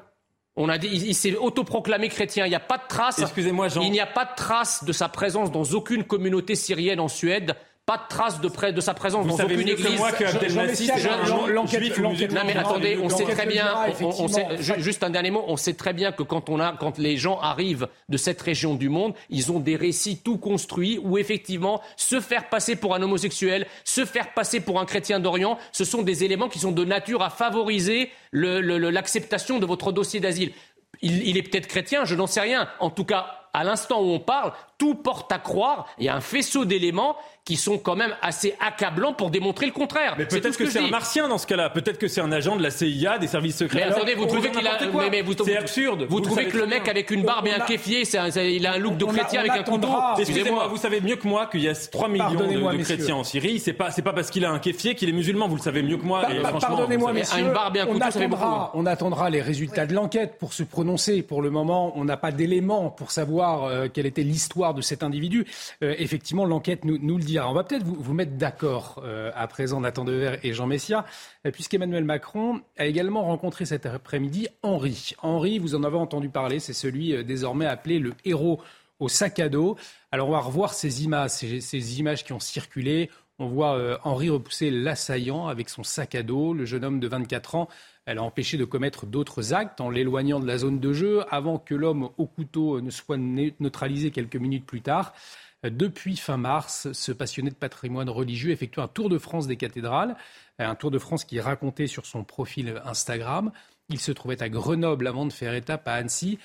[0.61, 2.45] On a dit, il, il s'est autoproclamé chrétien.
[2.47, 3.21] Il n'y a pas de trace.
[3.21, 3.83] Excusez-moi, Jean.
[3.83, 7.55] Il n'y a pas de trace de sa présence dans aucune communauté syrienne en Suède.
[7.89, 9.99] Pas de trace de, près de sa présence Vous dans savez aucune mieux que église.
[9.99, 11.81] moi que ou l'enquête-
[12.11, 12.41] musulman.
[12.41, 13.67] Non mais attendez, on sait très bien,
[14.03, 14.47] on- on, sait,
[14.79, 17.41] juste un dernier mot, on sait très bien que quand on a, quand les gens
[17.41, 22.21] arrivent de cette région du monde, ils ont des récits tout construits où effectivement se
[22.21, 26.25] faire passer pour un homosexuel, se faire passer pour un chrétien d'Orient, ce sont des
[26.25, 30.53] éléments qui sont de nature à favoriser le- le- le- l'acceptation de votre dossier d'asile.
[31.01, 32.69] Il, il est peut-être chrétien, je n'en sais rien.
[32.81, 36.15] En tout cas, à l'instant où on parle, tout porte à croire, il y a
[36.15, 40.15] un faisceau d'éléments qui sont quand même assez accablants pour démontrer le contraire.
[40.19, 41.71] Mais peut-être ce que, c'est un martien dans ce cas-là.
[41.71, 43.79] Peut-être que c'est un agent de la CIA, des services secrets.
[43.79, 45.05] Mais Alors, attendez, vous trouvez qu'il a, n'importe quoi.
[45.05, 46.07] mais, mais vous, C'est absurde.
[46.11, 46.91] Vous, trouvez que le mec bien.
[46.93, 49.15] avec une barbe et un a- kéfier, un- il a un look de on a-
[49.15, 50.15] chrétien on avec un couteau attendra.
[50.19, 50.67] Excusez-moi, Excusez-moi.
[50.69, 53.59] vous savez mieux que moi qu'il y a 3 millions de, chrétiens en Syrie.
[53.61, 55.49] C'est pas, c'est pas parce qu'il a un kéfier qu'il est musulman.
[55.49, 56.23] Vous le savez mieux que moi.
[56.61, 57.47] Pardonnez-moi, messieurs.
[57.47, 61.23] attendra, on attendra les résultats de l'enquête pour se prononcer.
[61.23, 65.03] Pour le moment, on n'a pas d'éléments pour savoir euh, quelle était l'histoire de cet
[65.03, 65.47] individu.
[65.81, 67.51] effectivement, l'enquête nous, le dira.
[67.51, 69.03] On va peut-être vous, vous, mettre d'accord
[69.35, 71.05] à présent, Nathan Dever et Jean Messia,
[71.53, 75.13] puisqu'Emmanuel Macron a également rencontré cet après-midi Henri.
[75.23, 78.61] Henri, vous en avez entendu parler, c'est celui désormais appelé le héros
[79.01, 79.77] au sac à dos.
[80.11, 83.11] Alors on va revoir ces images, ces, images qui ont circulé.
[83.41, 86.53] On voit euh, Henri repousser l'assaillant avec son sac à dos.
[86.53, 87.69] Le jeune homme de 24 ans,
[88.05, 91.59] elle a empêché de commettre d'autres actes en l'éloignant de la zone de jeu avant
[91.59, 95.15] que l'homme au couteau ne soit neutralisé quelques minutes plus tard.
[95.63, 100.17] Depuis fin mars, ce passionné de patrimoine religieux effectue un tour de France des cathédrales,
[100.59, 103.51] un tour de France qui est raconté sur son profil Instagram.
[103.89, 106.39] Il se trouvait à Grenoble avant de faire étape à Annecy.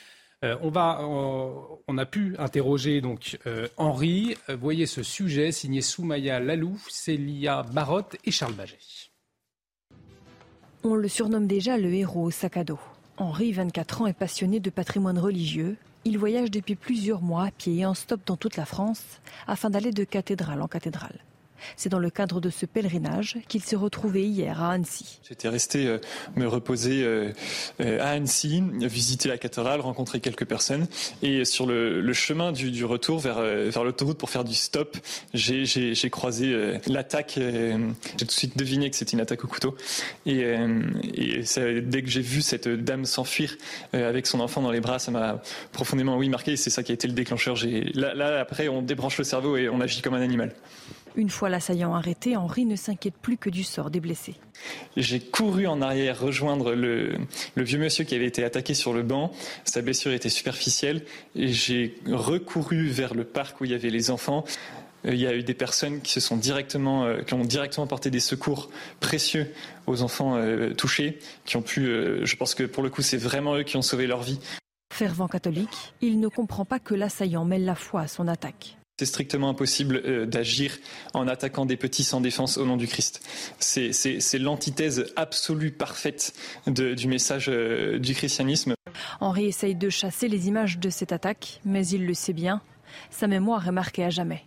[0.43, 4.35] Euh, on, va, on a pu interroger donc euh, Henri.
[4.49, 8.77] Euh, voyez ce sujet signé Soumaya Lalou, Célia Barotte et Charles Baget.
[10.83, 12.79] On le surnomme déjà le héros au sac à dos.
[13.17, 15.77] Henri, 24 ans, est passionné de patrimoine religieux.
[16.03, 19.69] Il voyage depuis plusieurs mois à pied et en stop dans toute la France afin
[19.69, 21.19] d'aller de cathédrale en cathédrale.
[21.77, 25.19] C'est dans le cadre de ce pèlerinage qu'il s'est retrouvé hier à Annecy.
[25.27, 25.97] J'étais resté euh,
[26.35, 27.31] me reposer euh,
[27.81, 30.87] euh, à Annecy, visiter la cathédrale, rencontrer quelques personnes.
[31.21, 33.41] Et sur le, chemin du, retour vers,
[33.83, 34.97] l'autoroute pour faire du stop,
[35.33, 37.33] j'ai croisé l'attaque.
[37.37, 37.75] j'ai
[38.17, 39.75] tout de suite deviné que c'était une attaque au couteau.
[40.25, 40.43] Et,
[41.81, 43.55] dès que j'ai vu cette dame s'enfuir
[43.93, 45.41] avec son enfant dans les bras, ça m'a
[45.71, 46.55] profondément marqué.
[46.55, 47.55] C'est ça qui a été le déclencheur.
[47.93, 50.53] Là, après, on débranche le cerveau et on agit comme un animal.
[51.15, 54.35] Une fois l'assaillant arrêté, Henri ne s'inquiète plus que du sort des blessés.
[54.97, 57.17] J'ai couru en arrière rejoindre le,
[57.55, 59.31] vieux monsieur qui avait été attaqué sur le banc.
[59.63, 61.03] Sa blessure était superficielle.
[61.35, 64.43] Et j'ai recouru vers le parc où il y avait les enfants.
[65.05, 67.85] Euh, il y a eu des personnes qui se sont directement, euh, qui ont directement
[67.85, 69.51] apporté des secours précieux
[69.85, 71.85] aux enfants euh, touchés, qui ont pu,
[72.23, 74.39] je pense que pour le coup, c'est vraiment eux qui ont sauvé leur vie.
[74.93, 78.77] Fervent catholique, il ne comprend pas que l'assaillant mêle la foi à son attaque.
[78.99, 80.77] C'est strictement impossible euh, d'agir
[81.15, 83.21] en attaquant des petits sans défense au nom du Christ.
[83.59, 86.35] C'est l'antithèse absolue, parfaite
[86.67, 88.75] du message euh, du christianisme.
[89.19, 92.61] Henri essaye de chasser les images de cette attaque, mais il le sait bien,
[93.09, 94.45] sa mémoire est marquée à jamais.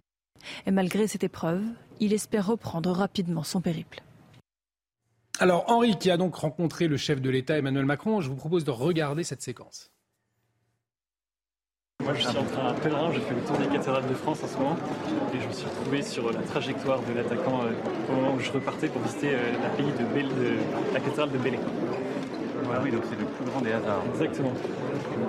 [0.67, 1.65] Et malgré cette épreuve,
[1.99, 4.03] il espère reprendre rapidement son périple.
[5.41, 8.65] Alors Henri, qui a donc rencontré le chef de l'État Emmanuel Macron, je vous propose
[8.65, 9.91] de regarder cette séquence.
[12.07, 14.39] Moi, je suis en train un pèlerin, j'ai fait le tour des cathédrales de France
[14.45, 14.77] en ce moment,
[15.35, 17.73] et je me suis retrouvé sur la trajectoire de l'attaquant euh,
[18.09, 21.59] au moment où je repartais pour visiter euh, la, pays de, la cathédrale de Bélé.
[22.73, 24.05] Ah oui, donc c'est le plus grand des hasards.
[24.15, 24.53] Exactement.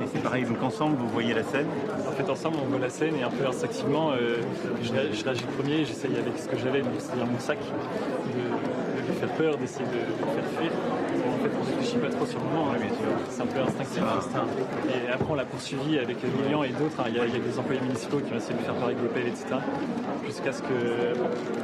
[0.04, 1.66] Et c'est pareil, donc ensemble, vous voyez la scène
[2.08, 4.38] En fait, ensemble, on voit la scène et un peu instinctivement, euh,
[4.84, 9.30] je, je réagis premier, j'essaye avec ce que j'avais, c'est-à-dire mon sac, de, lui faire
[9.30, 10.72] peur, d'essayer de, de faire fuir
[11.50, 12.72] fait, on ne réfléchit pas trop sur le moment.
[12.72, 12.78] Hein.
[13.30, 14.04] C'est un peu instinctif.
[14.90, 17.00] Et après, on l'a poursuivi avec Lilian et d'autres.
[17.00, 17.06] Hein.
[17.08, 19.46] Il y, a des employés municipaux qui ont essayé de faire pareil avec pelles, etc.
[20.26, 21.14] Jusqu'à ce que.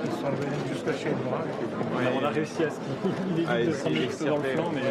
[0.06, 1.44] Ils sont venus jusqu'à chez moi.
[2.22, 4.82] On a réussi à ce qu'il ah, évite de dans le flanc, mais.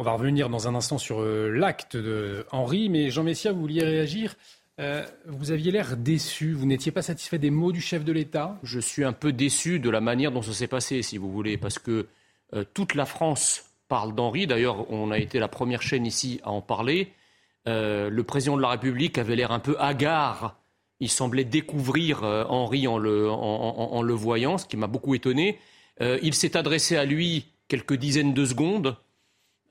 [0.00, 3.60] On va revenir dans un instant sur euh, l'acte de Henri, mais Jean Messia, vous
[3.60, 4.36] vouliez réagir
[4.80, 8.58] euh, vous aviez l'air déçu, vous n'étiez pas satisfait des mots du chef de l'État?
[8.62, 11.58] Je suis un peu déçu de la manière dont ça s'est passé, si vous voulez,
[11.58, 12.06] parce que
[12.54, 14.46] euh, toute la France parle d'Henri.
[14.46, 17.12] D'ailleurs, on a été la première chaîne ici à en parler.
[17.66, 20.56] Euh, le président de la République avait l'air un peu hagard.
[21.00, 25.58] Il semblait découvrir euh, Henri en le, voyant, ce qui m'a beaucoup étonné.
[26.00, 28.96] Euh, il s'est adressé à lui quelques dizaines de secondes.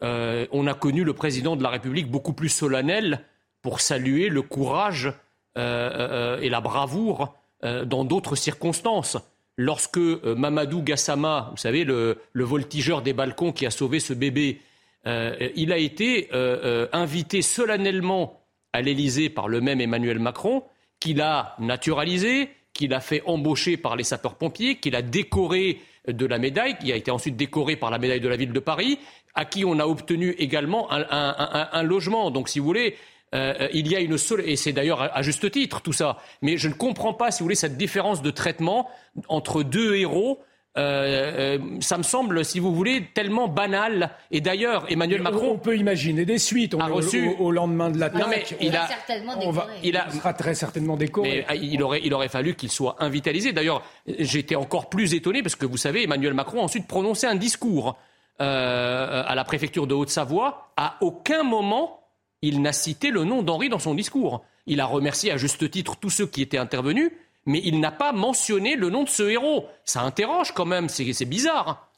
[0.01, 3.26] on a connu le président de la République beaucoup plus solennel
[3.61, 5.11] pour saluer le courage
[5.55, 9.18] et la bravoure dans d'autres circonstances
[9.58, 14.62] lorsque euh, Mamadou Gassama, vous savez, le, voltigeur des balcons qui a sauvé ce bébé,
[15.05, 18.41] euh, il a été euh, invité solennellement
[18.74, 20.64] à l'Élysée par le même Emmanuel Macron,
[20.99, 26.38] qu'il a naturalisé, qu'il a fait embaucher par les sapeurs-pompiers, qu'il a décoré de la
[26.38, 28.99] médaille, qui a été ensuite décoré par la médaille de la ville de Paris,
[29.34, 32.32] à qui on a obtenu également un logement.
[32.32, 32.95] Donc, si vous voulez,
[33.36, 36.58] euh, il y a une seule, et c'est d'ailleurs à, juste titre tout ça, mais
[36.58, 38.90] je ne comprends pas, si vous voulez, cette différence de traitement
[39.28, 40.40] entre deux héros.
[40.78, 44.12] Euh, euh, ça me semble, si vous voulez, tellement banal.
[44.30, 45.54] Et d'ailleurs, Emmanuel Macron.
[45.54, 46.76] On peut imaginer des suites.
[46.76, 48.56] On a reçu au, lendemain de l'attaque.
[48.62, 49.34] il, a certainement
[49.82, 51.46] il, a, sera très certainement décoré.
[51.50, 53.54] Mais il aurait, il aurait fallu qu'il soit invitalisé.
[53.54, 53.82] D'ailleurs,
[54.20, 57.98] j'étais encore plus étonné parce que vous savez, Emmanuel Macron a ensuite prononcé un discours
[58.38, 60.70] à la préfecture de Haute-Savoie.
[60.78, 62.07] À aucun moment
[62.42, 64.44] il n'a cité le nom d'Henri dans son discours.
[64.66, 67.12] Il a remercié à juste titre tous ceux qui étaient intervenus,
[67.46, 69.68] mais il n'a pas mentionné le nom de ce héros.
[69.86, 71.90] Ça interroge quand même, c'est bizarre.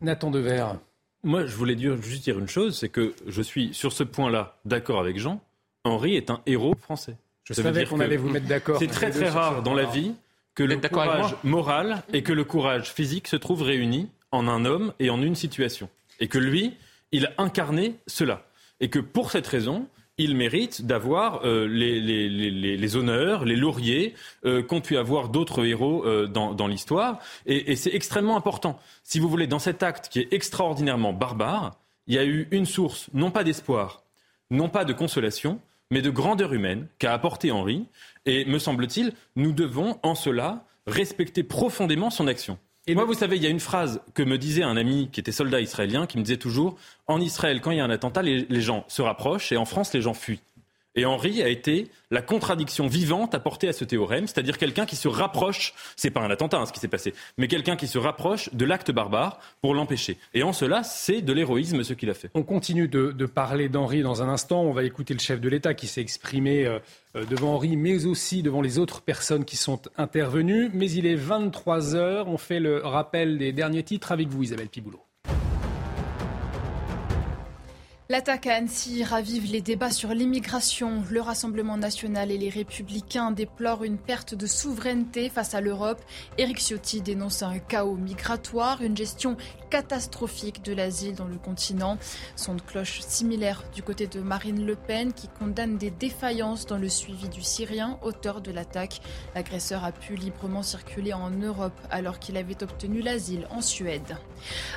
[0.00, 0.66] Nathan Dever.
[1.24, 4.56] Moi, je voulais dire, juste dire une chose, c'est que je suis sur ce point-là
[4.64, 5.40] d'accord avec Jean.
[5.84, 7.16] Henri est un héros français.
[7.44, 8.78] Je savais qu'on allait vous mettre d'accord.
[8.78, 10.12] C'est très très rare dans la vie
[10.54, 14.92] que le courage moral et que le courage physique se trouvent réunis en un homme
[14.98, 15.88] et en une situation.
[16.20, 16.74] Et que lui,
[17.10, 18.44] il a incarné cela.
[18.82, 19.86] Et que pour cette raison,
[20.18, 24.14] il mérite d'avoir euh, les, honneurs, les lauriers
[24.44, 27.18] euh, qu'ont pu avoir d'autres héros euh, dans, l'histoire.
[27.46, 28.78] Et c'est extrêmement important.
[29.04, 32.66] Si vous voulez, dans cet acte qui est extraordinairement barbare, il y a eu une
[32.66, 34.02] source, non pas d'espoir,
[34.50, 35.60] non pas de consolation,
[35.90, 37.86] mais de grandeur humaine qu'a apporté Henri.
[38.26, 42.58] Et me semble-t-il, nous devons en cela respecter profondément son action.
[42.88, 45.20] Et moi, vous savez, il y a une phrase que me disait un ami qui
[45.20, 46.76] était soldat israélien, qui me disait toujours,
[47.06, 49.64] en Israël, quand il y a un attentat, les, les gens se rapprochent, et en
[49.64, 50.42] France, les gens fuient.
[50.94, 55.08] Et Henri a été la contradiction vivante apportée à ce théorème, c'est-à-dire quelqu'un qui se
[55.08, 58.52] rapproche, c'est pas un attentat hein, ce qui s'est passé, mais quelqu'un qui se rapproche
[58.52, 60.18] de l'acte barbare pour l'empêcher.
[60.34, 62.30] Et en cela, c'est de l'héroïsme ce qu'il a fait.
[62.34, 64.62] On continue de, parler d'Henri dans un instant.
[64.62, 66.78] On va écouter le chef de l'État qui s'est exprimé euh,
[67.30, 70.70] devant Henri, mais aussi devant les autres personnes qui sont intervenues.
[70.74, 72.28] Mais il est 23 heures.
[72.28, 75.02] On fait le rappel des derniers titres avec vous, Isabelle Piboulot.
[78.12, 81.02] L'attaque à Annecy ravive les débats sur l'immigration.
[81.08, 85.98] Le Rassemblement national et les Républicains déplorent une perte de souveraineté face à l'Europe.
[86.36, 89.38] Éric Ciotti dénonce un chaos migratoire, une gestion
[89.72, 91.96] catastrophique de l'asile dans le continent.
[92.36, 96.76] Son de cloche similaire du côté de Marine Le Pen qui condamne des défaillances dans
[96.76, 99.00] le suivi du Syrien, auteur de l'attaque.
[99.34, 104.18] L'agresseur a pu librement circuler en Europe alors qu'il avait obtenu l'asile en Suède.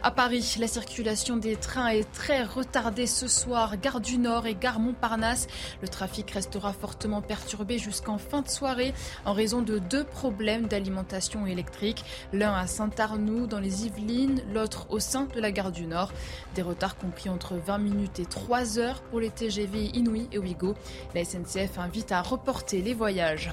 [0.02, 3.78] À Paris, la circulation des trains est très retardée ce soir.
[3.78, 5.48] Gare du Nord et gare Montparnasse.
[5.82, 8.94] Le trafic restera fortement perturbé jusqu'en fin de soirée
[9.26, 12.06] en raison de deux problèmes d'alimentation électrique.
[12.32, 16.12] L'un à Saint-Arnoux dans les Yvelines, l'autre au sein de la gare du Nord.
[16.56, 20.76] Des retards compris entre 20 minutes et 3 heures pour les TGV Inouï et Ouigo.
[21.14, 23.52] La SNCF invite à reporter les voyages.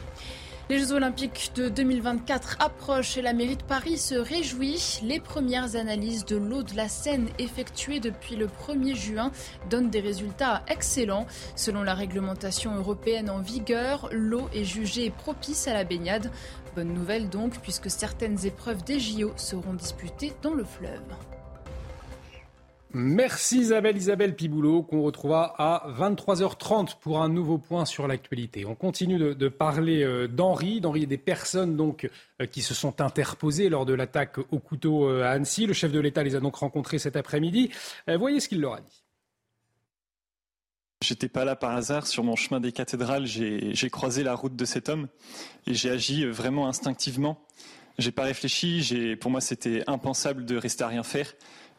[0.70, 5.00] Les Jeux Olympiques de 2024 approchent et la mairie de Paris se réjouit.
[5.02, 9.32] Les premières analyses de l'eau de la Seine effectuées depuis le 1er juin
[9.68, 11.26] donnent des résultats excellents.
[11.56, 16.30] Selon la réglementation européenne en vigueur, l'eau est jugée propice à la baignade.
[16.74, 21.02] Bonne nouvelle donc, puisque certaines épreuves des JO seront disputées dans le fleuve.
[22.94, 28.66] Merci Isabelle, Isabelle Piboulot, qu'on retrouvera à 23h30 pour un nouveau point sur l'actualité.
[28.66, 32.06] On continue de, parler euh, d'Henri, d'Henri et des personnes donc
[32.40, 35.64] euh, qui se sont interposées lors de l'attaque au couteau euh, à Annecy.
[35.64, 37.70] Le chef de l'État les a donc rencontrés cet après-midi.
[38.18, 39.01] voyez ce qu'il leur a dit.
[41.02, 42.06] J'étais pas là par hasard.
[42.06, 45.08] Sur mon chemin des cathédrales, j'ai croisé la route de cet homme
[45.66, 47.40] et j'ai agi vraiment instinctivement.
[47.98, 49.16] J'ai pas réfléchi.
[49.20, 51.32] Pour moi, c'était impensable de rester à rien faire.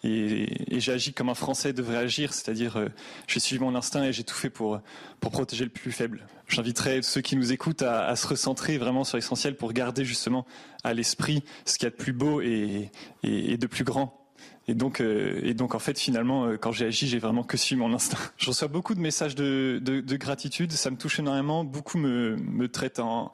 [0.03, 2.89] Et, j'ai agi comme un Français devrait agir, c'est-à-dire euh,
[3.25, 4.81] j'ai suivi mon instinct et j'ai tout fait pour,
[5.21, 6.27] protéger le plus faible.
[6.49, 10.45] J'inviterai ceux qui nous écoutent à, se recentrer vraiment sur l'essentiel pour garder justement
[10.83, 12.91] à l'esprit ce qu'il y a de plus beau et
[13.23, 14.22] de plus grand
[14.67, 17.57] et donc, euh, et donc en fait, finalement, euh, quand j'ai agi, j'ai vraiment que
[17.57, 18.17] suivi mon instinct.
[18.37, 21.65] Je reçois beaucoup de messages de, de, de gratitude, ça me touche énormément.
[21.65, 23.31] Beaucoup me, traitent en,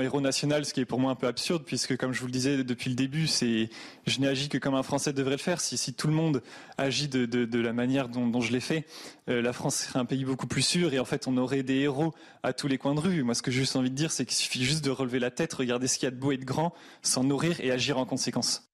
[0.00, 2.32] héros national, ce qui est pour moi un peu absurde, puisque comme je vous le
[2.32, 5.60] disais depuis le début, je n'ai agi que comme un Français devrait le faire.
[5.60, 6.42] Si, tout le monde
[6.76, 8.84] agit de, la manière dont, dont je l'ai fait,
[9.28, 11.76] euh, la France serait un pays beaucoup plus sûr et en fait on aurait des
[11.76, 12.12] héros
[12.42, 13.22] à tous les coins de rue.
[13.22, 15.30] Moi, ce que j'ai juste envie de dire, c'est qu'il suffit juste de relever la
[15.30, 17.98] tête, regarder ce qu'il y a de beau et de grand, s'en nourrir et agir
[17.98, 18.65] en conséquence.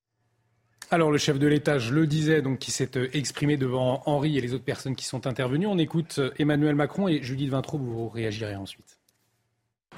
[0.91, 4.41] Alors le chef de l'État, je le disais, donc qui s'est exprimé devant Henri et
[4.41, 5.67] les autres personnes qui sont intervenues.
[5.67, 8.99] On écoute Emmanuel Macron et Judith Vintraud, vous réagirez ensuite.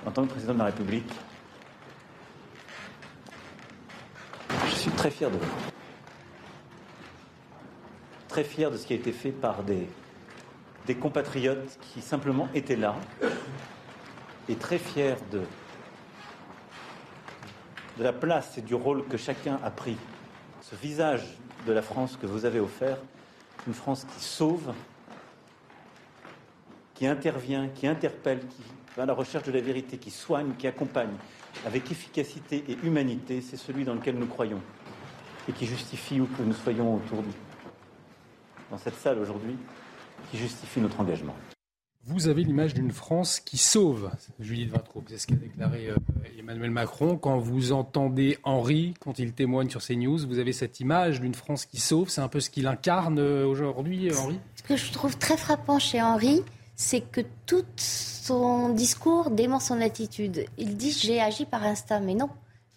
[0.06, 1.10] En tant que président de la République,
[4.66, 5.50] je suis très fier de vous.
[8.28, 9.86] Très fier de ce qui a été fait par des,
[10.94, 12.94] compatriotes qui simplement étaient là.
[14.48, 15.40] Et très fier de
[17.98, 19.96] la place et du rôle que chacun a pris
[20.70, 21.24] ce visage
[21.66, 22.96] de la France que vous avez offert,
[23.66, 24.72] une France qui sauve,
[26.94, 28.62] qui intervient, qui interpelle, qui
[28.96, 31.14] va à la recherche de la vérité, qui soigne, qui accompagne
[31.66, 34.60] avec efficacité et humanité, c'est celui dans lequel nous croyons
[35.48, 37.28] et qui justifie où que nous soyons autour de
[38.70, 39.56] dans cette salle aujourd'hui,
[40.30, 41.36] qui justifie notre engagement.
[42.06, 45.02] Vous avez l'image d'une France qui sauve, Judith Vintraud.
[45.08, 45.96] C'est ce qu'a déclaré euh,
[46.38, 47.16] Emmanuel Macron.
[47.16, 51.64] Quand vous entendez Henri, quand il témoigne sur CNews, vous avez cette image d'une France
[51.64, 52.10] qui sauve.
[52.10, 55.78] C'est un peu ce qu'il incarne euh, aujourd'hui, Henri Ce que je trouve très frappant
[55.78, 56.42] chez Henri,
[56.76, 60.44] c'est que tout son discours dément son attitude.
[60.58, 62.28] Il dit j'ai agi par instinct, mais non.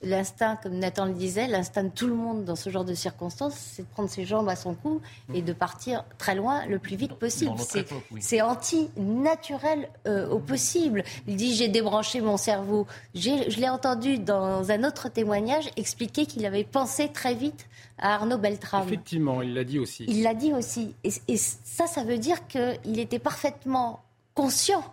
[0.03, 3.55] L'instinct, comme Nathan le disait, l'instinct de tout le monde dans ce genre de circonstances,
[3.55, 5.01] c'est de prendre ses jambes à son cou
[5.33, 7.55] et de partir très loin le plus vite possible.
[8.19, 11.03] C'est anti-naturel euh, au possible.
[11.27, 12.85] Il dit j'ai débranché mon cerveau.
[13.15, 17.67] Je l'ai entendu dans un autre témoignage expliquer qu'il avait pensé très vite
[17.97, 18.87] à Arnaud Beltrame.
[18.87, 20.05] Effectivement, il l'a dit aussi.
[20.07, 20.93] Il l'a dit aussi.
[21.03, 24.03] Et, et ça, ça veut dire qu'il était parfaitement
[24.35, 24.83] conscient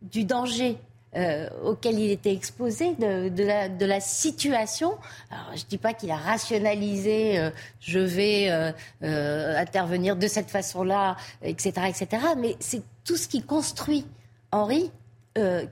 [0.00, 0.78] du danger
[1.16, 4.98] euh, auquel il était exposé, de, la, situation.
[5.30, 7.50] Alors, je ne dis pas qu'il a rationalisé, euh,
[7.80, 14.04] je vais euh, intervenir de cette façon-là, etc., etc., mais c'est tout ce qui construit
[14.52, 14.90] Henri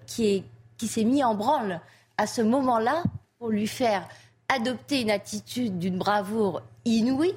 [0.06, 0.44] qui,
[0.78, 1.80] qui s'est mis en branle
[2.18, 3.02] à ce moment-là
[3.38, 4.08] pour lui faire
[4.48, 7.34] adopter une attitude d'une bravoure inouïe,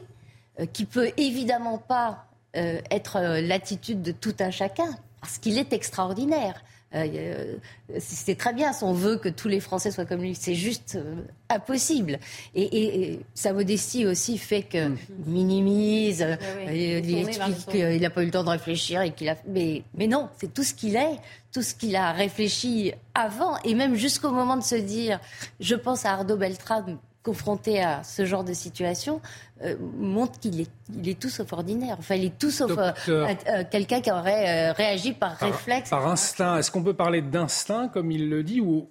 [0.73, 6.61] qui peut évidemment pas être l'attitude de tout un chacun, parce qu'il est extraordinaire.
[6.95, 7.57] Euh,
[7.99, 10.35] c'est très bien son vœu que tous les Français soient comme lui.
[10.35, 12.19] C'est juste euh, impossible.
[12.55, 14.97] Et, sa modestie aussi fait qu'il mm.
[15.27, 16.35] minimise, euh,
[16.71, 19.35] il explique qu'il n'a pas eu le temps de réfléchir et qu'il a.
[19.47, 21.19] Mais, mais non, c'est tout ce qu'il est,
[21.51, 25.19] tout ce qu'il a réfléchi avant et même jusqu'au moment de se dire,
[25.59, 26.97] je pense à Ardo Beltrame
[27.30, 29.21] confronté à ce genre de situation
[29.61, 31.95] euh, montre qu'il est, il est tout sauf ordinaire.
[31.99, 35.91] Enfin, il est tout sauf euh, euh, quelqu'un qui aurait réagi par, réflexe.
[35.91, 36.57] Par instinct.
[36.57, 38.89] Est-ce qu'on peut parler d'instinct, comme il le dit, ou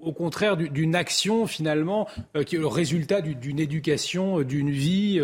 [0.00, 2.06] au contraire d'une action finalement
[2.46, 5.20] qui est le résultat d'une éducation, d'une vie,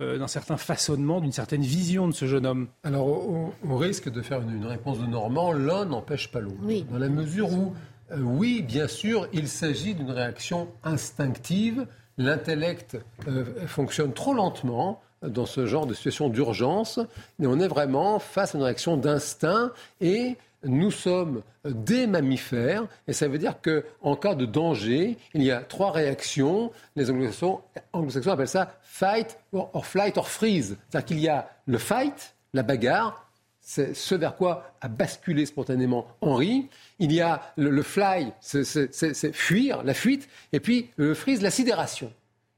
[0.00, 2.68] d'un certain façonnement, d'une certaine vision de ce jeune homme?
[2.82, 5.52] Alors, on, risque de faire une, réponse de Normand.
[5.52, 6.58] L'un n'empêche pas l'autre.
[6.90, 7.72] Dans la mesure où
[8.20, 11.86] oui, bien sûr, il s'agit d'une réaction instinctive
[12.18, 17.00] l'intellect euh, fonctionne trop lentement dans ce genre de situation d'urgence,
[17.38, 23.12] mais on est vraiment face à une réaction d'instinct et nous sommes des mammifères, et
[23.12, 26.72] ça veut dire qu'en cas de danger, il y a trois réactions.
[26.96, 30.76] Les anglo-saxons, appellent ça fight or, flight or freeze.
[30.88, 33.27] C'est-à-dire qu'il y a le fight, la bagarre,
[33.68, 36.70] c'est ce vers quoi a basculé spontanément Henri.
[37.00, 42.10] Il y a le, fly, c'est fuir, la fuite, et puis le freeze, la sidération.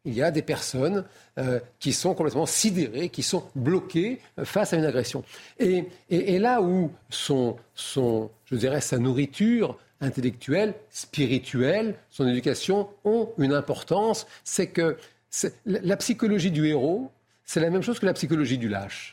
[0.05, 1.05] Il y a des personnes
[1.39, 5.25] euh, qui sont complètement sidérées, qui sont bloquées euh, face à une agression.
[5.59, 5.89] Et,
[6.39, 14.69] là où son, je dirais, sa nourriture intellectuelle, spirituelle, son éducation ont une importance, c'est
[14.69, 14.97] que
[15.67, 17.11] la psychologie du héros,
[17.45, 19.13] c'est la même chose que la psychologie du lâche.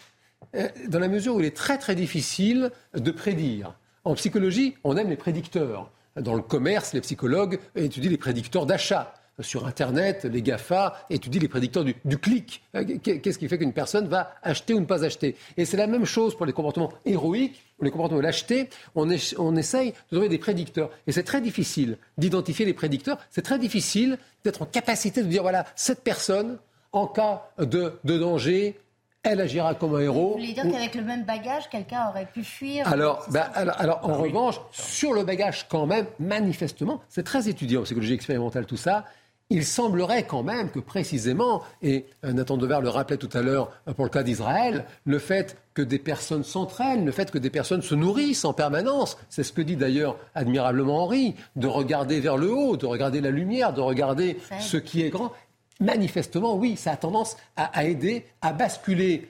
[0.57, 3.75] Euh, dans la mesure où il est très très difficile de prédire.
[4.03, 5.91] En psychologie, on aime les prédicteurs.
[6.15, 9.13] Dans le commerce, les psychologues étudient les prédicteurs d'achat.
[9.39, 12.63] Sur Internet, les GAFA étudient les prédicteurs du, clic.
[12.73, 15.35] Euh, qu'est-ce qui fait qu'une personne va acheter ou ne pas acheter?
[15.57, 18.69] Et c'est la même chose pour les comportements héroïques les comportements de l'acheter.
[18.95, 20.89] On, on essaye de trouver des prédicteurs.
[21.05, 23.19] Et c'est très difficile d'identifier les prédicteurs.
[23.29, 26.57] C'est très difficile d'être en capacité de dire voilà, cette personne,
[26.91, 28.79] en cas de danger,
[29.27, 30.29] elle agira comme un héros.
[30.29, 34.13] Vous voulez dire qu'avec le même bagage, quelqu'un aurait pu fuir Alors, bah, alors, en
[34.13, 38.77] ah revanche, sur le bagage, quand même, manifestement, c'est très étudié en psychologie expérimentale tout
[38.77, 39.05] ça.
[39.49, 43.71] Il semblerait quand même que précisément, et euh, Nathan Dever le rappelait tout à l'heure
[43.87, 47.49] euh, pour le cas d'Israël, le fait que des personnes s'entraînent, le fait que des
[47.49, 52.35] personnes se nourrissent en permanence, c'est ce que dit d'ailleurs admirablement Henri, de regarder vers
[52.35, 55.31] le haut, de regarder la lumière, de regarder ce qui est grand,
[55.79, 59.29] manifestement, oui, ça a tendance à, aider à basculer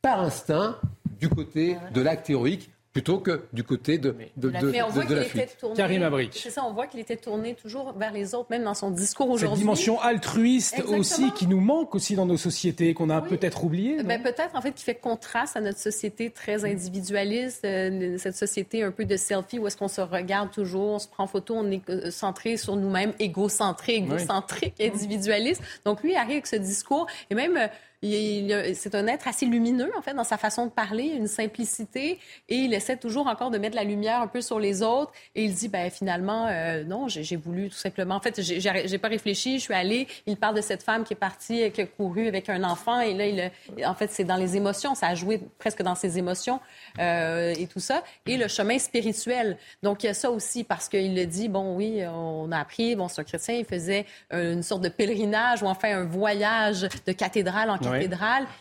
[0.00, 0.76] par instinct
[1.20, 5.04] du côté de l'acte héroïque plutôt que du côté de, de, de, Mais on voit
[5.04, 5.56] de, la fuite.
[5.58, 8.90] Tourné, C'est ça, on voit qu'il était tourné toujours vers les autres, même dans son
[8.90, 9.56] discours aujourd'hui.
[9.56, 14.02] Cette dimension altruiste aussi qui nous manque aussi dans nos sociétés, qu'on a peut-être oublié.
[14.02, 18.82] Ben, peut-être en fait qui fait contraste à notre société très individualiste, euh, cette société
[18.82, 21.54] un peu de selfie où est-ce qu'on se regarde toujours, on se prend en photo,
[21.56, 25.62] on est euh, centré sur nous-mêmes, égocentré, égocentrique, individualiste.
[25.84, 27.66] Donc lui il arrive avec ce discours et même euh,
[28.02, 32.56] c'est un être assez lumineux, en fait, dans sa façon de parler, une simplicité, et
[32.56, 35.12] il essaie toujours encore de mettre la lumière un peu sur les autres.
[35.36, 38.16] Et il dit, ben finalement, euh, non, j'ai voulu tout simplement.
[38.16, 40.08] En fait, j'ai pas réfléchi, je suis allée.
[40.26, 43.14] Il parle de cette femme qui est partie, qui a couru avec un enfant, et
[43.14, 46.58] là, il, en fait, c'est dans les émotions, ça a joué presque dans ses émotions
[46.98, 48.02] euh, et tout ça.
[48.26, 49.56] Et le chemin spirituel.
[49.82, 52.96] Donc, il y a ça aussi, parce qu'il le dit, bon, oui, on a appris,
[52.96, 57.12] bon, c'est un chrétien, il faisait une sorte de pèlerinage ou enfin un voyage de
[57.12, 57.91] cathédrale en cathédrale.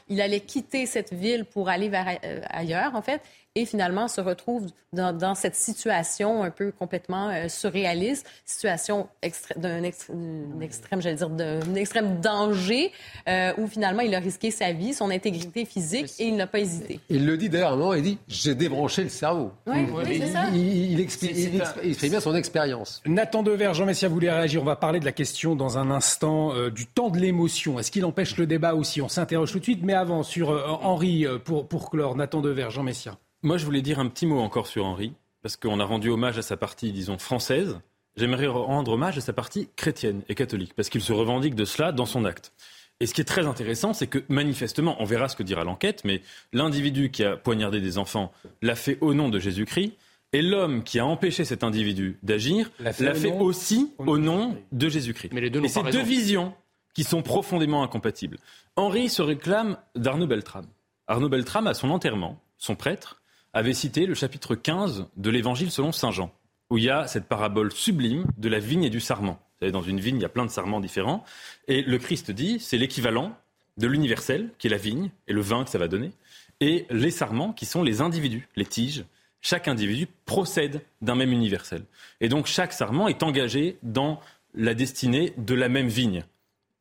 [0.09, 3.21] Il allait quitter cette ville pour aller vers euh, ailleurs, en fait.
[3.55, 9.07] Et finalement se retrouve dans, cette situation un peu complètement euh, surréaliste, situation
[9.55, 12.91] d'un extrême, j'allais dire, d'un extrême danger,
[13.27, 16.59] euh, où finalement il a risqué sa vie, son intégrité physique, et il n'a pas
[16.59, 16.99] hésité.
[17.09, 19.51] Il le dit d'ailleurs à un moment, il dit j'ai débranché le cerveau.
[19.65, 20.49] Oui, c'est ça.
[20.53, 23.01] Il, explique, il, bien son expérience.
[23.05, 24.61] Nathan Dever, Jean Messia voulait réagir.
[24.61, 27.79] On va parler de la question dans un instant euh, du temps de l'émotion.
[27.79, 29.01] Est-ce qu'il empêche le débat aussi?
[29.01, 29.83] On s'interroge tout de suite.
[29.83, 30.49] Mais avant, sur
[30.83, 33.17] Henri, pour, pour clore, Nathan Dever, Jean Messia.
[33.43, 36.37] Moi, je voulais dire un petit mot encore sur Henri, parce qu'on a rendu hommage
[36.37, 37.79] à sa partie, disons, française.
[38.15, 41.91] J'aimerais rendre hommage à sa partie chrétienne et catholique, parce qu'il se revendique de cela
[41.91, 42.53] dans son acte.
[42.99, 46.03] Et ce qui est très intéressant, c'est que manifestement, on verra ce que dira l'enquête,
[46.05, 46.21] mais
[46.53, 48.31] l'individu qui a poignardé des enfants
[48.61, 49.93] l'a fait au nom de Jésus-Christ,
[50.33, 55.31] et l'homme qui a empêché cet individu d'agir l'a fait, aussi au nom de Jésus-Christ.
[55.33, 56.53] Mais les deux et c'est deux visions
[56.93, 58.37] qui sont profondément incompatibles.
[58.75, 60.67] Henri se réclame d'Arnaud Beltrame.
[61.07, 63.20] Arnaud Beltrame, à son enterrement, son prêtre,
[63.53, 66.31] avait cité le chapitre 15 de l'Évangile selon Saint Jean,
[66.69, 69.33] où il y a cette parabole sublime de la vigne et du sarment.
[69.33, 71.23] Vous savez, dans une vigne, il y a plein de sarments différents.
[71.67, 73.35] Et le Christ dit, c'est l'équivalent
[73.77, 76.11] de l'universel, qui est la vigne, et le vin que ça va donner,
[76.59, 79.05] et les sarments, qui sont les individus, les tiges.
[79.41, 81.83] Chaque individu procède d'un même universel.
[82.19, 84.19] Et donc chaque sarment est engagé dans
[84.53, 86.23] la destinée de la même vigne.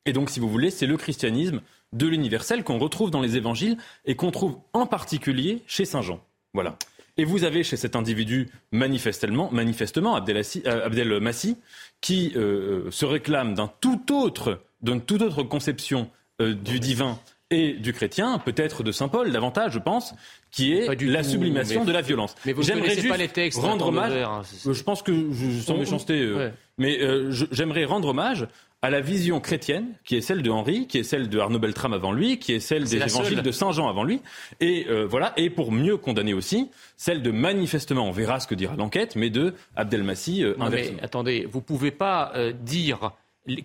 [0.05, 1.61] Et donc, si vous voulez, c'est le christianisme
[1.93, 6.23] de l'universel qu'on retrouve dans les évangiles et qu'on trouve en particulier chez Saint Jean.
[6.53, 6.77] Voilà.
[7.17, 11.57] Et vous avez chez cet individu manifestement, manifestement Abdel, euh, Massi,
[11.99, 16.09] qui euh, se réclame d'un tout autre, d'une toute autre conception
[16.41, 20.13] euh, du divin et du chrétien, peut-être de saint Paul davantage, je pense,
[20.51, 22.33] qui est la sublimation de la violence.
[22.45, 23.59] Mais vous j'aimerais pas les textes.
[23.59, 24.13] Rendre hommage.
[24.13, 26.97] Hein, je pense que je, sans méchanceté, mais
[27.29, 28.47] j'aimerais rendre hommage
[28.83, 31.93] à la vision chrétienne, qui est celle de Henri, qui est celle de Arnaud Beltrame
[31.93, 34.21] avant lui, qui est celle des évangiles de Saint Jean avant lui,
[34.59, 38.55] et euh, voilà, et pour mieux condamner aussi, celle de manifestement, on verra ce que
[38.55, 43.11] dira l'enquête, mais de Abdelmassi euh, mais attendez, vous pouvez pas euh, dire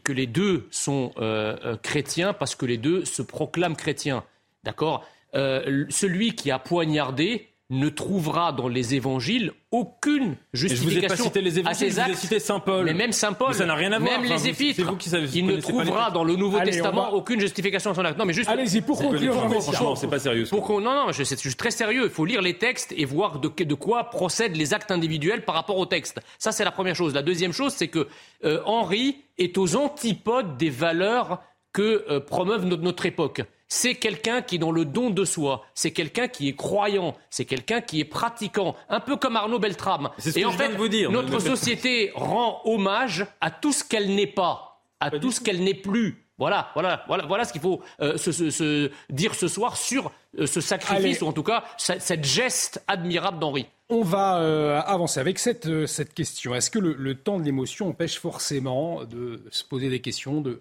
[0.04, 1.12] que les deux sont
[1.82, 4.24] chrétiens parce que les deux se proclament chrétiens,
[4.64, 5.06] d'accord?
[5.34, 11.16] Celui qui a poignardé ne trouvera dans les évangiles aucune justification je vous ai pas
[11.16, 12.84] cité les évangiles, je vous ai cité Saint Paul.
[12.84, 14.20] Mais même Saint Paul, ça n'a rien à voir.
[14.20, 17.90] Même les épîtres, vous qui savez, il ne trouvera dans le Nouveau Testament aucune justification
[17.90, 18.18] à son acte.
[18.18, 18.48] Non, mais juste.
[18.48, 20.46] Allez-y, pour conclure, franchement, c'est pas sérieux.
[20.48, 22.04] Pour non, non, c'est juste très sérieux.
[22.04, 25.54] Il faut lire les textes et voir de, de, quoi procèdent les actes individuels par
[25.54, 26.20] rapport au texte.
[26.38, 27.14] Ça, c'est la première chose.
[27.14, 28.06] La deuxième chose, c'est que
[28.44, 31.40] euh, Henri est aux antipodes des valeurs
[31.72, 35.90] que euh, promeuvent notre époque c'est quelqu'un qui est dans le don de soi, c'est
[35.90, 40.10] quelqu'un qui est croyant, c'est quelqu'un qui est pratiquant, un peu comme Arnaud Beltrame.
[40.34, 44.82] Et en fait, vous dire, notre société rend hommage à tout ce qu'elle n'est pas,
[45.00, 46.22] à tout ce qu'elle n'est plus.
[46.38, 50.60] Voilà, voilà, voilà, voilà ce qu'il faut euh, se, dire ce soir sur euh, ce
[50.60, 53.66] sacrifice, ou en tout cas cette geste admirable d'Henri.
[53.88, 56.54] On va euh, avancer avec cette, cette question.
[56.54, 60.60] Est-ce que le, le temps de l'émotion empêche forcément de se poser des questions, de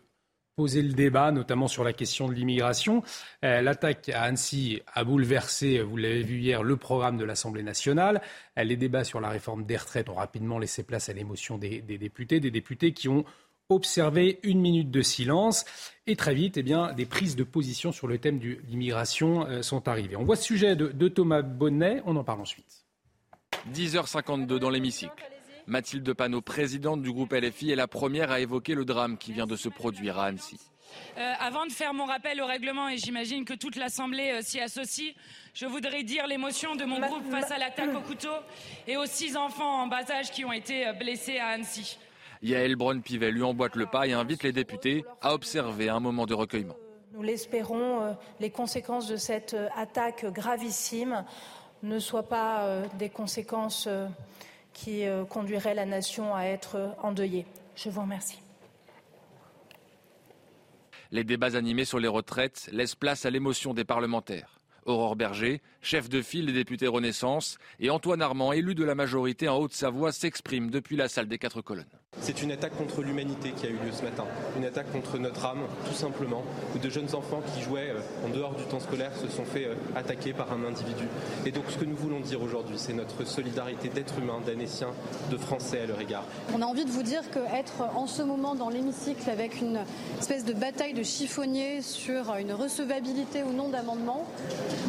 [0.55, 3.03] poser le débat, notamment sur la question de l'immigration.
[3.43, 8.21] Euh, l'attaque à Annecy a bouleversé, vous l'avez vu hier, le programme de l'Assemblée nationale.
[8.57, 11.81] Euh, les débats sur la réforme des retraites ont rapidement laissé place à l'émotion des,
[11.81, 13.25] députés, des députés qui ont
[13.67, 15.65] observé une minute de silence
[16.07, 19.61] et très vite, eh bien, des prises de position sur le thème de l'immigration euh,
[19.61, 20.15] sont arrivées.
[20.15, 22.85] On voit ce sujet de, de Thomas Bonnet, on en parle ensuite.
[23.73, 25.34] 10h52 dans l'hémicycle.
[25.67, 29.47] Mathilde Panot, présidente du groupe LFI, est la première à évoquer le drame qui vient
[29.47, 30.59] de se produire à Annecy.
[31.17, 34.59] Euh, avant de faire mon rappel au règlement, et j'imagine que toute l'Assemblée euh, s'y
[34.59, 35.15] associe,
[35.55, 38.29] je voudrais dire l'émotion de mon groupe face à l'attaque au couteau
[38.87, 41.97] et aux six enfants en bas âge qui ont été euh, blessés à Annecy.
[42.43, 46.35] Yael Braun-Pivet lui emboîte le pas et invite les députés à observer un moment de
[46.35, 46.75] recueillement.
[47.13, 51.23] Nous l'espérons, les conséquences de cette attaque gravissime
[51.81, 53.87] ne soient pas des conséquences
[54.75, 57.47] qui euh, conduirait la nation à être endeuillée.
[57.75, 58.39] Je vous remercie.
[61.11, 64.59] Les débats animés sur les retraites laissent place à l'émotion des parlementaires.
[64.85, 69.47] Aurore Berger, chef de file des députés Renaissance, et Antoine Armand, élu de la majorité
[69.49, 71.85] en Haute-Savoie, s'expriment depuis la salle des quatre colonnes.
[72.21, 74.25] C'est une attaque contre l'humanité qui a eu lieu ce matin,
[74.57, 76.43] une attaque contre notre âme, tout simplement,
[76.75, 79.65] où de jeunes enfants qui jouaient euh, en dehors du temps scolaire se sont fait
[79.65, 81.05] euh, attaquer par un individu.
[81.45, 84.91] Et donc ce que nous voulons dire aujourd'hui, c'est notre solidarité d'êtres humains, d'Annéciens,
[85.29, 86.23] de Français à leur égard.
[86.53, 89.79] On a envie de vous dire qu'être en ce moment dans l'hémicycle avec une
[90.19, 94.25] espèce de bataille de chiffonniers sur une recevabilité ou non d'amendement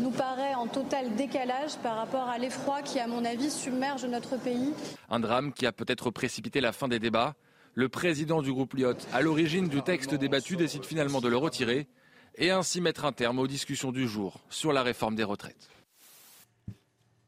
[0.00, 4.36] nous paraît en total décalage par rapport à l'effroi qui, à mon avis, submerge notre
[4.38, 4.72] pays.
[5.10, 7.15] Un drame qui a peut-être précipité la fin des débats
[7.74, 11.86] le président du groupe Lyotte, à l'origine du texte débattu, décide finalement de le retirer
[12.36, 15.68] et ainsi mettre un terme aux discussions du jour sur la réforme des retraites.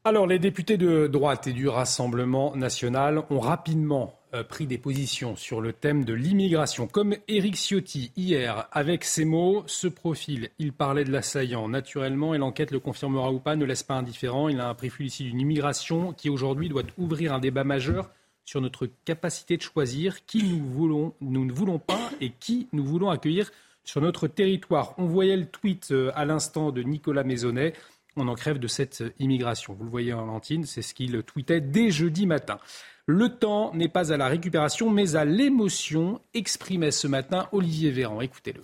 [0.05, 5.35] Alors, les députés de droite et du Rassemblement national ont rapidement euh, pris des positions
[5.35, 6.87] sur le thème de l'immigration.
[6.87, 12.37] Comme Éric Ciotti hier, avec ces mots, ce profil, il parlait de l'assaillant naturellement et
[12.37, 14.47] l'enquête le confirmera ou pas, ne laisse pas indifférent.
[14.47, 18.09] Il a un préfet ici d'une immigration qui aujourd'hui doit ouvrir un débat majeur
[18.49, 22.83] sur notre capacité de choisir qui nous, voulons, nous ne voulons pas et qui nous
[22.83, 23.51] voulons accueillir
[23.83, 24.95] sur notre territoire.
[24.97, 27.73] On voyait le tweet euh, à l'instant de Nicolas Maisonnet.
[28.15, 29.75] On en crève de cette immigration.
[29.75, 32.57] Vous le voyez, Valentine, c'est ce qu'il tweetait dès jeudi matin.
[33.05, 38.19] Le temps n'est pas à la récupération, mais à l'émotion, exprimait ce matin Olivier Véran.
[38.19, 38.63] Écoutez-le.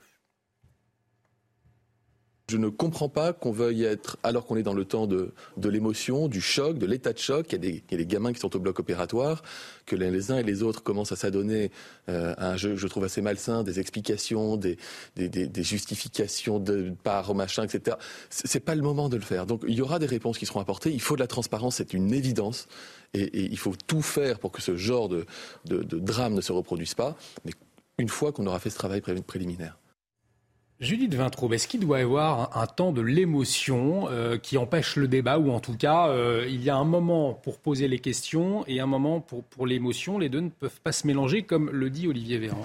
[2.47, 6.27] Je ne comprends pas qu'on veuille être, alors qu'on est dans le temps de, l'émotion,
[6.27, 8.77] du choc, de l'état de choc, il y, a des, gamins qui sont au bloc
[8.79, 9.41] opératoire,
[9.87, 11.71] que les, uns et les autres commencent à s'adonner
[12.07, 14.77] euh, à un jeu, je trouve assez malsain, des explications, des,
[15.55, 17.97] justifications de part au machin, etc.
[18.29, 19.47] C'est pas le moment de le faire.
[19.47, 20.91] Donc il y aura des réponses qui seront apportées.
[20.91, 22.67] Il faut de la transparence, c'est une évidence.
[23.15, 25.25] Et, il faut tout faire pour que ce genre de,
[25.65, 27.15] drame ne se reproduise pas.
[27.43, 27.53] Mais
[27.97, 29.79] une fois qu'on aura fait ce travail préliminaire.
[30.81, 35.07] Judith Vintraube, est-ce qu'il doit y avoir un, temps de l'émotion euh, qui empêche le
[35.07, 38.65] débat ou en tout cas euh, il y a un moment pour poser les questions
[38.67, 40.19] et un moment pour, pour l'émotion?
[40.19, 42.61] Les deux ne peuvent pas se mélanger comme le dit Olivier Véran.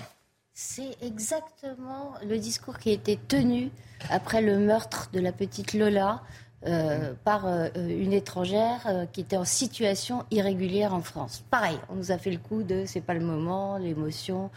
[0.54, 3.70] C'est exactement le discours qui a été tenu
[4.10, 6.20] après le meurtre de la petite Lola
[6.66, 7.46] euh, par
[7.76, 11.44] une étrangère qui était en situation irrégulière en France.
[11.48, 14.50] Pareil, on nous a fait le coup de c'est pas le moment, l'émotion.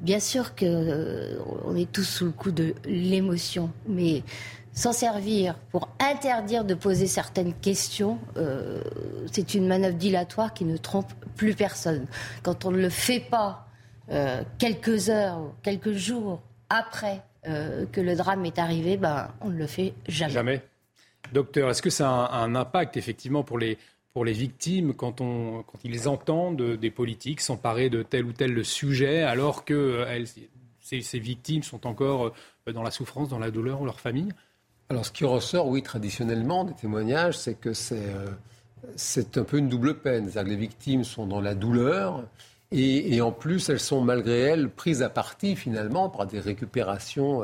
[0.00, 4.22] Bien sûr qu'on euh, est tous sous le coup de l'émotion, mais
[4.72, 8.82] s'en servir pour interdire de poser certaines questions, euh,
[9.32, 12.06] c'est une manœuvre dilatoire qui ne trompe plus personne.
[12.42, 13.66] Quand on ne le fait pas
[14.10, 17.22] euh, quelques heures, quelques jours après
[17.92, 20.32] que le drame est arrivé, ben, on ne le fait jamais.
[20.32, 20.62] Jamais.
[21.34, 23.76] Docteur, est-ce que ça a un impact effectivement pour les,
[24.14, 28.64] pour les victimes quand, on, quand ils entendent des politiques s'emparer de tel ou tel
[28.64, 30.24] sujet alors que euh,
[30.80, 32.32] ces, victimes sont encore
[32.68, 34.28] euh, dans la souffrance, dans la douleur ou leur famille
[34.88, 38.28] Alors ce qui ressort, oui, traditionnellement des témoignages, c'est que c'est euh,
[38.96, 40.30] c'est un peu une double peine.
[40.30, 42.22] C'est-à-dire que les victimes sont dans la douleur
[42.70, 47.42] et, en plus elles sont malgré elles prises à partie finalement par des récupérations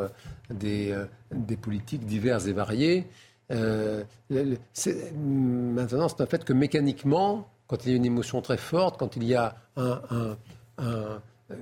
[0.50, 0.94] des,
[1.32, 3.06] des politiques diverses et variées.
[3.50, 8.98] Euh, maintenant, c'est un fait que mécaniquement, quand il y a une émotion très forte,
[8.98, 9.56] quand il y a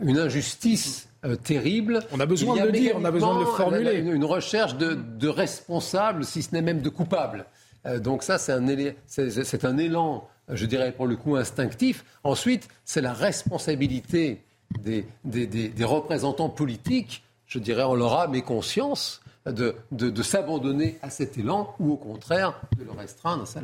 [0.03, 2.01] une injustice euh, terrible.
[2.13, 3.99] On a besoin de le dire, on a besoin de le formuler.
[3.99, 7.47] Une, recherche de, responsables, si ce n'est même de coupables.
[7.87, 12.05] Euh, donc ça, c'est un, un, élan, je dirais pour le coup, instinctif.
[12.23, 14.45] Ensuite, c'est la responsabilité
[14.81, 19.21] des, des, représentants politiques, je dirais en leur âme et conscience,
[19.53, 23.47] de, s'abandonner à cet élan ou au contraire de le restreindre.
[23.47, 23.61] Ça,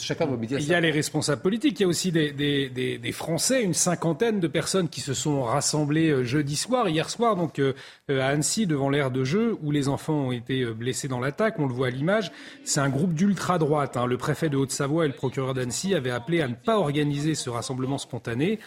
[0.00, 3.74] chacun va Il y a les responsables politiques, il y a aussi des, Français, une
[3.74, 7.74] cinquantaine de personnes qui se sont rassemblées euh, jeudi soir, hier soir, donc euh,
[8.08, 11.58] à Annecy, devant l'aire de jeu, où les enfants ont été euh, blessés dans l'attaque.
[11.58, 12.30] On le voit à l'image.
[12.64, 13.96] C'est un groupe d'ultra-droite.
[13.96, 14.06] Hein.
[14.06, 17.50] Le préfet de Haute-Savoie et le procureur d'Annecy avaient appelé à ne pas organiser ce
[17.50, 18.60] rassemblement spontané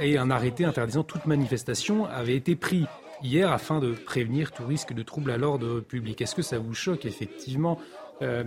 [0.00, 2.86] et un arrêté interdisant toute manifestation avait été pris
[3.22, 6.20] hier afin de prévenir tout risque de trouble à l'ordre public.
[6.20, 7.78] Est-ce que ça vous choque effectivement,
[8.20, 8.44] euh,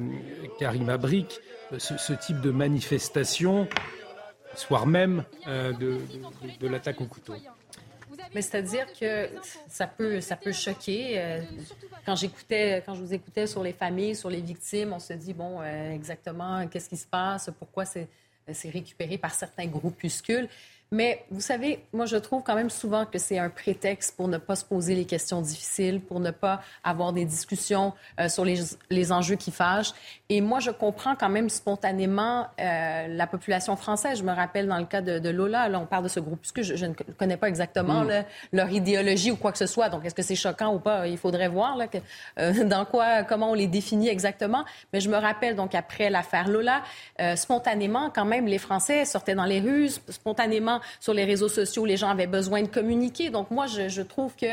[0.60, 1.40] Karim Abrik,
[1.78, 3.68] ce, type de manifestation,
[4.56, 7.34] soir même euh, de, l'attaque au couteau?
[8.34, 9.30] Mais c'est-à-dire que
[9.70, 11.20] ça peut, ça peut choquer.
[11.20, 11.42] Euh,
[12.06, 15.34] quand j'écoutais, quand je vous écoutais sur les familles, sur les victimes, on se dit
[15.34, 18.10] bon, euh, exactement, qu'est-ce qui se passe, pourquoi c'est
[18.70, 20.50] récupéré par certains groupuscules.
[20.96, 24.38] Mais vous savez, moi, je trouve quand même souvent que c'est un prétexte pour ne
[24.38, 28.62] pas se poser les questions difficiles, pour ne pas avoir des discussions euh, sur les,
[28.90, 29.92] les, enjeux qui fâchent.
[30.30, 34.20] Et moi, je comprends quand même spontanément euh, la population française.
[34.20, 36.40] Je me rappelle dans le cas de, de Lola, là, on parle de ce groupe,
[36.40, 38.24] puisque je, je ne connais pas exactement mm.
[38.54, 39.90] leur idéologie ou quoi que ce soit.
[39.90, 41.10] Donc, est-ce que c'est choquant ou pas?
[41.10, 41.98] Il faudrait voir là, que,
[42.40, 44.64] euh, dans quoi, comment on les définit exactement.
[44.94, 46.84] Mais je me rappelle, donc, après l'affaire Lola,
[47.36, 51.98] spontanément, quand même, les Français sortaient dans les rues, spontanément, sur les réseaux sociaux, les
[51.98, 53.30] gens avaient besoin de communiquer.
[53.30, 54.46] Donc moi, je, trouve que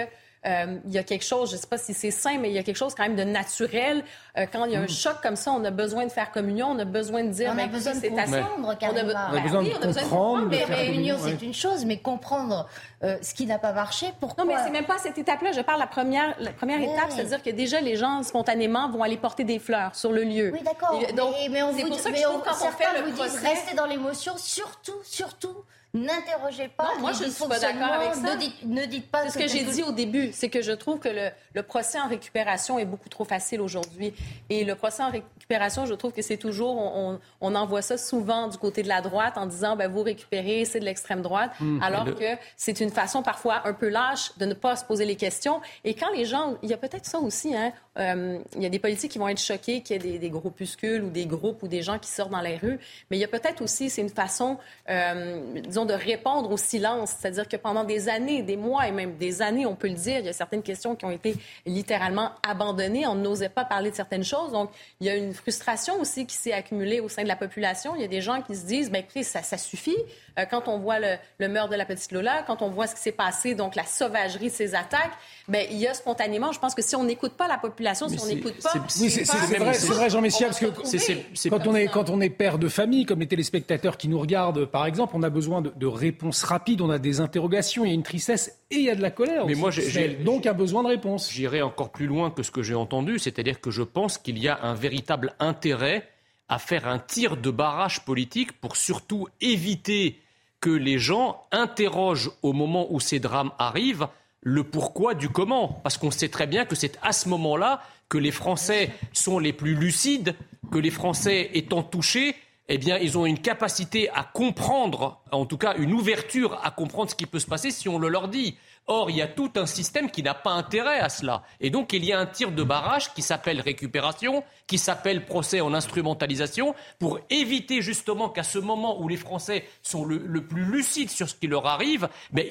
[0.45, 2.55] euh, il y a quelque chose, je ne sais pas si c'est sain, mais il
[2.55, 4.03] y a quelque chose quand même de naturel.
[4.37, 4.89] Euh, quand il y a un mm.
[4.89, 7.59] choc comme ça, on a besoin de faire communion, on a besoin de dire, on
[7.59, 10.49] a besoin de comprendre, on a, besoin de comprendre.
[10.51, 12.69] Mais réunion, c'est une chose, mais comprendre
[13.05, 14.45] euh, ce qui n'a pas marché, pourquoi?
[14.45, 15.53] Non, mais c'est même pas cette étape-là.
[15.53, 19.19] Je parle la première, la première étape, c'est-à-dire que déjà les gens spontanément vont aller
[19.19, 20.51] porter des fleurs sur le lieu.
[20.53, 20.99] Oui, d'accord.
[21.01, 23.49] Mais, mais, on vous, dit, mais on, quand on fait le vous procès...
[23.49, 25.55] restez dans l'émotion, surtout, surtout
[25.95, 26.85] N'interrogez pas.
[26.95, 28.35] Non, moi, je ne suis pas d'accord avec ça.
[28.35, 29.29] Ne dites, ne dites pas.
[29.29, 32.01] C'est ce que, j'ai dit au début, c'est que je trouve que le, le, procès
[32.01, 34.15] en récupération est beaucoup trop facile aujourd'hui.
[34.49, 38.49] Et le procès en récupération, je trouve que c'est toujours, on, on, envoie ça souvent
[38.49, 41.83] du côté de la droite en disant, ben, vous récupérez, c'est de l'extrême droite, mmh,
[41.83, 45.17] alors que c'est une façon parfois un peu lâche de ne pas se poser les
[45.17, 45.61] questions.
[45.85, 48.71] Et quand les gens, il y a peut-être ça aussi, hein, euh, il y a
[48.71, 51.69] des politiques qui vont être choqués qu'il y ait des, groupuscules ou des groupes ou
[51.69, 52.79] des gens qui sortent dans les rues,
[53.11, 57.15] mais il y a peut-être aussi, c'est une façon, euh, disons, de répondre au silence.
[57.19, 60.21] C'est-à-dire que pendant des années, des mois et même des années, on peut le dire,
[60.21, 61.35] il y a certaines questions qui ont été
[61.67, 63.07] littéralement abandonnées.
[63.07, 64.53] On n'osait pas parler de certaines choses.
[64.53, 67.95] Donc, il y a une frustration aussi qui s'est accumulée au sein de la population.
[67.95, 69.97] Il y a des gens qui se disent, ben écoutez, ça suffit.
[70.39, 72.95] Euh, quand on voit le, le, meurtre de la petite Lola, quand on voit ce
[72.95, 75.13] qui s'est passé, donc la sauvagerie de ces attaques,
[75.49, 78.19] ben il y a spontanément, je pense que si on n'écoute pas la population, si
[78.21, 78.73] on n'écoute pas...
[79.01, 79.25] Oui, c'est
[79.59, 83.05] vrai, vrai, Jean Messia, parce que quand, on est, quand on est père de famille,
[83.05, 86.81] comme les téléspectateurs qui nous regardent, par exemple, on a besoin de, de réponses rapides,
[86.81, 89.11] on a des interrogations, il y a une tristesse et il y a de la
[89.11, 89.45] colère.
[89.47, 89.61] Mais aussi.
[89.61, 91.31] moi, j'ai donc un besoin de réponse.
[91.31, 94.49] J'irai encore plus loin que ce que j'ai entendu, c'est-à-dire que je pense qu'il y
[94.49, 96.09] a un véritable intérêt
[96.49, 100.22] à faire un tir de barrage politique pour surtout éviter
[100.63, 104.07] que les gens interrogent au moment où ces drames arrivent
[104.41, 105.81] le pourquoi du comment.
[105.83, 109.53] Parce qu'on sait très bien que c'est à ce moment-là que les Français sont les
[109.53, 110.35] plus lucides,
[110.71, 112.37] que les Français étant touchés,
[112.69, 117.11] eh bien, ils ont une capacité à comprendre, en tout cas une ouverture à comprendre
[117.11, 118.57] ce qui peut se passer si on le leur dit.
[118.89, 121.45] Or, il y a tout un système qui n'a pas intérêt à cela.
[121.61, 125.61] Et donc, il y a un tir de barrage qui s'appelle récupération, qui s'appelle procès
[125.61, 131.11] en instrumentalisation, pour éviter justement qu'à ce moment où les Français sont le, plus lucides
[131.11, 132.09] sur ce qui leur arrive,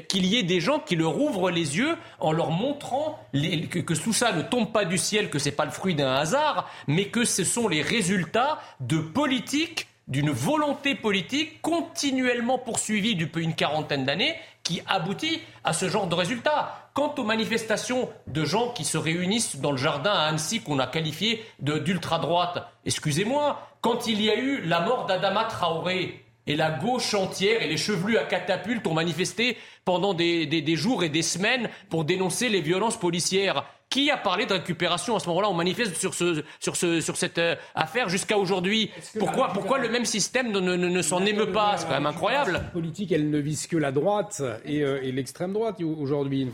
[0.07, 4.13] qu'il y ait des gens qui leur ouvrent les yeux en leur montrant que, tout
[4.13, 7.09] ça ne tombe pas du ciel, que ce n'est pas le fruit d'un hasard, mais
[7.09, 14.05] que ce sont les résultats de politiques d'une volonté politique continuellement poursuivie depuis une quarantaine
[14.05, 14.35] d'années
[14.71, 16.89] qui aboutit à ce genre de résultat.
[16.93, 20.87] Quant aux manifestations de gens qui se réunissent dans le jardin à Annecy qu'on a
[20.87, 27.13] qualifié d'ultra-droite, excusez-moi, quand il y a eu la mort d'Adama Traoré, et la gauche
[27.13, 32.03] entière et les chevelus à catapulte ont manifesté pendant des, jours et des semaines pour
[32.03, 33.63] dénoncer les violences policières.
[33.91, 37.17] Qui a parlé de récupération à ce moment-là On manifeste sur, ce, sur, ce, sur
[37.17, 38.89] cette euh, affaire jusqu'à aujourd'hui?
[39.19, 41.75] Pourquoi, pourquoi le même système ne, ne, ne s'en émeut pas?
[41.77, 42.53] C'est quand même incroyable.
[42.53, 46.47] La politique, elle ne vise que la droite et, euh, et l'extrême droite aujourd'hui?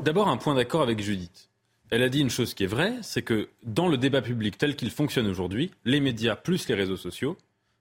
[0.00, 1.50] D'abord, un point d'accord avec Judith.
[1.90, 4.74] Elle a dit une chose qui est vraie, c'est que dans le débat public tel
[4.74, 7.36] qu'il fonctionne aujourd'hui, les médias plus les réseaux sociaux,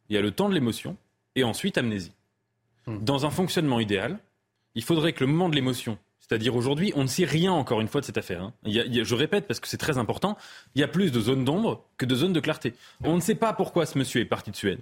[0.10, 0.98] il y a le temps de l'émotion
[1.36, 2.12] et ensuite amnésie.
[2.86, 2.98] Mmh.
[2.99, 4.20] Dans un fonctionnement idéal,
[4.76, 7.88] il faudrait que le moment de l'émotion c'est-à-dire aujourd'hui, on ne sait rien encore une
[7.88, 8.41] fois de cette affaire.
[8.41, 8.53] Hein.
[8.65, 10.38] Je répète parce que c'est très important,
[10.73, 12.73] il y a plus de zones d'ombre que de zones de clarté.
[13.03, 14.80] On ne sait pas pourquoi ce monsieur est parti de Suède.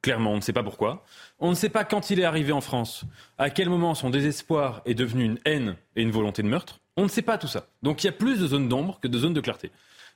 [0.00, 1.04] Clairement, on ne sait pas pourquoi.
[1.40, 3.04] On ne sait pas quand il est arrivé en France,
[3.36, 6.80] à quel moment son désespoir est devenu une haine et une volonté de meurtre.
[6.96, 7.66] On ne sait pas tout ça.
[7.82, 9.70] Donc il y a plus de zones d'ombre que de zones de clarté.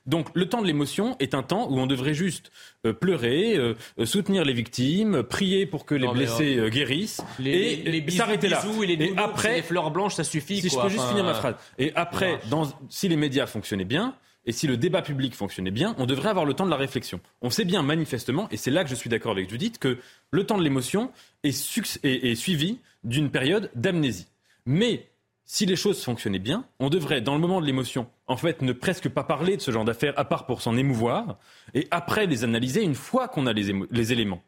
[0.05, 2.51] Donc le temps de l'émotion est un temps où on devrait juste
[2.85, 3.75] euh, pleurer, euh,
[4.05, 8.17] soutenir les victimes, prier pour que les non, blessés euh, guérissent les, et, les bisous,
[8.17, 8.61] s'arrêter là.
[8.81, 10.61] Et, les et après, les fleurs blanches, ça suffit.
[10.61, 10.83] Si quoi.
[10.83, 11.55] je peux juste finir ma phrase.
[11.77, 14.15] Et après, dans, si les médias fonctionnaient bien,
[14.45, 17.21] et si le débat public fonctionnait bien, on devrait avoir le temps de la réflexion.
[17.41, 19.99] On sait bien manifestement, et c'est là que je suis d'accord avec Judith, que
[20.31, 21.11] le temps de l'émotion
[21.43, 21.55] est,
[22.03, 24.27] est, est suivi d'une période d'amnésie.
[24.65, 25.07] Mais
[25.53, 28.73] si les choses fonctionnaient bien, on devrait, dans le moment de l'émotion, en fait, ne
[28.73, 31.37] presque pas parler de ce genre d'affaires, à part pour s'en émouvoir,
[31.75, 34.41] et après les analyser une fois qu'on a les, les, éléments.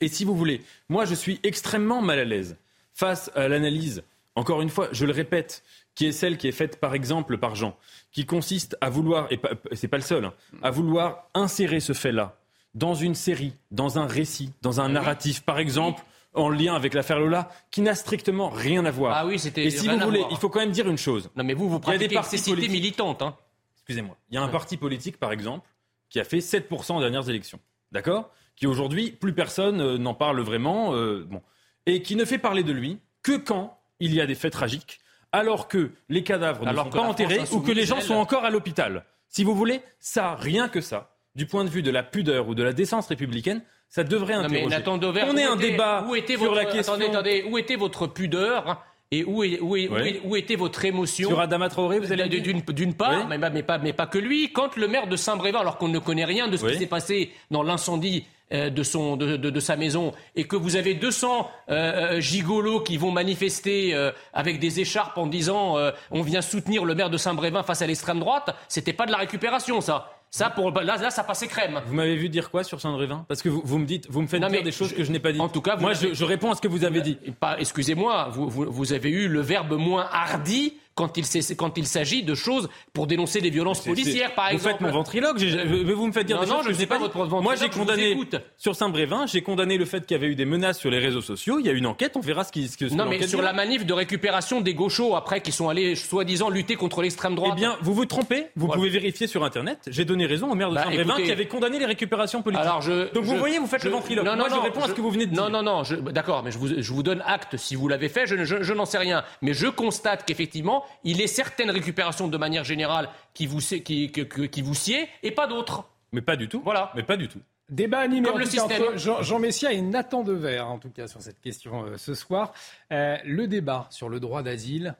[0.00, 2.56] Et si vous voulez, moi, je suis extrêmement mal à l'aise
[2.92, 4.02] face à l'analyse,
[4.34, 5.62] encore une fois, je le répète,
[5.94, 7.76] qui est celle qui est faite, par exemple, par Jean,
[8.10, 9.38] qui consiste à vouloir, et
[9.74, 12.36] c'est pas le seul, hein, à vouloir insérer ce fait-là
[12.74, 16.02] dans une série, dans un récit, dans un narratif, par exemple
[16.38, 19.16] en lien avec l'affaire Lola, qui n'a strictement rien à voir.
[19.16, 19.64] Ah oui, c'était.
[19.64, 21.30] Et si vous voulez, il faut quand même dire une chose.
[21.36, 23.22] Non, mais vous, vous pratiquez politiques militantes.
[23.22, 23.36] Hein.
[23.76, 24.16] Excusez-moi.
[24.30, 24.52] Il y a un ouais.
[24.52, 25.68] parti politique, par exemple,
[26.10, 27.60] qui a fait 7% aux dernières élections.
[27.92, 28.30] D'accord?
[28.56, 30.94] Qui aujourd'hui, plus personne euh, n'en parle vraiment.
[30.94, 31.42] Euh, bon.
[31.86, 35.00] Et qui ne fait parler de lui que quand il y a des faits tragiques,
[35.32, 38.44] alors que les cadavres alors ne sont pas enterrés ou que les gens sont encore
[38.44, 39.04] à l'hôpital.
[39.28, 42.54] Si vous voulez, ça, rien que ça, du point de vue de la pudeur ou
[42.54, 44.62] de la décence républicaine, ça devrait interroger.
[44.62, 46.94] Non mais Nathan Dover, on est un était, débat où était sur votre, la question.
[46.94, 50.20] Attendez, attendez, où était votre pudeur et où, est, où, est, oui.
[50.24, 53.36] où, était votre émotion Sur Adama Traoré, vous allez D'une d'une part, oui.
[53.38, 54.52] mais, mais, pas, mais pas que lui.
[54.52, 56.72] Quand le maire de Saint-Brévin, alors qu'on ne connaît rien de ce oui.
[56.72, 60.56] qui s'est passé dans l'incendie euh, de, son, de, de, de, sa maison, et que
[60.56, 65.90] vous avez 200 euh, gigolos qui vont manifester euh, avec des écharpes en disant euh,
[66.10, 69.18] on vient soutenir le maire de Saint-Brévin face à l'extrême droite, c'était pas de la
[69.18, 70.17] récupération, ça.
[70.30, 71.80] Ça, pour, là, là, ça passait crème.
[71.86, 74.26] Vous m'avez vu dire quoi sur Saint-Brévin Parce que vous, vous, me dites, vous me
[74.26, 75.40] faites dire des choses que je n'ai pas dites.
[75.40, 77.18] En tout cas, moi, je, je, réponds à ce que vous avez dit.
[77.40, 82.34] Pas, excusez-moi, vous, vous, vous avez eu le verbe moins hardi quand il, s'agit de
[82.34, 84.62] choses pour dénoncer des violences policières, par exemple.
[84.62, 86.80] Vous faites mon ventriloque, vous me faites dire non, des non, choses je que je
[86.80, 88.18] n'ai pas, pas votre Moi, j'ai condamné
[88.56, 91.20] sur Saint-Brévin, j'ai condamné le fait qu'il y avait eu des menaces sur les réseaux
[91.20, 91.58] sociaux.
[91.60, 92.68] Il y a une enquête, on verra ce qui.
[92.68, 96.50] Ce non, mais sur la manif de récupération des gauchos après qui sont allés soi-disant
[96.50, 97.52] lutter contre l'extrême droite.
[97.54, 98.46] Eh bien, vous vous trompez.
[98.56, 98.74] Vous voilà.
[98.74, 99.80] pouvez vérifier sur Internet.
[99.88, 102.64] J'ai donné raison au maire de bah, Saint-Brévin qui avait condamné les récupérations politiques.
[102.64, 104.24] Alors je, Donc je, vous voyez, vous faites je, le ventriloque.
[104.24, 105.42] Non, non, Moi, je réponds à ce que vous venez de dire.
[105.42, 105.82] Non, non, non.
[106.10, 108.26] D'accord, mais je vous, je vous donne acte si vous l'avez fait.
[108.26, 109.24] Je, n'en sais rien.
[109.42, 114.48] Mais je constate qu'effectivement, il est certaines récupérations de manière générale qui vous, qui, qui,
[114.48, 115.84] qui vous sied et pas d'autres.
[116.12, 116.60] Mais pas du tout.
[116.64, 116.92] Voilà.
[116.94, 117.40] Mais pas du tout.
[117.68, 118.82] Débat animé Comme le système.
[118.82, 122.14] entre Jean, Jean, Messia et Nathan Dever, en tout cas, sur cette question euh, ce
[122.14, 122.54] soir.
[122.92, 124.94] Euh, le débat sur le droit d'asile,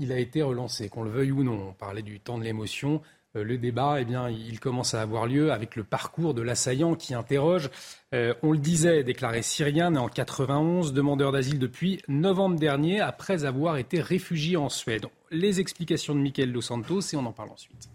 [0.00, 1.68] il a été relancé, qu'on le veuille ou non.
[1.68, 3.02] On parlait du temps de l'émotion.
[3.36, 6.94] Euh, le débat, eh bien, il commence à avoir lieu avec le parcours de l'assaillant
[6.94, 7.70] qui interroge.
[8.14, 13.44] Euh, on le disait, déclaré syrien, né en 91, demandeur d'asile depuis novembre dernier, après
[13.44, 15.06] avoir été réfugié en Suède.
[15.30, 17.90] Les explications de Michael Dos Santos et on en parle ensuite.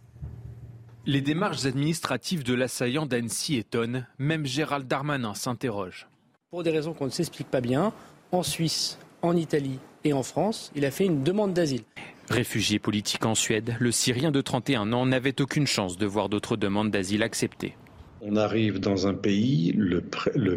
[1.05, 4.07] Les démarches administratives de l'assaillant d'Annecy étonnent.
[4.19, 6.07] Même Gérald Darmanin s'interroge.
[6.49, 7.91] Pour des raisons qu'on ne s'explique pas bien,
[8.31, 11.84] en Suisse, en Italie et en France, il a fait une demande d'asile.
[12.29, 16.55] Réfugié politique en Suède, le Syrien de 31 ans n'avait aucune chance de voir d'autres
[16.55, 17.75] demandes d'asile acceptées.
[18.21, 20.01] On arrive dans un pays, le,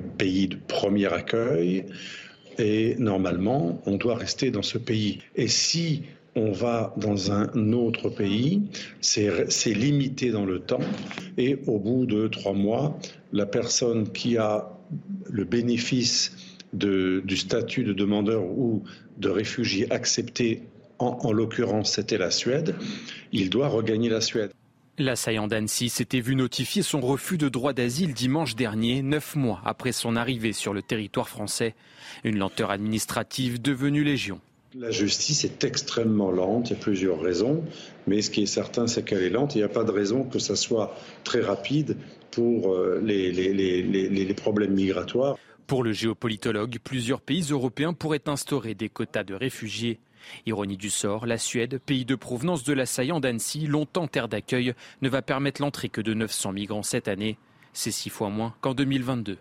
[0.01, 1.87] pays de premier accueil,
[2.59, 5.19] et normalement, on doit rester dans ce pays.
[5.35, 6.03] Et si
[6.37, 8.63] on va dans un autre pays,
[9.01, 10.81] c'est limité dans le temps,
[11.37, 12.97] et au bout de trois mois,
[13.33, 14.71] la personne qui a
[15.29, 18.85] le bénéfice du statut de demandeur ou
[19.19, 20.63] de réfugié accepté
[20.99, 22.75] en, en l'occurrence c'était la Suède,
[23.33, 24.53] il doit regagner la Suède.
[24.99, 29.93] L'assaillant d'Annecy s'était vu notifier son refus de droit d'asile dimanche dernier, neuf mois après
[29.93, 31.75] son arrivée sur le territoire français.
[32.25, 34.41] Une lenteur administrative devenue légion.
[34.75, 37.63] La justice est extrêmement lente, il y a plusieurs raisons,
[38.07, 39.55] mais ce qui est certain, c'est qu'elle est lente.
[39.55, 40.95] Il n'y a pas de raison que ça soit
[41.25, 41.99] très rapide
[42.31, 45.37] pour les, les, les, les problèmes migratoires.
[45.67, 49.99] Pour le géopolitologue, plusieurs pays européens pourraient instaurer des quotas de réfugiés.
[50.47, 55.09] Ironie du sort, la Suède, pays de provenance de l'assaillant d'Annecy, longtemps terre d'accueil, ne
[55.09, 57.39] va permettre l'entrée que de 900 migrants cette année.
[57.73, 59.39] C'est six fois moins qu'en 2022.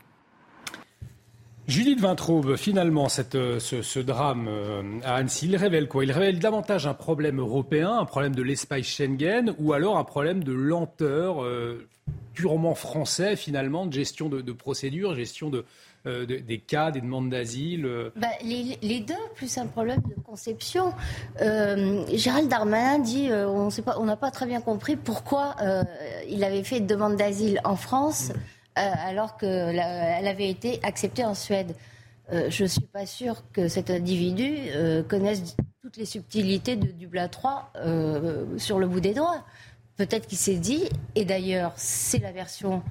[1.67, 4.47] Judith Vintraube, finalement, cette, ce, drame
[5.03, 6.03] à Annecy, il révèle quoi?
[6.03, 10.43] Il révèle davantage un problème européen, un problème de l'espace Schengen, ou alors un problème
[10.43, 11.87] de lenteur euh,
[12.33, 15.65] purement français, finalement, de gestion de procédures, gestion de,
[16.05, 20.21] euh, de, des cas, des demandes d'asile bah, les, les, deux, plus un problème de
[20.21, 20.93] conception.
[21.41, 25.55] Euh, Gérald Darmanin dit euh, on n'a pas très bien compris pourquoi
[26.29, 28.31] il avait fait une demande d'asile en France.
[28.75, 31.75] Alors qu'elle avait été acceptée en Suède.
[32.31, 36.87] Euh, je ne suis pas sûre que cet individu euh, connaisse toutes les subtilités de
[36.87, 39.43] Dublin 3 euh, sur le bout des doigts.
[39.95, 42.81] Peut-être qu'il s'est dit, et d'ailleurs c'est la version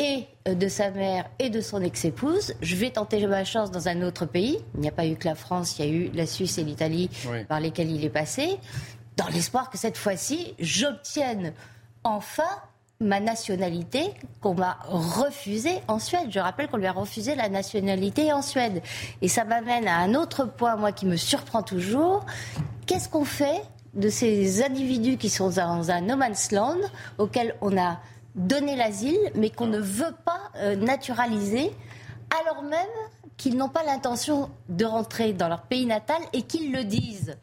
[0.00, 4.00] et de sa mère et de son ex-épouse, je vais tenter ma chance dans un
[4.00, 4.58] autre pays.
[4.74, 6.64] Il n'y a pas eu que la France, il y a eu la Suisse et
[6.64, 7.44] l'Italie oui.
[7.44, 8.58] par lesquels il est passé,
[9.18, 11.52] dans l'espoir que cette fois-ci, j'obtienne
[12.02, 12.48] enfin
[12.98, 14.10] ma nationalité
[14.40, 16.28] qu'on m'a refusée en Suède.
[16.30, 18.82] Je rappelle qu'on lui a refusé la nationalité en Suède.
[19.20, 22.24] Et ça m'amène à un autre point, moi, qui me surprend toujours.
[22.86, 23.62] Qu'est-ce qu'on fait
[23.92, 26.78] de ces individus qui sont dans un no man's land
[27.18, 27.98] auquel on a
[28.34, 31.70] donné l'asile, mais qu'on ne veut pas euh, naturaliser,
[32.42, 32.88] alors même
[33.36, 37.36] qu'ils n'ont pas l'intention de rentrer dans leur pays natal et qu'ils le disent.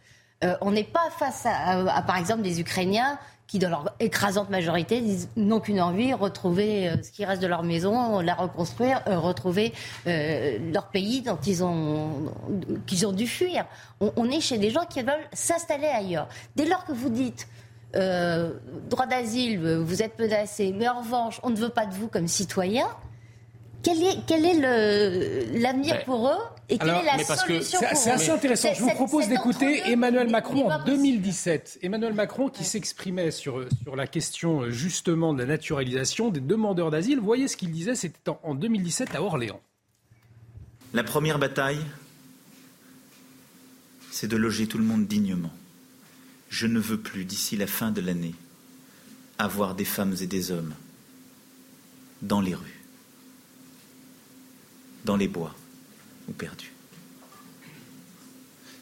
[0.44, 5.02] Euh, on n'est pas face à, par exemple, des Ukrainiens qui, dans leur écrasante majorité,
[5.36, 9.74] n'ont qu'une envie, retrouver euh, ce qui reste de leur maison, la reconstruire, retrouver
[10.06, 12.32] leur pays dont ils ont,
[12.86, 13.66] qu'ils ont dû fuir.
[14.00, 16.28] On, on, est chez des gens qui veulent s'installer ailleurs.
[16.56, 17.48] Dès lors que vous dites
[17.98, 18.52] euh,
[18.90, 22.28] droit d'asile, vous êtes menacé, mais en revanche, on ne veut pas de vous comme
[22.28, 22.88] citoyen,
[23.84, 26.38] quel est, quel est l'avenir pour eux
[26.70, 28.74] et quelle Alors, est la solution pour C'est assez intéressant.
[28.74, 31.80] Je vous propose d'écouter Emmanuel Macron en 2017.
[31.84, 37.20] Emmanuel Macron qui s'exprimait sur, sur la question justement de la naturalisation des demandeurs d'asile.
[37.20, 39.62] Voyez ce qu'il disait, c'était en, en 2017 à Orléans.
[40.94, 41.80] La première bataille,
[44.12, 45.52] c'est de loger tout le monde dignement.
[46.50, 48.36] Je ne veux plus, d'ici la fin de l'année,
[49.38, 50.74] avoir des femmes et des hommes
[52.22, 52.78] dans les rues
[55.08, 55.56] dans les bois
[56.30, 56.72] ou perdus.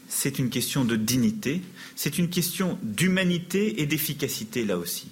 [0.10, 1.62] C'est une question de dignité,
[1.96, 5.08] c'est une question d'humanité et d'efficacité là aussi.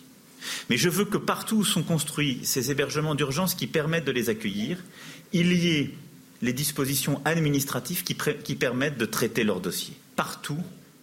[0.69, 4.29] Mais je veux que partout où sont construits ces hébergements d'urgence qui permettent de les
[4.29, 4.83] accueillir,
[5.31, 5.93] il y ait
[6.41, 9.93] les dispositions administratives qui, qui permettent de traiter leur dossier.
[10.15, 10.59] Partout,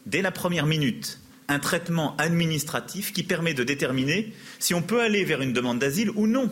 [0.06, 1.19] dès la première minute,
[1.50, 6.10] un traitement administratif qui permet de déterminer si on peut aller vers une demande d'asile
[6.14, 6.48] ou non.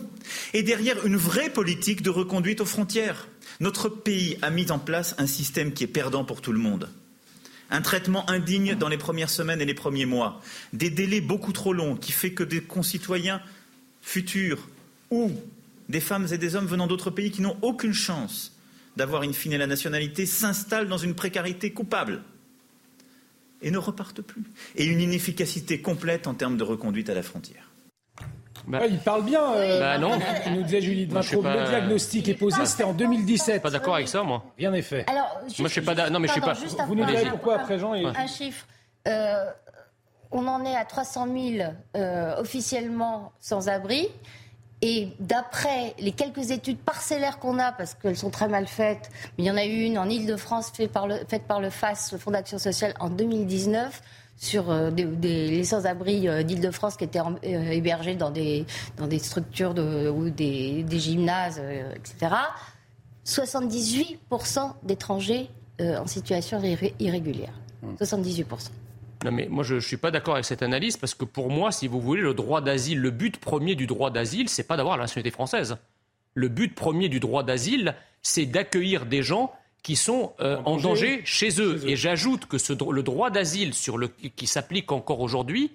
[0.55, 3.29] Et derrière, une vraie politique de reconduite aux frontières.
[3.61, 6.91] Notre pays a mis en place un système qui est perdant pour tout le monde.
[7.71, 10.43] Un traitement indigne dans les premières semaines et les premiers mois.
[10.73, 13.41] Des délais beaucoup trop longs qui fait que des concitoyens
[14.03, 14.69] futurs
[15.11, 15.31] ou
[15.89, 18.59] des femmes et des hommes venant d'autres pays qui n'ont aucune chance
[18.97, 22.21] d'avoir in fine la nationalité s'installent dans une précarité coupable
[23.63, 24.43] et ne repartent plus.
[24.77, 27.71] Et une inefficacité complète en termes de reconduite à la frontière.
[28.67, 29.53] Bah, il parle bien.
[29.55, 30.19] Euh, bah non.
[30.47, 33.63] Il nous disait Julie de Le diagnostic est posé, c'était en 2017.
[33.63, 34.45] Pas d'accord avec ça, moi.
[34.59, 35.09] Rien n'est fait.
[35.09, 36.11] Alors, moi, je suis pas.
[36.11, 36.55] Non, mais je suis pas.
[36.87, 38.67] Vous nous direz pourquoi après Jean Un chiffre.
[39.07, 39.45] Euh,
[40.31, 44.09] on en est à 300 000 euh, officiellement sans abri.
[44.81, 49.45] Et d'après les quelques études parcellaires qu'on a, parce qu'elles sont très mal faites, mais
[49.45, 52.11] il y en a eu une en Ile-de-France faite par, le, faite par le FAS,
[52.13, 54.03] le Fonds d'action sociale, en 2019
[54.39, 58.65] sur euh, des, les sans-abri euh, d'Île-de-France qui étaient euh, hébergés dans des,
[58.97, 61.61] dans des structures de, ou des, des gymnases,
[61.95, 62.35] etc.
[63.27, 65.51] 78% d'étrangers
[65.81, 66.61] en situation
[66.99, 67.53] irrégulière.
[68.01, 68.71] 78%.
[69.25, 71.73] Non, mais moi, je ne suis pas d'accord avec cette analyse parce que pour moi,
[71.73, 74.97] si vous voulez, le droit d'asile, le but premier du droit d'asile, c'est pas d'avoir
[74.97, 75.77] la nationalité française.
[76.35, 81.23] Le but premier du droit d'asile, c'est d'accueillir des gens qui sont euh, en, danger,
[81.25, 81.81] chez eux.
[81.87, 83.73] Et j'ajoute que ce, le droit d'asile
[84.37, 85.73] qui s'applique encore aujourd'hui,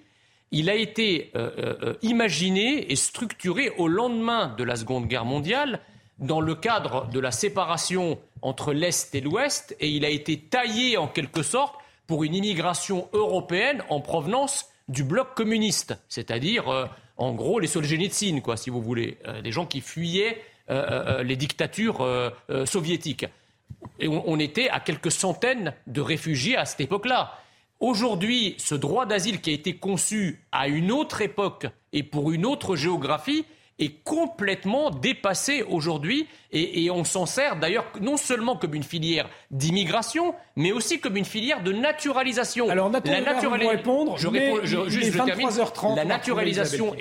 [0.50, 1.50] il a été euh,
[1.82, 5.80] euh, imaginé et structuré au lendemain de la Seconde Guerre mondiale
[6.18, 10.96] dans le cadre de la séparation entre l'Est et l'Ouest, et il a été taillé
[10.96, 11.74] en quelque sorte
[12.06, 16.86] pour une immigration européenne en provenance du bloc communiste, c'est-à-dire euh,
[17.16, 21.36] en gros les Solzhenitsyn, quoi, si vous voulez, euh, des gens qui fuyaient euh, les
[21.36, 22.06] dictatures
[22.64, 23.26] soviétiques.
[23.98, 27.38] Et on, était à quelques centaines de réfugiés à cette époque-là.
[27.80, 32.46] Aujourd'hui, ce droit d'asile qui a été conçu à une autre époque et pour une
[32.46, 33.44] autre géographie
[33.78, 40.34] est complètement dépassé aujourd'hui et, on s'en sert d'ailleurs non seulement comme une filière d'immigration,
[40.54, 42.68] mais aussi comme une filière de naturalisation.
[42.68, 45.48] Alors, la naturalisation, répondre, je réponds, je, juste, je termine.
[45.96, 46.94] La naturalisation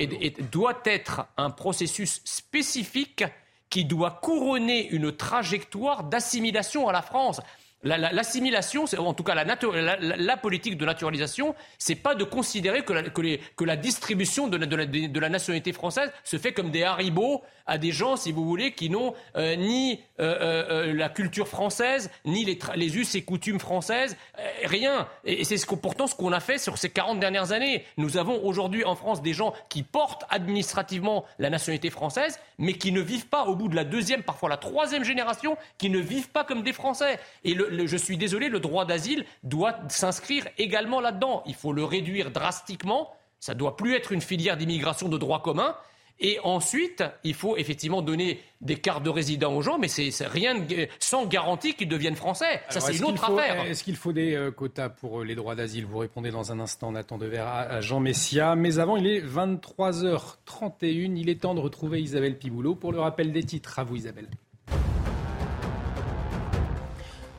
[0.52, 3.24] doit être un processus spécifique
[3.70, 7.40] qui doit couronner une trajectoire d'assimilation à la France.
[7.84, 13.04] L'assimilation, en tout cas la, politique de naturalisation, c'est pas de considérer que la,
[13.66, 18.32] la distribution de, la, nationalité française se fait comme des haribots à des gens, si
[18.32, 23.24] vous voulez, qui n'ont euh, ni euh, euh, la culture française, ni les, us et
[23.24, 24.18] coutumes françaises,
[24.64, 25.08] rien.
[25.24, 27.86] Et, c'est ce pourtant ce qu'on a fait sur ces 40 dernières années.
[27.98, 32.92] Nous avons aujourd'hui en France des gens qui portent administrativement la nationalité française, mais qui
[32.92, 36.30] ne vivent pas au bout de la deuxième, parfois la troisième génération, qui ne vivent
[36.30, 37.20] pas comme des Français.
[37.44, 41.44] Et je suis désolé, le droit d'asile doit s'inscrire également là-dedans.
[41.46, 43.14] Il faut le réduire drastiquement.
[43.40, 45.76] Ça ne doit plus être une filière d'immigration de droit commun.
[46.24, 50.56] Et ensuite, il faut effectivement donner des cartes de résident aux gens, mais c'est rien
[51.00, 52.62] sans garantie qu'ils deviennent français.
[52.70, 53.66] Ça, c'est une autre affaire.
[53.66, 55.86] Est-ce qu'il faut des euh, quotas pour euh, les droits d'asile?
[55.86, 58.56] Vous répondez dans un instant, Nathan Devers, à Jean Messia.
[58.56, 61.18] Mais avant, il est 23h31.
[61.18, 63.80] Il est temps de retrouver Isabelle Piboulot pour le rappel des titres.
[63.80, 64.30] À vous, Isabelle.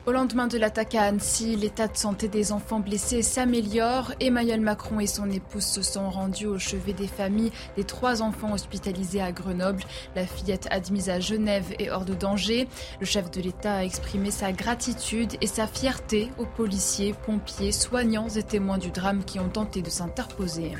[0.05, 4.13] Au lendemain de l'attaque à Annecy, l'état de santé des enfants blessés s'améliore.
[4.19, 8.53] Emmanuel Macron et son épouse se sont rendus au chevet des familles des trois enfants
[8.53, 9.81] hospitalisés à Grenoble.
[10.15, 12.67] La fillette admise à Genève est hors de danger.
[12.99, 18.29] Le chef de l'État a exprimé sa gratitude et sa fierté aux policiers, pompiers, soignants
[18.29, 20.73] et témoins du drame qui ont tenté de s'interposer.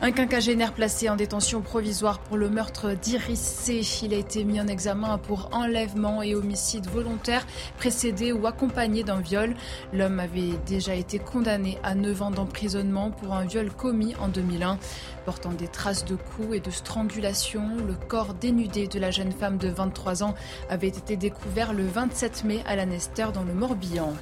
[0.00, 3.80] Un quinquagénaire placé en détention provisoire pour le meurtre d'Iris C.
[4.02, 7.46] Il a été mis en examen pour enlèvement et homicide volontaire
[7.78, 9.54] précédé ou accompagné d'un viol.
[9.92, 14.78] L'homme avait déjà été condamné à 9 ans d'emprisonnement pour un viol commis en 2001.
[15.24, 19.56] Portant des traces de coups et de strangulation, le corps dénudé de la jeune femme
[19.56, 20.34] de 23 ans
[20.68, 24.12] avait été découvert le 27 mai à la Nester dans le Morbihan.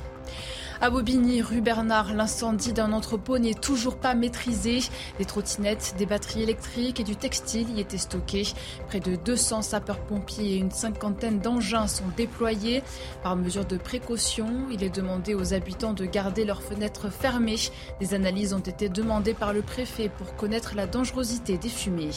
[0.83, 4.81] À Bobigny, rue Bernard, l'incendie d'un entrepôt n'est toujours pas maîtrisé.
[5.17, 8.49] Des trottinettes, des batteries électriques et du textile y étaient stockés.
[8.89, 12.83] Près de 200 sapeurs-pompiers et une cinquantaine d'engins sont déployés.
[13.23, 17.71] Par mesure de précaution, il est demandé aux habitants de garder leurs fenêtres fermées.
[18.01, 22.11] Des analyses ont été demandées par le préfet pour connaître la dangerosité des fumées.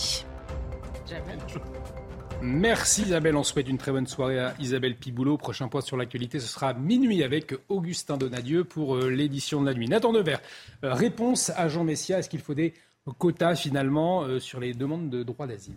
[2.41, 5.37] Merci Isabelle, on souhaite une très bonne soirée à Isabelle Piboulot.
[5.37, 9.73] Prochain point sur l'actualité, ce sera minuit avec Augustin Donadieu pour euh, l'édition de la
[9.73, 9.87] nuit.
[9.87, 10.41] Nathan Devers,
[10.83, 12.73] euh, réponse à Jean Messia, est-ce qu'il faut des
[13.17, 15.75] quota finalement euh, sur les demandes de droit d'asile?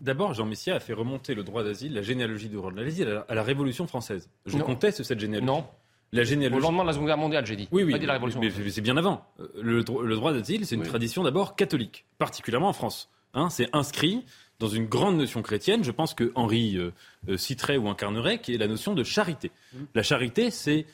[0.00, 3.34] D'abord, Jean Messia a fait remonter le droit d'asile, la généalogie du droit d'asile à
[3.34, 4.28] la Révolution française.
[4.46, 5.46] Je conteste cette généalogie.
[5.46, 5.66] Non.
[6.12, 6.60] La généalogie...
[6.60, 7.68] Au lendemain de la Seconde Guerre mondiale, j'ai dit.
[7.72, 8.40] Oui, oui, Pas dit la Révolution.
[8.40, 9.24] mais c'est bien avant.
[9.60, 13.10] Le droit d'asile, c'est une tradition d'abord catholique, particulièrement en France.
[13.34, 14.24] Hein, c'est inscrit
[14.58, 15.84] dans une grande notion chrétienne.
[15.84, 16.92] Je pense que Henri euh,
[17.28, 19.50] euh, citerait ou incarnerait, qui est la notion de charité.
[19.94, 20.86] La charité, c'est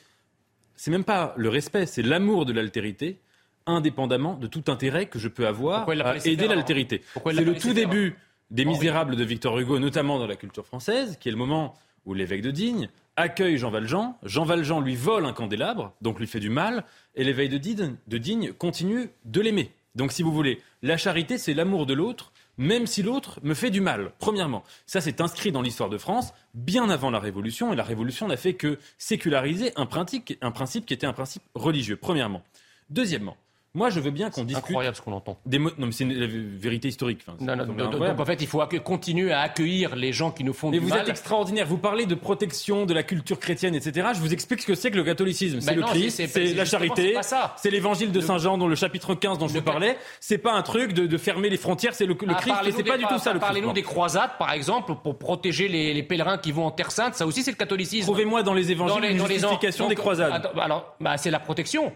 [0.75, 3.19] c'est même pas le respect, c'est l'amour de l'altérité,
[3.67, 7.03] indépendamment de tout intérêt que je peux avoir à aider l'altérité.
[7.23, 8.15] C'est le tout début
[8.49, 8.65] des.
[8.65, 11.75] Misérables de Victor Hugo, notamment dans la culture française, qui est le moment
[12.05, 14.15] où l'évêque de Digne accueille Jean Valjean.
[14.23, 16.83] Jean Valjean lui vole un candélabre, donc lui fait du mal,
[17.15, 19.71] et l'évêque de Digne, de Digne continue de l'aimer.
[19.95, 23.69] Donc, si vous voulez, la charité, c'est l'amour de l'autre, même si l'autre me fait
[23.69, 24.63] du mal, premièrement.
[24.85, 28.37] Ça, c'est inscrit dans l'histoire de France bien avant la Révolution, et la Révolution n'a
[28.37, 32.43] fait que séculariser un principe qui était un principe religieux, premièrement.
[32.89, 33.37] Deuxièmement,
[33.73, 34.65] moi, je veux bien qu'on discute.
[34.65, 35.37] Incroyable ce qu'on entend.
[35.45, 37.21] Des Non, mais c'est la vérité historique.
[37.25, 40.43] Enfin, Non, non, c'est donc, en fait, il faut continuer à accueillir les gens qui
[40.43, 41.01] nous font Mais du vous mal.
[41.01, 41.65] êtes extraordinaire.
[41.67, 44.09] Vous parlez de protection de la culture chrétienne, etc.
[44.13, 45.61] Je vous explique ce que c'est que le catholicisme.
[45.61, 47.55] C'est Ben le non, Christ, c'est- la charité, c'est pas ça.
[47.57, 49.97] c'est l'évangile de Saint Jean, dont le chapitre 15 dont je vous parlais.
[50.19, 51.93] C'est pas un truc de, de fermer les frontières.
[51.95, 52.55] C'est le, le Ah, Christ.
[52.75, 53.39] C'est des- pas du tout ça le.
[53.39, 57.15] Parlez-nous des croisades, par exemple, pour protéger les, les pèlerins qui vont en Terre Sainte.
[57.15, 58.03] Ça aussi, c'est le catholicisme.
[58.05, 60.49] Trouvez-moi dans les évangiles une justification des croisades.
[60.55, 61.93] bah alors, bah, c'est la protection.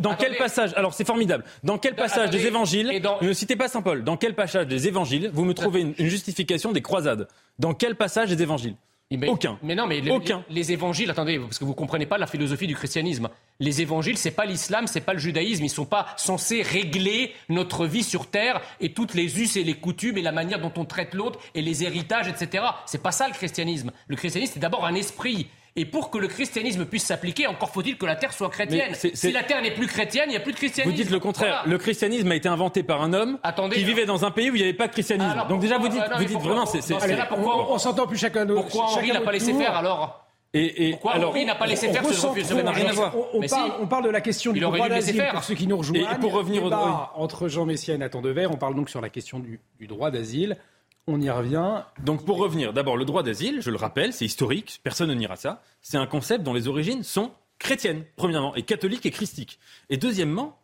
[0.00, 0.72] Dans quel passage?
[0.76, 1.44] Alors c'est formidable.
[1.62, 4.02] Dans quel passage attendez, des évangiles dans- Ne citez pas saint Paul.
[4.04, 7.28] Dans quel passage des évangiles vous me trouvez une, une justification des croisades?
[7.58, 8.74] Dans quel passage des évangiles?
[9.14, 9.58] Mais- Aucun.
[9.62, 10.42] Mais non, mais les, Aucun.
[10.48, 13.28] les- les évangiles, attendez, parce que vous comprenez pas la philosophie du christianisme.
[13.60, 15.62] Les évangiles, c'est pas l'islam, c'est pas le judaïsme.
[15.64, 19.74] Ils sont pas censés régler notre vie sur terre et toutes les us et les
[19.74, 22.64] coutumes et la manière dont on traite l'autre et les héritages, etc.
[22.86, 23.90] C'est pas ça le christianisme.
[24.08, 25.48] Le christianisme, c'est d'abord un esprit.
[25.74, 28.94] Et pour que le christianisme puisse s'appliquer, encore faut-il que la terre soit chrétienne.
[28.94, 30.90] Si la terre n'est plus chrétienne, il n'y a plus de christianisme.
[30.94, 31.60] Vous dites le contraire.
[31.62, 31.70] Voilà.
[31.72, 34.54] Le christianisme a été inventé par un homme Attendez, qui vivait dans un pays où
[34.54, 35.30] il n'y avait pas de christianisme.
[35.30, 38.06] Alors, Donc déjà vous dites, non, vous dites pourquoi- vraiment, c'est ce On, on s'entend
[38.06, 39.60] plus chacun de Pourquoi chacun Henri n'a pas laissé tour.
[39.62, 40.18] faire alors
[40.54, 42.70] et, et Pourquoi alors Henri n'a pas laissé On faire ce recentre- refus Ça n'a
[42.70, 43.16] rien à voir.
[43.16, 43.72] On, on Mais parle, si.
[43.80, 45.32] on parle de la question du droit d'asile faire.
[45.32, 46.02] pour ceux qui nous rejoignent.
[46.02, 48.74] Et- et pour revenir au Débat droit- entre Jean Messia et Nathan Dever, on parle
[48.74, 50.58] donc sur la question du, du droit d'asile.
[51.08, 51.82] On y revient.
[52.04, 55.36] Donc pour revenir, d'abord le droit d'asile, je le rappelle, c'est historique, personne ne niera
[55.36, 55.62] ça.
[55.80, 59.58] C'est un concept dont les origines sont chrétiennes, premièrement, et catholiques et christiques.
[59.90, 60.58] Et deuxièmement,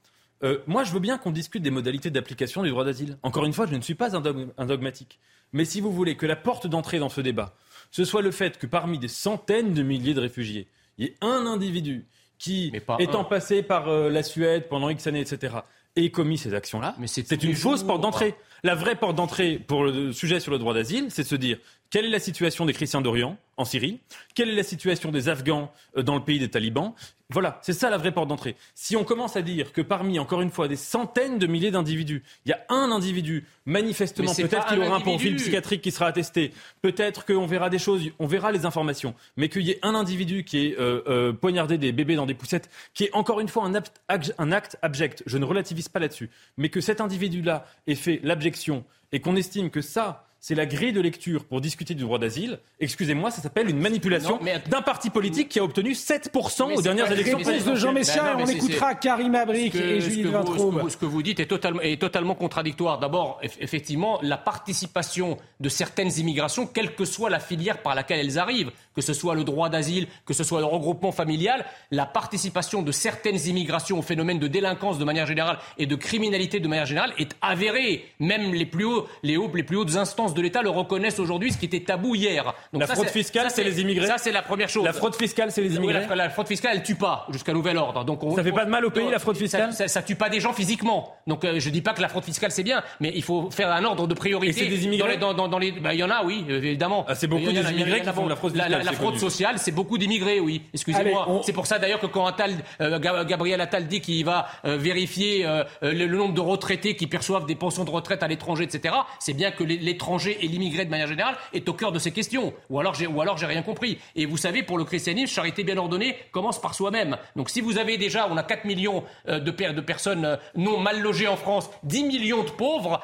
[0.44, 3.18] euh, moi je veux bien qu'on discute des modalités d'application du droit d'asile.
[3.22, 5.18] Encore une fois, je ne suis pas un, dog- un dogmatique.
[5.52, 7.54] Mais si vous voulez que la porte d'entrée dans ce débat,
[7.90, 11.16] ce soit le fait que parmi des centaines de milliers de réfugiés, il y ait
[11.20, 12.06] un individu
[12.38, 13.24] qui, pas étant un.
[13.24, 15.56] passé par euh, la Suède pendant X années, etc.,
[15.96, 18.36] ait commis ces actions-là, c'est une fausse porte d'entrée.
[18.64, 21.58] La vraie porte d'entrée pour le sujet sur le droit d'asile, c'est de se dire
[21.90, 24.00] quelle est la situation des chrétiens d'Orient en Syrie,
[24.34, 26.92] quelle est la situation des Afghans euh, dans le pays des talibans?
[27.30, 28.56] Voilà, c'est ça la vraie porte d'entrée.
[28.74, 32.22] Si on commence à dire que parmi, encore une fois, des centaines de milliers d'individus,
[32.46, 36.52] il y a un individu, manifestement, peut-être qu'il aura un profil psychiatrique qui sera attesté,
[36.80, 40.44] peut-être qu'on verra des choses, on verra les informations, mais qu'il y ait un individu
[40.44, 43.64] qui est euh, euh, poignardé des bébés dans des poussettes, qui est encore une fois
[43.66, 47.94] un, ag- un acte abject, je ne relativise pas là-dessus, mais que cet individu-là ait
[47.94, 52.02] fait l'abjection et qu'on estime que ça, c'est la grille de lecture pour discuter du
[52.04, 54.38] droit d'asile, excusez-moi, ça s'appelle une manipulation
[54.70, 57.94] d'un parti politique qui a obtenu 7% Mais aux dernières élections Réponse de Jean Ben
[57.94, 61.06] Messia on écoutera Karim Abric Ce que- et ce Julie ce que vous- Ce que
[61.06, 62.98] vous dites est totalement, est totalement contradictoire.
[62.98, 68.20] D'abord, eff- effectivement, la participation de certaines immigrations, quelle que soit la filière par laquelle
[68.20, 72.04] elles arrivent, que ce soit le droit d'asile, que ce soit le regroupement familial, la
[72.04, 76.66] participation de certaines immigrations au phénomène de délinquance de manière générale et de criminalité de
[76.66, 78.04] manière générale est avérée.
[78.18, 81.52] Même les plus, hauts, les, hauts, les plus hautes instances de l'État le reconnaissent aujourd'hui,
[81.52, 82.42] ce qui était tabou hier.
[82.72, 84.84] Donc La ça, fraude fiscale, c'est les immigrés Ça, c'est la première chose.
[84.84, 87.52] La fraude fiscale, c'est les Oui, immigrés la, la fraude fiscale, elle tue pas jusqu'à
[87.52, 88.04] nouvel ordre.
[88.04, 90.02] Donc on- Ça fait pas de mal au pays, la fraude fiscale ça, ça, ça
[90.02, 91.14] tue pas des gens physiquement.
[91.28, 93.70] Donc euh, je dis pas que la fraude fiscale c'est bien, mais il faut faire
[93.70, 94.50] un ordre de priorité.
[94.60, 96.24] Et c'est des immigrés dans les, dans, dans- dans les, bah, il y en a,
[96.24, 97.04] oui, euh, évidemment.
[97.08, 99.20] Ah, c'est beaucoup des immigrés qui font la fraude fiscale, la- la fraude connu.
[99.20, 100.62] sociale, c'est beaucoup d'immigrés, oui.
[100.74, 101.24] Excusez-moi.
[101.28, 104.46] On- C'est pour ça d'ailleurs que quand Attal, euh, Ga- Gabriel Attal dit qu'il va
[104.64, 108.28] euh, vérifier euh, le, le nombre de retraités qui perçoivent des pensions de retraite à
[108.28, 108.94] l'étranger, etc.
[109.18, 112.52] C'est bien que l'étranger et l'immigré de manière générale est au cœur de ces questions.
[112.70, 113.98] Ou alors j'ai ou alors j'ai rien compris.
[114.16, 117.16] Et vous savez, pour le christianisme, charité bien ordonnée commence par soi-même.
[117.36, 121.28] Donc si vous avez déjà, on a 4 millions de, de personnes non mal logées
[121.28, 123.00] en France, 10 millions de pauvres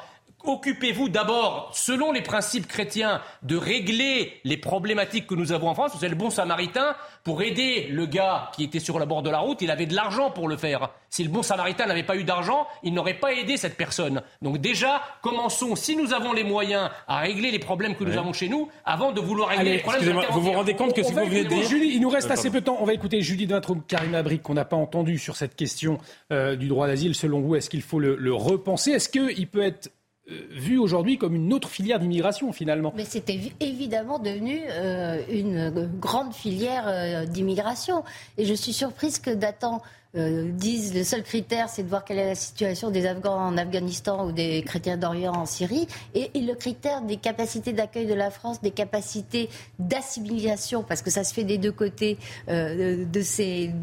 [0.47, 5.91] occupez-vous d'abord, selon les principes chrétiens, de régler les problématiques que nous avons en France.
[5.95, 9.29] Vous êtes le bon samaritain pour aider le gars qui était sur le bord de
[9.29, 9.61] la route.
[9.61, 10.89] Il avait de l'argent pour le faire.
[11.09, 14.21] Si le bon samaritain n'avait pas eu d'argent, il n'aurait pas aidé cette personne.
[14.41, 18.33] Donc déjà, commençons, si nous avons les moyens, à régler les problèmes que nous avons
[18.33, 21.13] chez nous, avant de vouloir régler les problèmes de Vous vous rendez compte que si
[21.13, 21.67] vous venez de dire...
[21.67, 22.77] Julie, il nous reste assez peu de temps.
[22.79, 25.97] On va écouter Julie Dintrum, Karim Abrik, qu'on n'a pas entendu sur cette question
[26.31, 27.15] euh, du droit d'asile.
[27.15, 28.91] Selon vous, est-ce qu'il faut le, le repenser?
[28.91, 29.89] Est-ce qu'il peut être
[30.31, 32.91] euh, vu aujourd'hui comme une autre filière d'immigration finalement.
[32.95, 33.29] Mais c'est
[33.59, 38.03] évidemment devenu euh, une grande filière euh, d'immigration.
[38.39, 39.81] Et je suis surprise que Datan
[40.17, 44.25] dise le seul critère c'est de voir quelle est la situation des Afghans en Afghanistan
[44.25, 45.89] ou des chrétiens d'Orient en Syrie.
[46.13, 51.25] Et, le critère des capacités d'accueil de la France, des capacités d'assimilation, parce que ça
[51.25, 53.73] se fait des deux côtés de, ces,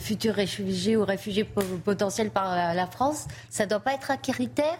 [0.00, 1.44] futurs réfugiés ou réfugiés
[1.84, 4.76] potentiels par la, la France, ça ne doit pas être un critère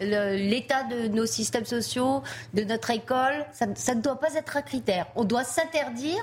[0.00, 2.22] l'état de nos systèmes sociaux,
[2.54, 5.06] de notre école, ça, ne doit pas être un critère.
[5.16, 6.22] On doit s'interdire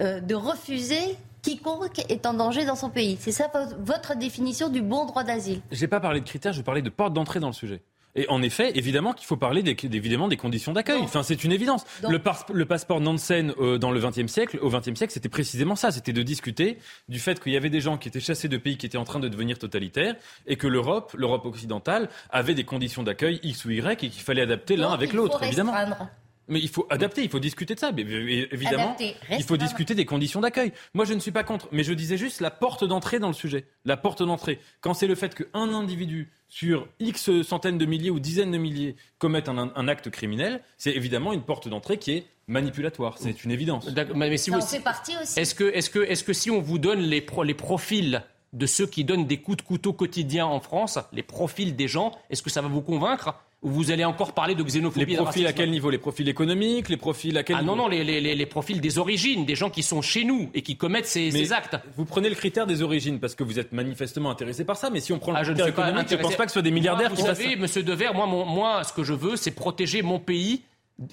[0.00, 3.18] euh, de refuser quiconque est en danger dans son pays.
[3.20, 5.60] C'est ça votre définition du bon droit d'asile.
[5.70, 7.82] Je n'ai pas parlé de critères, je parlais de porte d'entrée dans le sujet.
[8.16, 11.00] Et en effet, évidemment qu'il faut parler des, évidemment des conditions d'accueil.
[11.02, 11.84] Enfin, c'est une évidence.
[12.02, 12.20] Le,
[12.52, 15.90] le, passeport Nansen euh, dans le XXe siècle, au XXe siècle, c'était précisément ça.
[15.90, 16.78] C'était de discuter
[17.08, 19.04] du fait qu'il y avait des gens qui étaient chassés de pays qui étaient en
[19.04, 20.14] train de devenir totalitaires
[20.46, 24.42] et que l'Europe, l'Europe occidentale, avait des conditions d'accueil X ou Y et qu'il fallait
[24.42, 25.74] adapter l'un avec l'autre, évidemment.
[26.48, 27.90] Mais il faut adapter, il faut discuter de ça.
[27.96, 28.96] évidemment,
[29.30, 30.72] il faut discuter des conditions d'accueil.
[30.92, 33.34] Moi, je ne suis pas contre, mais je disais juste la porte d'entrée dans le
[33.34, 33.64] sujet.
[33.84, 34.60] La porte d'entrée.
[34.80, 38.94] Quand c'est le fait qu'un individu sur X centaines de milliers ou dizaines de milliers
[39.18, 43.16] commette un, acte criminel, c'est évidemment une porte d'entrée qui est manipulatoire.
[43.18, 43.88] C'est une évidence.
[44.14, 45.40] Mais si vous, partie aussi.
[45.40, 48.22] Est-ce que, est que, est que si on vous donne les, les profils
[48.52, 52.12] de ceux qui donnent des coups de couteau quotidiens en France, les profils des gens,
[52.30, 53.34] est-ce que ça va vous convaincre
[53.64, 55.90] ou vous allez encore parler de xénophobie Les profils à quel niveau?
[55.90, 57.74] Les profils économiques Les profils à quel ah niveau?
[57.74, 60.62] non, non, les, les, les, profils des origines, des gens qui sont chez nous et
[60.62, 61.76] qui commettent ces, ces, actes.
[61.96, 65.00] Vous prenez le critère des origines parce que vous êtes manifestement intéressé par ça, mais
[65.00, 66.70] si on prend le ah, critère économique, je ne pense pas que ce soit des
[66.70, 70.62] milliardaires Vous savez, monsieur Dever, moi, moi, ce que je veux, c'est protéger mon pays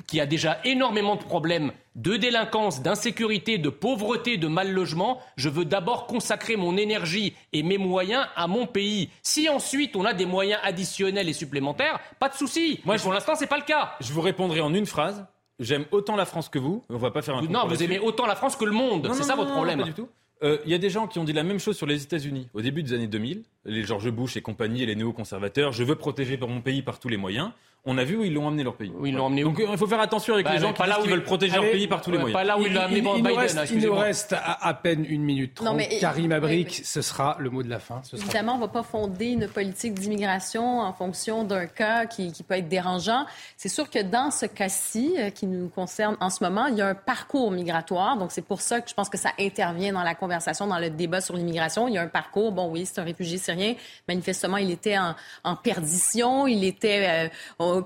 [0.08, 5.50] qui a déjà énormément de problèmes de délinquance, d'insécurité, de pauvreté, de mal logement, je
[5.50, 9.10] veux d'abord consacrer mon énergie et mes moyens à mon pays.
[9.24, 12.80] Si ensuite on a des moyens additionnels et supplémentaires, pas de souci.
[12.86, 13.94] Moi, pour l'instant, c'est pas le cas.
[14.00, 15.26] Je vous répondrai en une phrase.
[15.60, 16.84] J'aime autant la France que vous.
[16.90, 17.42] On va pas faire un.
[17.44, 19.10] Non, vous aimez autant la France que le monde.
[19.14, 19.80] C'est ça votre problème.
[19.80, 20.10] Pas du tout.
[20.44, 22.48] Il euh, y a des gens qui ont dit la même chose sur les États-Unis
[22.56, 25.72] au début des années 2000, les George Bush et compagnie et les néoconservateurs.
[25.72, 27.52] Je veux protéger mon pays par tous les moyens.
[27.84, 28.92] On a vu où ils l'ont amené leur pays.
[29.04, 31.56] ils l'ont amené Donc il faut faire attention avec bah, les gens qui, veulent protéger
[31.56, 32.38] leur pays par tous les moyens.
[32.38, 35.56] Pas là où il amené il, Biden, reste, il nous reste à, peine une minute
[35.56, 35.82] trente.
[36.00, 38.04] Karim Abrik, ce sera le mot de la fin.
[38.14, 42.44] Évidemment, on ne va pas fonder une politique d'immigration en fonction d'un cas qui, qui,
[42.44, 43.26] peut être dérangeant.
[43.58, 46.82] C'est sûr que dans ce cas-ci, euh, qui nous concerne en ce moment, il y
[46.82, 48.16] a un parcours migratoire.
[48.16, 50.92] Donc c'est pour ça que je pense que ça intervient dans la conversation, dans le
[50.92, 51.88] débat sur l'immigration.
[51.88, 52.52] Il y a un parcours.
[52.52, 53.74] Bon, oui, c'est un réfugié syrien.
[54.08, 56.46] Manifestement, il était en, en perdition.
[56.46, 57.30] Il était euh,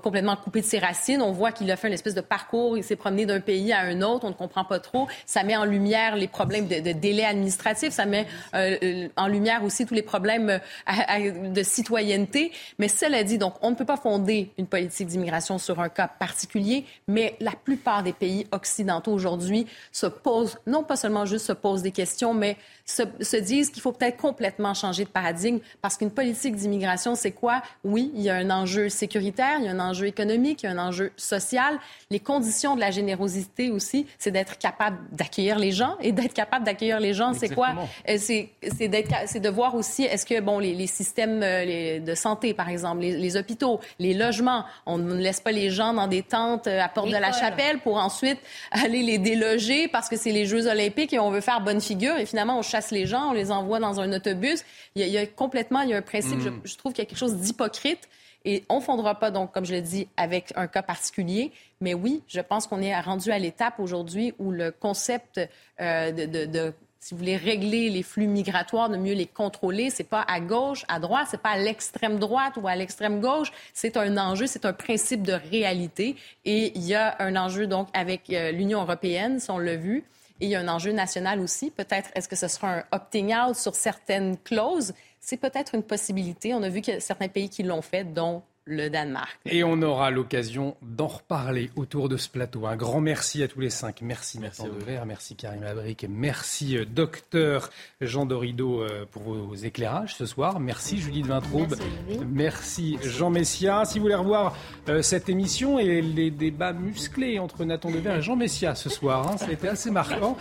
[0.02, 1.22] complètement coupé de ses racines.
[1.22, 2.76] On voit qu'il a fait une espèce de parcours.
[2.76, 4.24] Il s'est promené d'un pays à un autre.
[4.24, 5.06] On ne comprend pas trop.
[5.24, 7.92] Ça met en lumière les problèmes de, de délai administratif.
[7.92, 12.52] Ça met euh, euh, en lumière aussi tous les problèmes euh, de citoyenneté.
[12.78, 16.08] Mais cela dit, donc, on ne peut pas fonder une politique d'immigration sur un cas
[16.08, 21.52] particulier, mais la plupart des pays occidentaux aujourd'hui se posent, non pas seulement juste se
[21.52, 25.96] posent des questions, mais se, se disent qu'il faut peut-être complètement changer de paradigme parce
[25.96, 27.62] qu'une politique d'immigration, c'est quoi?
[27.84, 30.68] Oui, il y a un enjeu sécuritaire, il y a un enjeu économique, il y
[30.68, 31.78] a un enjeu social.
[32.10, 36.64] Les conditions de la générosité aussi, c'est d'être capable d'accueillir les gens et d'être capable
[36.64, 37.74] d'accueillir les gens, c'est quoi?
[38.08, 42.54] Euh, c'est c'est de voir aussi, est-ce que, bon, les, les systèmes euh, de santé,
[42.54, 46.22] par exemple, les, les, hôpitaux, les logements, on ne laisse pas les gens dans des
[46.22, 48.38] tentes euh, à Porte de la Chapelle pour ensuite
[48.70, 52.16] aller les déloger parce que c'est les Jeux olympiques et on veut faire bonne figure
[52.16, 54.64] et finalement on chasse les gens, on les envoie dans un autobus.
[54.94, 56.60] Il y a, complètement, il y a un principe, je, mm.
[56.64, 58.08] je, trouve qu'il y a quelque chose d'hypocrite.
[58.46, 61.52] Et on ne fondera pas, donc, comme je l'ai dit, avec un cas particulier.
[61.80, 65.40] Mais oui, je pense qu'on est rendu à l'étape aujourd'hui où le concept
[65.80, 70.04] euh, de, de, si vous voulez régler les flux migratoires, de mieux les contrôler, c'est
[70.04, 73.96] pas à gauche, à droite, c'est pas à l'extrême droite ou à l'extrême gauche, c'est
[73.96, 76.16] un enjeu, c'est un principe de réalité.
[76.44, 80.04] Et il y a un enjeu donc avec euh, l'Union européenne, si on l'a vu,
[80.40, 81.70] et il y a un enjeu national aussi.
[81.70, 84.92] Peut-être est-ce que ce sera un opting out sur certaines clauses?
[85.28, 86.54] C'est peut-être une possibilité.
[86.54, 89.38] On a vu a certains pays qui l'ont fait, dont le Danemark.
[89.46, 92.66] Et on aura l'occasion d'en reparler autour de ce plateau.
[92.66, 94.02] Un grand merci à tous les cinq.
[94.02, 97.70] Merci, merci Nathan Dever, merci Karim Labrique, merci euh, docteur
[98.00, 100.58] Jean Dorido euh, pour vos éclairages ce soir.
[100.58, 101.76] Merci Judith Vintraube.
[102.28, 103.84] Merci, Jean Messia.
[103.84, 104.56] Si vous voulez revoir
[104.88, 109.28] euh, cette émission et les débats musclés entre Nathan Dever et Jean Messia ce soir,
[109.28, 110.36] hein, ça a été assez marquant.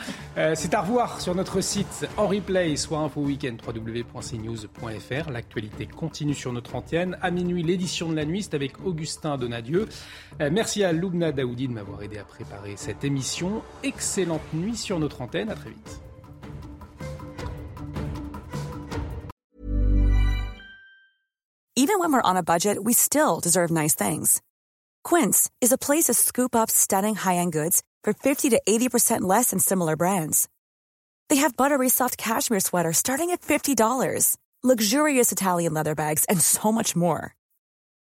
[0.55, 5.29] C'est à revoir sur notre site en replay, soit info week-end www.cnews.fr.
[5.29, 7.17] L'actualité continue sur notre antenne.
[7.21, 9.87] À minuit, l'édition la nuit, c'est avec Augustin Donadieu.
[10.41, 13.61] Euh, merci à Loubna Daoudi de m'avoir aidé à préparer cette émission.
[13.83, 15.49] Excellente nuit sur notre antenne.
[15.49, 16.01] À très vite.
[21.77, 24.41] Even when we're on a budget, we still deserve nice things.
[25.03, 29.49] Quince is a place to scoop up stunning high-end goods for 50 to 80% less
[29.49, 30.47] than similar brands.
[31.29, 36.71] They have buttery soft cashmere sweaters starting at $50, luxurious Italian leather bags, and so
[36.71, 37.35] much more.